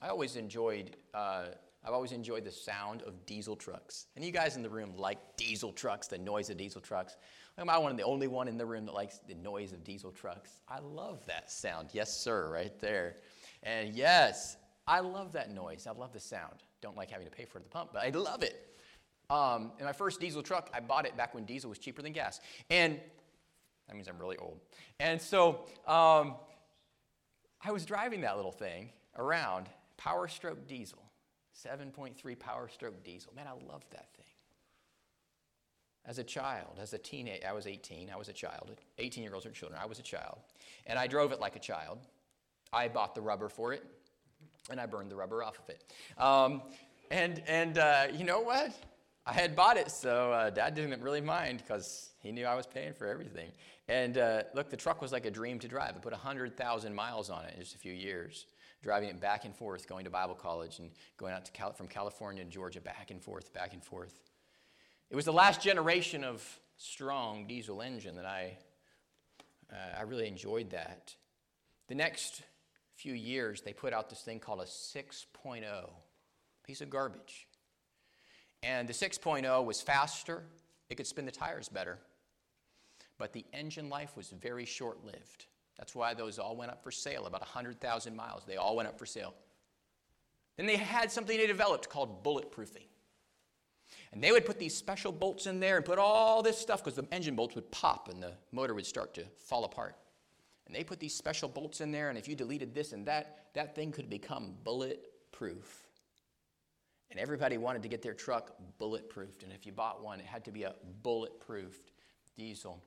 I 0.01 0.09
always 0.09 0.37
enjoyed. 0.37 0.97
Uh, 1.14 1.47
I've 1.85 1.94
always 1.94 2.12
enjoyed 2.12 2.44
the 2.44 2.51
sound 2.51 3.03
of 3.03 3.25
diesel 3.25 3.57
trucks. 3.57 4.07
And 4.16 4.25
you 4.25 4.33
guys 4.33 4.57
in 4.57 4.62
the 4.62 4.68
room 4.68 4.92
like 4.97 5.18
diesel 5.37 5.73
trucks, 5.73 6.07
the 6.07 6.18
noise 6.18 6.51
of 6.51 6.57
diesel 6.57 6.81
trucks. 6.81 7.16
Am 7.57 7.71
I 7.71 7.79
one 7.79 7.90
of 7.90 7.97
the 7.97 8.05
only 8.05 8.27
one 8.29 8.47
in 8.47 8.59
the 8.59 8.66
room 8.66 8.85
that 8.87 8.94
likes 8.94 9.18
the 9.27 9.35
noise 9.35 9.73
of 9.73 9.85
diesel 9.85 10.12
trucks? 10.12 10.61
I 10.68 10.81
love 10.81 11.25
that 11.27 11.51
sound. 11.51 11.90
Yes, 11.92 12.16
sir, 12.16 12.51
right 12.53 12.79
there. 12.81 13.16
And 13.62 13.94
yes, 13.94 14.57
I 14.87 15.01
love 15.01 15.33
that 15.33 15.51
noise. 15.51 15.87
I 15.87 15.92
love 15.92 16.12
the 16.12 16.21
sound. 16.21 16.62
Don't 16.81 16.97
like 16.97 17.11
having 17.11 17.27
to 17.27 17.33
pay 17.33 17.44
for 17.44 17.59
the 17.59 17.68
pump, 17.68 17.90
but 17.92 18.03
I 18.03 18.11
love 18.11 18.42
it. 18.42 18.77
Um, 19.30 19.72
in 19.78 19.84
my 19.84 19.92
first 19.92 20.20
diesel 20.20 20.42
truck, 20.42 20.70
I 20.72 20.80
bought 20.80 21.04
it 21.04 21.16
back 21.16 21.34
when 21.34 21.44
diesel 21.44 21.68
was 21.68 21.78
cheaper 21.78 22.00
than 22.00 22.12
gas. 22.12 22.40
And 22.70 22.98
that 23.86 23.94
means 23.94 24.08
I'm 24.08 24.18
really 24.18 24.38
old. 24.38 24.58
And 25.00 25.20
so 25.20 25.66
um, 25.86 26.34
I 27.62 27.70
was 27.70 27.84
driving 27.84 28.22
that 28.22 28.36
little 28.36 28.52
thing 28.52 28.90
around, 29.16 29.68
Power 29.96 30.28
Stroke 30.28 30.66
diesel, 30.66 31.02
7.3 31.66 32.38
Power 32.38 32.68
Stroke 32.68 33.02
diesel. 33.04 33.32
Man, 33.34 33.46
I 33.46 33.52
loved 33.70 33.90
that 33.90 34.08
thing. 34.16 34.24
As 36.06 36.18
a 36.18 36.24
child, 36.24 36.78
as 36.80 36.94
a 36.94 36.98
teenager, 36.98 37.46
I 37.46 37.52
was 37.52 37.66
18, 37.66 38.10
I 38.10 38.16
was 38.16 38.28
a 38.28 38.32
child. 38.32 38.70
18 38.98 39.22
year 39.22 39.34
olds 39.34 39.44
are 39.44 39.50
children, 39.50 39.78
I 39.82 39.86
was 39.86 39.98
a 39.98 40.02
child. 40.02 40.38
And 40.86 40.98
I 40.98 41.06
drove 41.06 41.32
it 41.32 41.40
like 41.40 41.54
a 41.54 41.60
child. 41.60 41.98
I 42.72 42.88
bought 42.88 43.14
the 43.14 43.20
rubber 43.20 43.48
for 43.48 43.74
it, 43.74 43.84
and 44.70 44.80
I 44.80 44.86
burned 44.86 45.10
the 45.10 45.16
rubber 45.16 45.42
off 45.42 45.58
of 45.58 45.68
it. 45.68 45.84
Um, 46.18 46.62
and 47.10 47.42
and 47.46 47.78
uh, 47.78 48.06
you 48.12 48.24
know 48.24 48.40
what? 48.40 48.72
I 49.28 49.32
had 49.34 49.54
bought 49.54 49.76
it, 49.76 49.90
so 49.90 50.32
uh, 50.32 50.48
Dad 50.48 50.74
didn't 50.74 51.02
really 51.02 51.20
mind 51.20 51.58
because 51.58 52.12
he 52.22 52.32
knew 52.32 52.46
I 52.46 52.54
was 52.54 52.66
paying 52.66 52.94
for 52.94 53.06
everything. 53.06 53.50
And 53.86 54.16
uh, 54.16 54.44
look, 54.54 54.70
the 54.70 54.76
truck 54.76 55.02
was 55.02 55.12
like 55.12 55.26
a 55.26 55.30
dream 55.30 55.58
to 55.58 55.68
drive. 55.68 55.94
I 55.94 55.98
put 55.98 56.12
100,000 56.12 56.94
miles 56.94 57.28
on 57.28 57.44
it 57.44 57.52
in 57.52 57.60
just 57.60 57.74
a 57.74 57.78
few 57.78 57.92
years, 57.92 58.46
driving 58.82 59.10
it 59.10 59.20
back 59.20 59.44
and 59.44 59.54
forth, 59.54 59.86
going 59.86 60.04
to 60.04 60.10
Bible 60.10 60.34
college 60.34 60.78
and 60.78 60.90
going 61.18 61.34
out 61.34 61.44
to 61.44 61.52
Cal- 61.52 61.74
from 61.74 61.88
California 61.88 62.42
to 62.42 62.48
Georgia, 62.48 62.80
back 62.80 63.10
and 63.10 63.22
forth, 63.22 63.52
back 63.52 63.74
and 63.74 63.84
forth. 63.84 64.18
It 65.10 65.16
was 65.16 65.26
the 65.26 65.32
last 65.32 65.60
generation 65.60 66.24
of 66.24 66.42
strong 66.78 67.46
diesel 67.46 67.82
engine 67.82 68.16
that 68.16 68.24
I, 68.24 68.56
uh, 69.70 69.98
I 69.98 70.02
really 70.04 70.26
enjoyed 70.26 70.70
that. 70.70 71.14
The 71.88 71.94
next 71.94 72.44
few 72.94 73.12
years, 73.12 73.60
they 73.60 73.74
put 73.74 73.92
out 73.92 74.08
this 74.08 74.22
thing 74.22 74.40
called 74.40 74.60
a 74.60 74.64
6.0, 74.64 75.90
piece 76.64 76.80
of 76.80 76.88
garbage. 76.88 77.47
And 78.62 78.88
the 78.88 78.92
6.0 78.92 79.64
was 79.64 79.81
faster, 79.81 80.42
it 80.90 80.97
could 80.97 81.07
spin 81.07 81.25
the 81.25 81.31
tires 81.31 81.68
better, 81.68 81.99
but 83.18 83.33
the 83.33 83.44
engine 83.53 83.88
life 83.88 84.16
was 84.16 84.31
very 84.31 84.64
short 84.64 85.05
lived. 85.05 85.47
That's 85.79 85.94
why 85.94 86.15
those 86.15 86.38
all 86.38 86.56
went 86.56 86.73
up 86.73 86.83
for 86.83 86.90
sale, 86.90 87.27
about 87.27 87.40
100,000 87.40 88.17
miles. 88.17 88.44
They 88.44 88.56
all 88.56 88.75
went 88.75 88.88
up 88.88 88.98
for 88.98 89.06
sale. 89.06 89.35
Then 90.56 90.67
they 90.67 90.77
had 90.77 91.13
something 91.13 91.37
they 91.37 91.46
developed 91.46 91.88
called 91.88 92.25
bulletproofing. 92.25 92.88
And 94.13 94.23
they 94.23 94.33
would 94.33 94.44
put 94.44 94.59
these 94.59 94.77
special 94.77 95.13
bolts 95.13 95.46
in 95.46 95.61
there 95.61 95.77
and 95.77 95.85
put 95.85 95.98
all 95.98 96.42
this 96.42 96.59
stuff 96.59 96.83
because 96.83 96.96
the 96.96 97.06
engine 97.13 97.37
bolts 97.37 97.54
would 97.54 97.71
pop 97.71 98.09
and 98.09 98.23
the 98.23 98.33
motor 98.50 98.75
would 98.75 98.87
start 98.87 99.15
to 99.15 99.25
fall 99.37 99.65
apart. 99.65 99.96
And 100.67 100.75
they 100.75 100.85
put 100.85 101.00
these 101.00 101.15
special 101.15 101.48
bolts 101.48 101.81
in 101.81 101.92
there, 101.92 102.11
and 102.11 102.19
if 102.19 102.29
you 102.29 102.35
deleted 102.35 102.75
this 102.75 102.92
and 102.92 103.06
that, 103.06 103.46
that 103.54 103.75
thing 103.75 103.92
could 103.92 104.11
become 104.11 104.54
bulletproof. 104.65 105.87
And 107.11 107.19
everybody 107.19 107.56
wanted 107.56 107.83
to 107.83 107.88
get 107.88 108.02
their 108.02 108.15
truck 108.15 108.52
bulletproofed. 108.79 109.42
And 109.42 109.52
if 109.52 109.65
you 109.65 109.73
bought 109.73 110.02
one, 110.02 110.21
it 110.21 110.27
had 110.27 110.44
to 110.44 110.52
be 110.52 110.65
a 110.65 110.75
bulletproofed 111.02 111.92
diesel. 112.37 112.83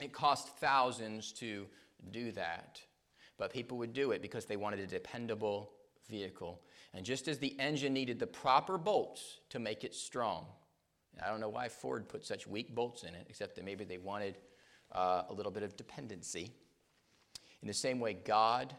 It 0.00 0.12
cost 0.12 0.58
thousands 0.58 1.32
to 1.34 1.66
do 2.10 2.32
that. 2.32 2.80
But 3.38 3.52
people 3.52 3.78
would 3.78 3.92
do 3.92 4.10
it 4.12 4.22
because 4.22 4.44
they 4.44 4.56
wanted 4.56 4.80
a 4.80 4.86
dependable 4.86 5.72
vehicle. 6.08 6.60
And 6.94 7.04
just 7.04 7.28
as 7.28 7.38
the 7.38 7.58
engine 7.58 7.92
needed 7.92 8.18
the 8.18 8.26
proper 8.26 8.78
bolts 8.78 9.40
to 9.50 9.58
make 9.58 9.84
it 9.84 9.94
strong, 9.94 10.46
I 11.22 11.28
don't 11.28 11.40
know 11.40 11.48
why 11.48 11.68
Ford 11.68 12.08
put 12.08 12.24
such 12.24 12.46
weak 12.46 12.74
bolts 12.74 13.02
in 13.02 13.14
it, 13.14 13.26
except 13.28 13.56
that 13.56 13.64
maybe 13.64 13.84
they 13.84 13.98
wanted 13.98 14.38
uh, 14.92 15.22
a 15.28 15.32
little 15.32 15.52
bit 15.52 15.62
of 15.62 15.76
dependency. 15.76 16.52
In 17.62 17.68
the 17.68 17.74
same 17.74 18.00
way, 18.00 18.14
God 18.14 18.74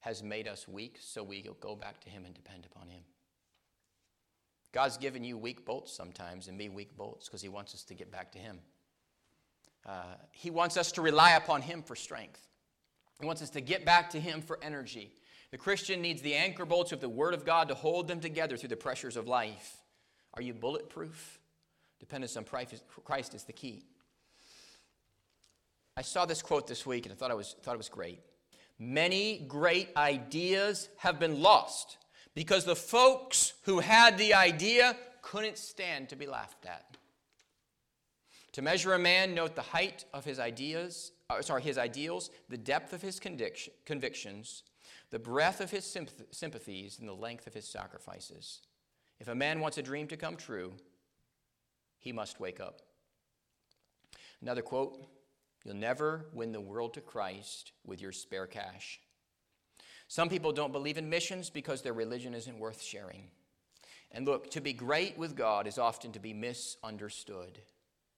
has 0.00 0.22
made 0.22 0.48
us 0.48 0.66
weak, 0.66 0.98
so 1.00 1.22
we 1.22 1.48
go 1.60 1.74
back 1.76 2.00
to 2.00 2.10
Him 2.10 2.24
and 2.24 2.34
depend 2.34 2.66
upon 2.66 2.88
Him. 2.88 3.02
God's 4.72 4.96
given 4.96 5.22
you 5.22 5.36
weak 5.36 5.64
bolts 5.66 5.92
sometimes 5.92 6.48
and 6.48 6.56
me 6.56 6.68
weak 6.68 6.96
bolts 6.96 7.28
because 7.28 7.42
He 7.42 7.48
wants 7.48 7.74
us 7.74 7.84
to 7.84 7.94
get 7.94 8.10
back 8.10 8.32
to 8.32 8.38
Him. 8.38 8.58
Uh, 9.86 10.14
he 10.30 10.50
wants 10.50 10.76
us 10.76 10.92
to 10.92 11.02
rely 11.02 11.32
upon 11.32 11.62
Him 11.62 11.82
for 11.82 11.94
strength. 11.94 12.46
He 13.20 13.26
wants 13.26 13.42
us 13.42 13.50
to 13.50 13.60
get 13.60 13.84
back 13.84 14.10
to 14.10 14.20
Him 14.20 14.40
for 14.40 14.58
energy. 14.62 15.12
The 15.50 15.58
Christian 15.58 16.00
needs 16.00 16.22
the 16.22 16.34
anchor 16.34 16.64
bolts 16.64 16.92
of 16.92 17.00
the 17.00 17.08
Word 17.08 17.34
of 17.34 17.44
God 17.44 17.68
to 17.68 17.74
hold 17.74 18.08
them 18.08 18.20
together 18.20 18.56
through 18.56 18.70
the 18.70 18.76
pressures 18.76 19.16
of 19.16 19.28
life. 19.28 19.76
Are 20.34 20.42
you 20.42 20.54
bulletproof? 20.54 21.38
Dependence 22.00 22.36
on 22.36 22.44
Christ 22.44 23.34
is 23.34 23.44
the 23.44 23.52
key. 23.52 23.84
I 25.96 26.02
saw 26.02 26.24
this 26.24 26.40
quote 26.40 26.66
this 26.66 26.86
week 26.86 27.04
and 27.04 27.12
I 27.12 27.16
thought 27.16 27.30
it 27.30 27.36
was, 27.36 27.54
thought 27.62 27.74
it 27.74 27.78
was 27.78 27.90
great. 27.90 28.20
Many 28.78 29.44
great 29.46 29.90
ideas 29.96 30.88
have 30.96 31.20
been 31.20 31.42
lost 31.42 31.98
because 32.34 32.64
the 32.64 32.76
folks 32.76 33.54
who 33.62 33.80
had 33.80 34.18
the 34.18 34.34
idea 34.34 34.96
couldn't 35.20 35.58
stand 35.58 36.08
to 36.08 36.16
be 36.16 36.26
laughed 36.26 36.66
at. 36.66 36.96
To 38.52 38.62
measure 38.62 38.92
a 38.92 38.98
man, 38.98 39.34
note 39.34 39.54
the 39.54 39.62
height 39.62 40.04
of 40.12 40.24
his 40.24 40.38
ideas, 40.38 41.12
uh, 41.30 41.40
sorry, 41.40 41.62
his 41.62 41.78
ideals, 41.78 42.30
the 42.48 42.58
depth 42.58 42.92
of 42.92 43.00
his 43.00 43.18
conviction, 43.18 43.72
convictions, 43.86 44.62
the 45.10 45.18
breadth 45.18 45.60
of 45.60 45.70
his 45.70 45.84
sympathies, 46.30 46.98
and 46.98 47.08
the 47.08 47.14
length 47.14 47.46
of 47.46 47.54
his 47.54 47.66
sacrifices. 47.66 48.60
If 49.20 49.28
a 49.28 49.34
man 49.34 49.60
wants 49.60 49.78
a 49.78 49.82
dream 49.82 50.06
to 50.08 50.16
come 50.16 50.36
true, 50.36 50.72
he 51.98 52.12
must 52.12 52.40
wake 52.40 52.60
up. 52.60 52.82
Another 54.40 54.62
quote 54.62 54.98
You'll 55.64 55.76
never 55.76 56.26
win 56.32 56.50
the 56.50 56.60
world 56.60 56.94
to 56.94 57.00
Christ 57.00 57.72
with 57.86 58.02
your 58.02 58.10
spare 58.10 58.48
cash. 58.48 59.00
Some 60.12 60.28
people 60.28 60.52
don't 60.52 60.72
believe 60.72 60.98
in 60.98 61.08
missions 61.08 61.48
because 61.48 61.80
their 61.80 61.94
religion 61.94 62.34
isn't 62.34 62.58
worth 62.58 62.82
sharing. 62.82 63.28
And 64.10 64.26
look, 64.26 64.50
to 64.50 64.60
be 64.60 64.74
great 64.74 65.16
with 65.16 65.34
God 65.34 65.66
is 65.66 65.78
often 65.78 66.12
to 66.12 66.20
be 66.20 66.34
misunderstood 66.34 67.58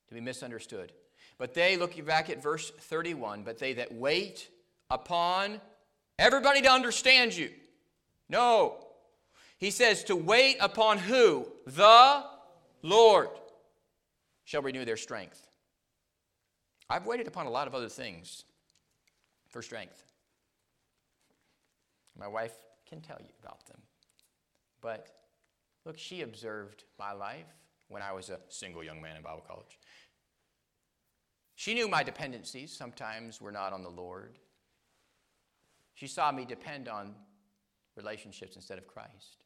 to 0.08 0.14
be 0.14 0.20
misunderstood. 0.20 0.92
But 1.38 1.54
they, 1.54 1.76
looking 1.76 2.04
back 2.04 2.30
at 2.30 2.42
verse 2.42 2.70
31, 2.70 3.42
but 3.42 3.58
they 3.58 3.74
that 3.74 3.92
wait 3.92 4.48
upon 4.90 5.60
everybody 6.18 6.62
to 6.62 6.70
understand 6.70 7.36
you. 7.36 7.50
No. 8.28 8.86
He 9.58 9.70
says 9.70 10.04
to 10.04 10.16
wait 10.16 10.56
upon 10.60 10.98
who? 10.98 11.46
The 11.66 12.24
Lord 12.82 13.28
shall 14.44 14.62
renew 14.62 14.84
their 14.84 14.96
strength. 14.96 15.48
I've 16.88 17.06
waited 17.06 17.26
upon 17.26 17.46
a 17.46 17.50
lot 17.50 17.66
of 17.66 17.74
other 17.76 17.88
things 17.88 18.44
for 19.48 19.62
strength. 19.62 20.04
My 22.18 22.28
wife 22.28 22.54
can 22.88 23.00
tell 23.00 23.18
you 23.20 23.30
about 23.42 23.66
them. 23.66 23.80
But 24.80 25.08
look, 25.84 25.98
she 25.98 26.22
observed 26.22 26.84
my 26.98 27.12
life 27.12 27.46
when 27.88 28.02
I 28.02 28.12
was 28.12 28.30
a 28.30 28.40
single 28.48 28.84
young 28.84 29.00
man 29.00 29.16
in 29.16 29.22
Bible 29.22 29.44
college. 29.46 29.78
She 31.56 31.74
knew 31.74 31.88
my 31.88 32.02
dependencies 32.02 32.76
sometimes 32.76 33.40
were 33.40 33.52
not 33.52 33.72
on 33.72 33.82
the 33.82 33.90
Lord. 33.90 34.38
She 35.94 36.06
saw 36.06 36.32
me 36.32 36.44
depend 36.44 36.88
on 36.88 37.14
relationships 37.96 38.56
instead 38.56 38.78
of 38.78 38.86
Christ. 38.86 39.44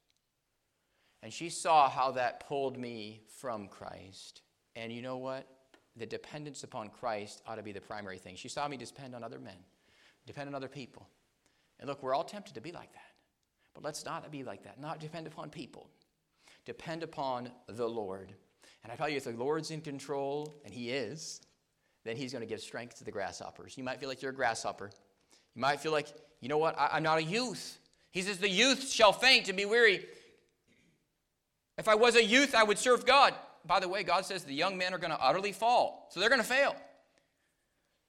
And 1.22 1.32
she 1.32 1.50
saw 1.50 1.90
how 1.90 2.12
that 2.12 2.46
pulled 2.46 2.78
me 2.78 3.22
from 3.38 3.68
Christ. 3.68 4.42
And 4.76 4.92
you 4.92 5.02
know 5.02 5.16
what? 5.16 5.46
The 5.96 6.06
dependence 6.06 6.62
upon 6.62 6.90
Christ 6.90 7.42
ought 7.46 7.56
to 7.56 7.62
be 7.62 7.72
the 7.72 7.80
primary 7.80 8.18
thing. 8.18 8.36
She 8.36 8.48
saw 8.48 8.68
me 8.68 8.76
depend 8.76 9.14
on 9.14 9.24
other 9.24 9.40
men, 9.40 9.56
depend 10.26 10.48
on 10.48 10.54
other 10.54 10.68
people. 10.68 11.08
And 11.80 11.88
look, 11.88 12.02
we're 12.02 12.14
all 12.14 12.24
tempted 12.24 12.54
to 12.54 12.60
be 12.60 12.72
like 12.72 12.92
that. 12.92 13.02
But 13.74 13.84
let's 13.84 14.04
not 14.04 14.30
be 14.30 14.42
like 14.44 14.64
that. 14.64 14.80
Not 14.80 15.00
depend 15.00 15.26
upon 15.26 15.50
people. 15.50 15.88
Depend 16.64 17.02
upon 17.02 17.50
the 17.68 17.88
Lord. 17.88 18.32
And 18.82 18.92
I 18.92 18.96
tell 18.96 19.08
you, 19.08 19.16
if 19.16 19.24
the 19.24 19.30
Lord's 19.30 19.70
in 19.70 19.80
control, 19.80 20.54
and 20.64 20.72
He 20.72 20.90
is, 20.90 21.40
then 22.04 22.16
he's 22.16 22.32
going 22.32 22.40
to 22.40 22.48
give 22.48 22.60
strength 22.60 22.96
to 22.98 23.04
the 23.04 23.10
grasshoppers. 23.10 23.76
You 23.76 23.84
might 23.84 24.00
feel 24.00 24.08
like 24.08 24.22
you're 24.22 24.30
a 24.30 24.34
grasshopper. 24.34 24.90
You 25.54 25.60
might 25.60 25.80
feel 25.80 25.92
like, 25.92 26.08
you 26.40 26.48
know 26.48 26.58
what, 26.58 26.78
I, 26.78 26.96
am 26.96 27.02
not 27.02 27.18
a 27.18 27.22
youth. 27.22 27.78
He 28.10 28.22
says, 28.22 28.38
The 28.38 28.48
youth 28.48 28.90
shall 28.90 29.12
faint 29.12 29.48
and 29.48 29.56
be 29.56 29.66
weary. 29.66 30.06
If 31.76 31.86
I 31.86 31.94
was 31.94 32.16
a 32.16 32.24
youth, 32.24 32.54
I 32.54 32.62
would 32.62 32.78
serve 32.78 33.04
God. 33.04 33.34
By 33.66 33.80
the 33.80 33.88
way, 33.88 34.02
God 34.02 34.24
says 34.24 34.44
the 34.44 34.54
young 34.54 34.78
men 34.78 34.94
are 34.94 34.98
going 34.98 35.10
to 35.10 35.20
utterly 35.20 35.52
fall, 35.52 36.08
so 36.10 36.18
they're 36.18 36.30
going 36.30 36.40
to 36.40 36.46
fail. 36.46 36.74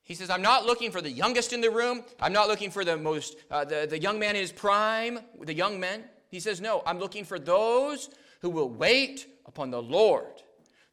He 0.09 0.15
says, 0.15 0.31
I'm 0.31 0.41
not 0.41 0.65
looking 0.65 0.89
for 0.89 1.01
the 1.01 1.11
youngest 1.11 1.53
in 1.53 1.61
the 1.61 1.69
room. 1.69 2.03
I'm 2.19 2.33
not 2.33 2.47
looking 2.47 2.71
for 2.71 2.83
the 2.83 2.97
most, 2.97 3.37
uh, 3.51 3.63
the, 3.63 3.85
the 3.87 3.99
young 3.99 4.17
man 4.17 4.31
in 4.31 4.41
his 4.41 4.51
prime, 4.51 5.19
the 5.39 5.53
young 5.53 5.79
men. 5.79 6.03
He 6.29 6.39
says, 6.39 6.59
No, 6.59 6.81
I'm 6.87 6.97
looking 6.97 7.23
for 7.23 7.37
those 7.37 8.09
who 8.41 8.49
will 8.49 8.71
wait 8.71 9.27
upon 9.45 9.69
the 9.69 9.81
Lord, 9.81 10.41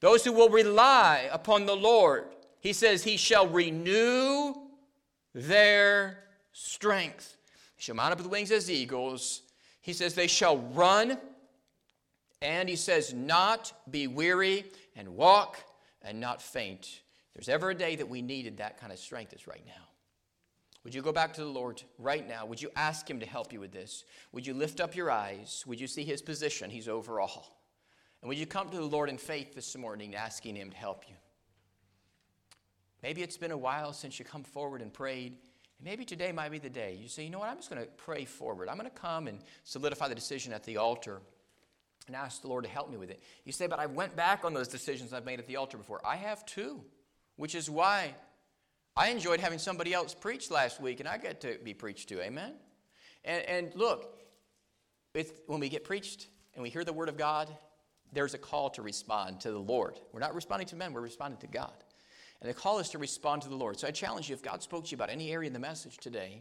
those 0.01 0.23
who 0.23 0.33
will 0.33 0.51
rely 0.51 1.31
upon 1.33 1.65
the 1.65 1.75
Lord. 1.75 2.27
He 2.61 2.75
says, 2.75 3.05
He 3.05 3.17
shall 3.17 3.49
renew 3.49 4.53
their 5.33 6.25
strength. 6.53 7.39
They 7.79 7.83
shall 7.85 7.95
mount 7.95 8.13
up 8.13 8.19
with 8.19 8.27
wings 8.27 8.51
as 8.51 8.71
eagles. 8.71 9.41
He 9.81 9.95
says, 9.95 10.13
They 10.13 10.27
shall 10.27 10.59
run. 10.59 11.17
And 12.43 12.69
he 12.69 12.77
says, 12.77 13.15
Not 13.15 13.73
be 13.91 14.09
weary 14.09 14.67
and 14.95 15.17
walk 15.17 15.57
and 16.03 16.21
not 16.21 16.43
faint. 16.43 17.01
There's 17.37 17.51
ever 17.51 17.69
a 17.69 17.75
day 17.75 17.97
that 17.97 18.09
we 18.09 18.23
needed 18.23 18.57
that 18.57 18.81
kind 18.81 18.91
of 18.91 18.99
strength, 18.99 19.35
it's 19.35 19.47
right 19.47 19.63
now. 19.67 19.85
Would 20.85 20.95
you 20.95 21.03
go 21.03 21.13
back 21.13 21.35
to 21.35 21.43
the 21.43 21.51
Lord 21.51 21.83
right 21.99 22.27
now? 22.27 22.47
Would 22.47 22.63
you 22.63 22.71
ask 22.75 23.11
Him 23.11 23.21
to 23.21 23.27
help 23.27 23.53
you 23.53 23.61
with 23.61 23.73
this? 23.73 24.05
Would 24.33 24.47
you 24.47 24.55
lift 24.55 24.81
up 24.81 24.97
your 24.97 25.11
eyes? 25.11 25.63
Would 25.67 25.79
you 25.79 25.87
see 25.87 26.03
His 26.03 26.23
position? 26.23 26.71
He's 26.71 26.89
over 26.89 27.21
all. 27.21 27.61
And 28.23 28.31
would 28.31 28.39
you 28.39 28.47
come 28.47 28.71
to 28.71 28.77
the 28.77 28.85
Lord 28.85 29.11
in 29.11 29.19
faith 29.19 29.55
this 29.55 29.77
morning, 29.77 30.15
asking 30.15 30.57
Him 30.57 30.71
to 30.71 30.77
help 30.79 31.05
you? 31.09 31.15
Maybe 33.03 33.23
it's 33.23 33.37
been 33.37 33.51
a 33.51 33.59
while 33.59 33.93
since 33.93 34.19
you 34.19 34.25
come 34.25 34.43
forward 34.43 34.81
and 34.81 34.91
prayed. 34.91 35.37
maybe 35.85 36.07
today 36.07 36.33
might 36.33 36.51
be 36.51 36.59
the 36.59 36.71
day. 36.71 36.99
You 36.99 37.09
say, 37.09 37.25
you 37.25 37.31
know 37.31 37.41
what, 37.41 37.51
I'm 37.51 37.57
just 37.57 37.69
going 37.69 37.83
to 37.83 37.89
pray 37.99 38.25
forward. 38.25 38.71
I'm 38.71 38.79
going 38.79 38.91
to 38.91 38.97
come 38.97 39.27
and 39.27 39.41
solidify 39.65 40.09
the 40.09 40.15
decision 40.15 40.55
at 40.55 40.65
the 40.65 40.79
altar 40.79 41.21
and 42.07 42.17
ask 42.17 42.41
the 42.41 42.49
Lord 42.49 42.65
to 42.65 42.71
help 42.71 42.91
me 42.91 42.97
with 42.97 43.11
it. 43.11 43.23
You 43.45 43.53
say, 43.53 43.67
but 43.67 43.79
I 43.79 43.85
went 43.85 44.17
back 44.17 44.45
on 44.45 44.55
those 44.55 44.69
decisions 44.69 45.13
I've 45.13 45.27
made 45.27 45.39
at 45.39 45.47
the 45.47 45.57
altar 45.57 45.77
before. 45.77 46.01
I 46.03 46.17
have 46.17 46.47
too, 46.47 46.81
which 47.37 47.55
is 47.55 47.71
why 47.71 48.15
I 48.97 49.09
enjoyed 49.09 49.41
having 49.41 49.59
somebody 49.59 49.93
else 49.93 50.15
preach 50.15 50.51
last 50.51 50.81
week 50.81 51.01
and 51.01 51.09
I 51.09 51.19
got 51.19 51.41
to 51.43 51.59
be 51.63 51.75
preached 51.75 52.09
to. 52.09 52.23
Amen? 52.23 52.55
And, 53.25 53.45
and 53.45 53.75
look, 53.75 54.19
when 55.47 55.61
we 55.61 55.69
get 55.69 55.85
preached 55.85 56.29
and 56.55 56.63
we 56.63 56.71
hear 56.71 56.85
the 56.85 56.93
word 56.93 57.09
of 57.09 57.17
God, 57.17 57.55
there's 58.13 58.35
a 58.35 58.39
call 58.39 58.71
to 58.71 58.83
respond 58.83 59.41
to 59.41 59.51
the 59.51 59.59
Lord. 59.59 59.99
We're 60.13 60.21
not 60.21 60.35
responding 60.35 60.69
to 60.69 60.77
men, 60.77 60.93
we're 60.93 61.01
responding 61.01 61.41
to 61.41 61.47
God. 61.47 61.75
And 62.41 62.51
the 62.51 62.55
call 62.55 62.79
is 62.79 62.91
to 62.91 62.99
respond 62.99 63.43
to 63.43 63.49
the 63.49 63.57
Lord. 63.57 63.79
So 63.79 63.89
I 63.89 63.91
challenge 63.91 64.29
you 64.29 64.35
if 64.35 64.43
God 64.43 64.63
spoke 64.63 64.85
to 64.85 64.91
you 64.91 64.97
about 64.97 65.11
any 65.11 65.33
area 65.33 65.47
in 65.47 65.53
the 65.53 65.59
message 65.59 65.97
today, 65.99 66.41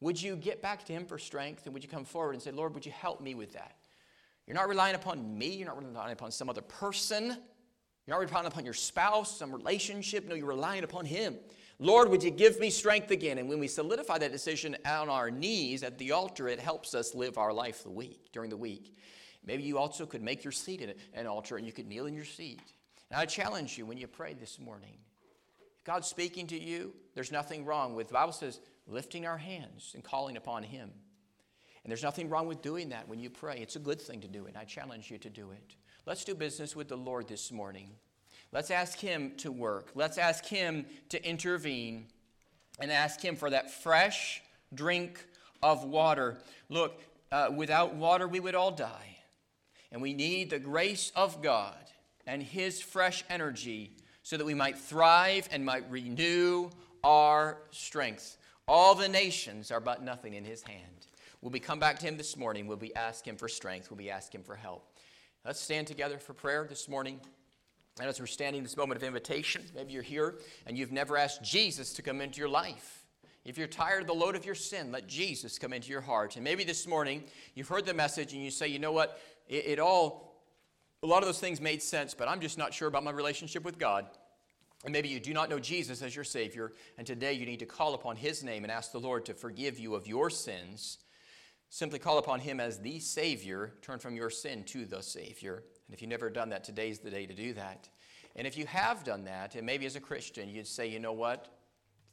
would 0.00 0.20
you 0.20 0.36
get 0.36 0.62
back 0.62 0.84
to 0.84 0.92
Him 0.92 1.04
for 1.04 1.18
strength 1.18 1.64
and 1.64 1.74
would 1.74 1.82
you 1.82 1.88
come 1.88 2.04
forward 2.04 2.34
and 2.34 2.42
say, 2.42 2.50
Lord, 2.50 2.74
would 2.74 2.86
you 2.86 2.92
help 2.92 3.20
me 3.20 3.34
with 3.34 3.54
that? 3.54 3.76
You're 4.46 4.56
not 4.56 4.68
relying 4.68 4.94
upon 4.94 5.36
me, 5.36 5.48
you're 5.48 5.66
not 5.66 5.82
relying 5.82 6.12
upon 6.12 6.30
some 6.30 6.48
other 6.48 6.62
person, 6.62 7.38
you're 8.08 8.18
not 8.18 8.28
relying 8.28 8.46
upon 8.46 8.64
your 8.64 8.74
spouse, 8.74 9.36
some 9.38 9.52
relationship. 9.52 10.26
No, 10.26 10.34
you're 10.34 10.46
relying 10.46 10.82
upon 10.82 11.04
Him. 11.04 11.36
Lord, 11.78 12.08
would 12.08 12.24
you 12.24 12.30
give 12.30 12.58
me 12.58 12.70
strength 12.70 13.12
again? 13.12 13.38
And 13.38 13.48
when 13.48 13.60
we 13.60 13.68
solidify 13.68 14.18
that 14.18 14.32
decision 14.32 14.76
on 14.84 15.08
our 15.08 15.30
knees 15.30 15.84
at 15.84 15.98
the 15.98 16.10
altar, 16.10 16.48
it 16.48 16.58
helps 16.58 16.94
us 16.94 17.14
live 17.14 17.38
our 17.38 17.52
life 17.52 17.84
the 17.84 17.90
week, 17.90 18.32
during 18.32 18.50
the 18.50 18.56
week. 18.56 18.96
Maybe 19.44 19.62
you 19.62 19.78
also 19.78 20.06
could 20.06 20.22
make 20.22 20.42
your 20.42 20.52
seat 20.52 20.82
at 20.82 20.96
an 21.14 21.28
altar 21.28 21.56
and 21.56 21.64
you 21.64 21.72
could 21.72 21.86
kneel 21.86 22.06
in 22.06 22.14
your 22.14 22.24
seat 22.24 22.60
and 23.10 23.20
I 23.20 23.24
challenge 23.26 23.78
you 23.78 23.86
when 23.86 23.98
you 23.98 24.06
pray 24.06 24.34
this 24.34 24.58
morning. 24.58 24.98
If 25.76 25.84
God's 25.84 26.06
speaking 26.06 26.46
to 26.48 26.58
you, 26.58 26.94
there's 27.14 27.32
nothing 27.32 27.64
wrong 27.64 27.94
with, 27.94 28.08
the 28.08 28.14
Bible 28.14 28.32
says, 28.32 28.60
lifting 28.86 29.26
our 29.26 29.38
hands 29.38 29.92
and 29.94 30.04
calling 30.04 30.36
upon 30.36 30.62
Him. 30.62 30.90
And 31.84 31.90
there's 31.90 32.02
nothing 32.02 32.28
wrong 32.28 32.46
with 32.46 32.60
doing 32.60 32.90
that 32.90 33.08
when 33.08 33.18
you 33.18 33.30
pray. 33.30 33.58
It's 33.60 33.76
a 33.76 33.80
good 33.80 34.00
thing 34.00 34.20
to 34.20 34.28
do 34.28 34.46
it. 34.46 34.56
I 34.58 34.64
challenge 34.64 35.10
you 35.10 35.18
to 35.18 35.30
do 35.30 35.52
it. 35.52 35.76
Let's 36.08 36.24
do 36.24 36.34
business 36.34 36.74
with 36.74 36.88
the 36.88 36.96
Lord 36.96 37.28
this 37.28 37.52
morning. 37.52 37.90
Let's 38.50 38.70
ask 38.70 38.98
Him 38.98 39.32
to 39.36 39.52
work. 39.52 39.90
Let's 39.94 40.16
ask 40.16 40.42
Him 40.42 40.86
to 41.10 41.22
intervene 41.22 42.06
and 42.80 42.90
ask 42.90 43.20
Him 43.20 43.36
for 43.36 43.50
that 43.50 43.70
fresh 43.70 44.40
drink 44.72 45.22
of 45.62 45.84
water. 45.84 46.38
Look, 46.70 46.98
uh, 47.30 47.50
without 47.54 47.94
water, 47.94 48.26
we 48.26 48.40
would 48.40 48.54
all 48.54 48.70
die. 48.70 49.18
And 49.92 50.00
we 50.00 50.14
need 50.14 50.48
the 50.48 50.58
grace 50.58 51.12
of 51.14 51.42
God 51.42 51.76
and 52.26 52.42
His 52.42 52.80
fresh 52.80 53.22
energy 53.28 53.92
so 54.22 54.38
that 54.38 54.46
we 54.46 54.54
might 54.54 54.78
thrive 54.78 55.46
and 55.52 55.62
might 55.62 55.90
renew 55.90 56.70
our 57.04 57.58
strength. 57.70 58.38
All 58.66 58.94
the 58.94 59.10
nations 59.10 59.70
are 59.70 59.80
but 59.80 60.02
nothing 60.02 60.32
in 60.32 60.46
His 60.46 60.62
hand. 60.62 61.06
Will 61.42 61.50
we 61.50 61.60
come 61.60 61.78
back 61.78 61.98
to 61.98 62.06
Him 62.06 62.16
this 62.16 62.34
morning? 62.34 62.66
Will 62.66 62.78
we 62.78 62.94
ask 62.94 63.28
Him 63.28 63.36
for 63.36 63.46
strength? 63.46 63.90
Will 63.90 63.98
we 63.98 64.08
ask 64.08 64.34
Him 64.34 64.42
for 64.42 64.56
help? 64.56 64.90
Let's 65.44 65.60
stand 65.60 65.86
together 65.86 66.18
for 66.18 66.34
prayer 66.34 66.66
this 66.68 66.88
morning. 66.88 67.20
And 68.00 68.08
as 68.08 68.20
we're 68.20 68.26
standing 68.26 68.62
this 68.62 68.76
moment 68.76 69.00
of 69.00 69.06
invitation, 69.06 69.62
maybe 69.74 69.92
you're 69.92 70.02
here 70.02 70.34
and 70.66 70.76
you've 70.76 70.92
never 70.92 71.16
asked 71.16 71.42
Jesus 71.42 71.92
to 71.94 72.02
come 72.02 72.20
into 72.20 72.38
your 72.38 72.48
life. 72.48 73.04
If 73.44 73.56
you're 73.56 73.66
tired 73.66 74.02
of 74.02 74.06
the 74.08 74.14
load 74.14 74.36
of 74.36 74.44
your 74.44 74.54
sin, 74.54 74.92
let 74.92 75.06
Jesus 75.06 75.58
come 75.58 75.72
into 75.72 75.90
your 75.90 76.00
heart. 76.00 76.36
And 76.36 76.44
maybe 76.44 76.64
this 76.64 76.86
morning 76.86 77.24
you've 77.54 77.68
heard 77.68 77.86
the 77.86 77.94
message 77.94 78.34
and 78.34 78.42
you 78.42 78.50
say, 78.50 78.68
you 78.68 78.78
know 78.78 78.92
what? 78.92 79.20
It, 79.48 79.66
it 79.66 79.78
all, 79.78 80.42
a 81.02 81.06
lot 81.06 81.22
of 81.22 81.26
those 81.26 81.40
things 81.40 81.60
made 81.60 81.82
sense, 81.82 82.14
but 82.14 82.28
I'm 82.28 82.40
just 82.40 82.58
not 82.58 82.74
sure 82.74 82.88
about 82.88 83.04
my 83.04 83.10
relationship 83.10 83.64
with 83.64 83.78
God. 83.78 84.06
And 84.84 84.92
maybe 84.92 85.08
you 85.08 85.18
do 85.18 85.32
not 85.32 85.50
know 85.50 85.58
Jesus 85.58 86.02
as 86.02 86.14
your 86.14 86.24
Savior, 86.24 86.72
and 86.98 87.06
today 87.06 87.32
you 87.32 87.46
need 87.46 87.58
to 87.60 87.66
call 87.66 87.94
upon 87.94 88.16
His 88.16 88.44
name 88.44 88.64
and 88.64 88.70
ask 88.70 88.92
the 88.92 89.00
Lord 89.00 89.24
to 89.26 89.34
forgive 89.34 89.78
you 89.78 89.94
of 89.94 90.06
your 90.06 90.30
sins. 90.30 90.98
Simply 91.70 91.98
call 91.98 92.18
upon 92.18 92.40
Him 92.40 92.60
as 92.60 92.78
the 92.78 92.98
Savior. 92.98 93.74
Turn 93.82 93.98
from 93.98 94.16
your 94.16 94.30
sin 94.30 94.64
to 94.64 94.84
the 94.84 95.02
Savior. 95.02 95.62
And 95.86 95.94
if 95.94 96.00
you've 96.00 96.10
never 96.10 96.30
done 96.30 96.48
that, 96.50 96.64
today's 96.64 96.98
the 96.98 97.10
day 97.10 97.26
to 97.26 97.34
do 97.34 97.52
that. 97.54 97.88
And 98.36 98.46
if 98.46 98.56
you 98.56 98.66
have 98.66 99.04
done 99.04 99.24
that, 99.24 99.54
and 99.54 99.66
maybe 99.66 99.84
as 99.86 99.96
a 99.96 100.00
Christian, 100.00 100.48
you'd 100.48 100.66
say, 100.66 100.86
you 100.86 100.98
know 100.98 101.12
what? 101.12 101.48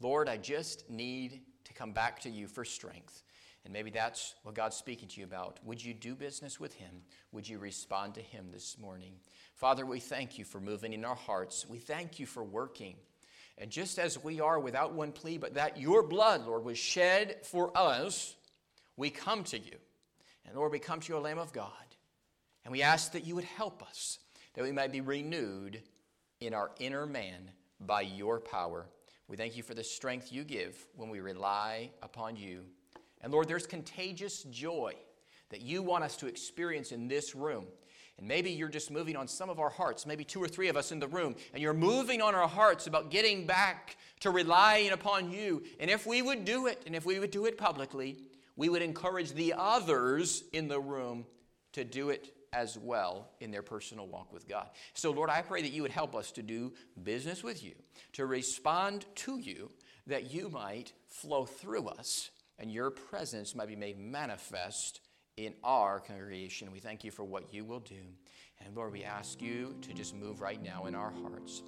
Lord, 0.01 0.27
I 0.27 0.37
just 0.37 0.89
need 0.89 1.41
to 1.63 1.73
come 1.73 1.91
back 1.91 2.19
to 2.21 2.29
you 2.29 2.47
for 2.47 2.65
strength. 2.65 3.23
And 3.63 3.73
maybe 3.73 3.89
that's 3.89 4.35
what 4.43 4.55
God's 4.55 4.75
speaking 4.75 5.07
to 5.09 5.19
you 5.19 5.25
about. 5.25 5.59
Would 5.63 5.83
you 5.83 5.93
do 5.93 6.15
business 6.15 6.59
with 6.59 6.73
Him? 6.75 7.01
Would 7.31 7.47
you 7.47 7.57
respond 7.57 8.13
to 8.15 8.21
Him 8.21 8.49
this 8.51 8.77
morning? 8.77 9.13
Father, 9.55 9.85
we 9.85 9.99
thank 9.99 10.37
you 10.37 10.45
for 10.45 10.59
moving 10.59 10.93
in 10.93 11.03
our 11.03 11.15
hearts. 11.15 11.65
We 11.67 11.79
thank 11.79 12.19
you 12.19 12.25
for 12.25 12.43
working. 12.43 12.95
And 13.57 13.71
just 13.71 13.97
as 13.97 14.23
we 14.23 14.39
are 14.39 14.59
without 14.59 14.93
one 14.93 15.11
plea, 15.11 15.37
but 15.37 15.55
that 15.55 15.79
your 15.79 16.03
blood, 16.03 16.45
Lord, 16.45 16.63
was 16.63 16.77
shed 16.77 17.37
for 17.43 17.75
us, 17.75 18.34
we 18.97 19.09
come 19.09 19.43
to 19.45 19.57
you. 19.57 19.77
And 20.45 20.55
Lord, 20.55 20.71
we 20.71 20.79
come 20.79 20.99
to 20.99 21.09
you, 21.11 21.17
O 21.17 21.21
Lamb 21.21 21.39
of 21.39 21.53
God. 21.53 21.71
And 22.63 22.71
we 22.71 22.81
ask 22.81 23.11
that 23.11 23.25
you 23.25 23.35
would 23.35 23.43
help 23.43 23.83
us, 23.83 24.19
that 24.53 24.63
we 24.63 24.71
might 24.71 24.91
be 24.91 25.01
renewed 25.01 25.81
in 26.39 26.53
our 26.53 26.71
inner 26.79 27.05
man 27.05 27.51
by 27.79 28.01
your 28.01 28.39
power. 28.39 28.87
We 29.27 29.37
thank 29.37 29.57
you 29.57 29.63
for 29.63 29.73
the 29.73 29.83
strength 29.83 30.31
you 30.31 30.43
give 30.43 30.75
when 30.95 31.09
we 31.09 31.19
rely 31.19 31.91
upon 32.01 32.35
you. 32.35 32.61
And 33.21 33.31
Lord, 33.31 33.47
there's 33.47 33.67
contagious 33.67 34.43
joy 34.43 34.93
that 35.49 35.61
you 35.61 35.81
want 35.81 36.03
us 36.03 36.15
to 36.17 36.27
experience 36.27 36.91
in 36.91 37.07
this 37.07 37.35
room. 37.35 37.65
And 38.17 38.27
maybe 38.27 38.51
you're 38.51 38.69
just 38.69 38.91
moving 38.91 39.15
on 39.15 39.27
some 39.27 39.49
of 39.49 39.59
our 39.59 39.69
hearts, 39.69 40.05
maybe 40.05 40.23
two 40.23 40.41
or 40.41 40.47
three 40.47 40.69
of 40.69 40.77
us 40.77 40.91
in 40.91 40.99
the 40.99 41.07
room, 41.07 41.35
and 41.53 41.61
you're 41.61 41.73
moving 41.73 42.21
on 42.21 42.33
our 42.33 42.47
hearts 42.47 42.87
about 42.87 43.11
getting 43.11 43.45
back 43.45 43.97
to 44.21 44.29
relying 44.29 44.91
upon 44.91 45.31
you. 45.31 45.63
And 45.79 45.89
if 45.89 46.05
we 46.05 46.21
would 46.21 46.45
do 46.45 46.67
it, 46.67 46.81
and 46.85 46.95
if 46.95 47.05
we 47.05 47.19
would 47.19 47.31
do 47.31 47.45
it 47.45 47.57
publicly, 47.57 48.17
we 48.55 48.69
would 48.69 48.81
encourage 48.81 49.33
the 49.33 49.53
others 49.57 50.43
in 50.53 50.67
the 50.67 50.79
room 50.79 51.25
to 51.73 51.83
do 51.83 52.09
it 52.09 52.33
as 52.53 52.77
well 52.77 53.29
in 53.41 53.51
their 53.51 53.61
personal 53.61 54.07
walk 54.07 54.31
with 54.31 54.47
God. 54.47 54.69
So, 54.93 55.11
Lord, 55.11 55.29
I 55.29 55.41
pray 55.41 55.61
that 55.61 55.71
you 55.71 55.81
would 55.81 55.91
help 55.91 56.15
us 56.15 56.31
to 56.33 56.41
do 56.41 56.73
business 57.03 57.43
with 57.43 57.63
you, 57.63 57.73
to 58.13 58.25
respond 58.25 59.05
to 59.15 59.37
you, 59.37 59.69
that 60.07 60.33
you 60.33 60.49
might 60.49 60.93
flow 61.07 61.45
through 61.45 61.87
us 61.87 62.29
and 62.57 62.71
your 62.71 62.91
presence 62.91 63.55
might 63.55 63.67
be 63.67 63.75
made 63.75 63.99
manifest 63.99 65.01
in 65.35 65.53
our 65.63 65.99
congregation. 65.99 66.71
We 66.71 66.79
thank 66.79 67.03
you 67.03 67.11
for 67.11 67.25
what 67.25 67.53
you 67.53 67.65
will 67.65 67.81
do. 67.81 67.95
And 68.65 68.75
Lord, 68.75 68.91
we 68.91 69.03
ask 69.03 69.43
you 69.43 69.75
to 69.83 69.93
just 69.93 70.15
move 70.15 70.41
right 70.41 70.61
now 70.61 70.87
in 70.87 70.95
our 70.95 71.13
hearts. 71.21 71.61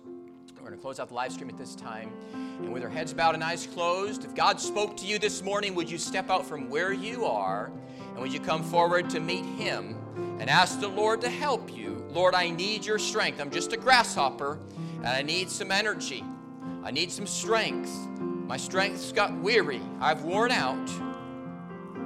We're 0.56 0.62
going 0.62 0.74
to 0.74 0.82
close 0.82 1.00
out 1.00 1.10
the 1.10 1.14
live 1.14 1.32
stream 1.32 1.48
at 1.48 1.56
this 1.56 1.76
time. 1.76 2.12
And 2.34 2.74
with 2.74 2.82
our 2.82 2.90
heads 2.90 3.14
bowed 3.14 3.36
and 3.36 3.44
eyes 3.44 3.68
closed, 3.68 4.26
if 4.26 4.34
God 4.34 4.60
spoke 4.60 4.98
to 4.98 5.06
you 5.06 5.20
this 5.20 5.44
morning, 5.44 5.76
would 5.76 5.92
you 5.92 6.00
step 6.00 6.32
out 6.32 6.44
from 6.44 6.72
where 6.72 6.92
you 6.92 7.26
are 7.26 7.72
and 7.98 8.18
would 8.18 8.34
you 8.34 8.40
come 8.40 8.64
forward 8.64 9.12
to 9.12 9.20
meet 9.20 9.46
Him 9.46 9.96
and 10.40 10.50
ask 10.50 10.80
the 10.80 10.88
Lord 10.88 11.22
to 11.22 11.30
help 11.30 11.72
you? 11.72 12.04
Lord, 12.10 12.34
I 12.34 12.50
need 12.50 12.84
your 12.84 12.98
strength. 12.98 13.40
I'm 13.40 13.52
just 13.52 13.74
a 13.74 13.78
grasshopper 13.78 14.58
and 14.98 15.08
I 15.08 15.22
need 15.22 15.52
some 15.52 15.72
energy. 15.72 16.24
I 16.84 16.90
need 16.90 17.12
some 17.12 17.28
strength. 17.28 17.92
My 18.20 18.58
strength's 18.58 19.12
got 19.12 19.38
weary. 19.38 19.82
I've 20.00 20.24
worn 20.24 20.50
out. 20.50 20.90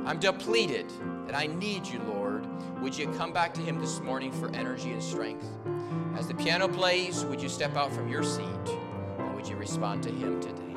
I'm 0.06 0.20
depleted. 0.20 0.92
And 1.00 1.32
I 1.32 1.48
need 1.48 1.88
you, 1.88 2.00
Lord. 2.00 2.41
Would 2.82 2.98
you 2.98 3.08
come 3.10 3.32
back 3.32 3.54
to 3.54 3.62
Him 3.62 3.80
this 3.80 4.00
morning 4.00 4.32
for 4.32 4.50
energy 4.56 4.92
and 4.92 5.04
strength? 5.04 5.48
As 6.18 6.28
the 6.28 6.34
piano 6.34 6.68
plays, 6.68 7.24
would 7.26 7.40
you 7.40 7.48
step 7.48 7.78
out 7.78 7.94
from 7.94 8.10
your 8.10 8.24
seat 8.24 8.46
and 9.20 9.36
would 9.36 9.48
you 9.48 9.56
respond 9.56 10.02
to 10.02 10.10
Him 10.10 10.42
today? 10.42 10.71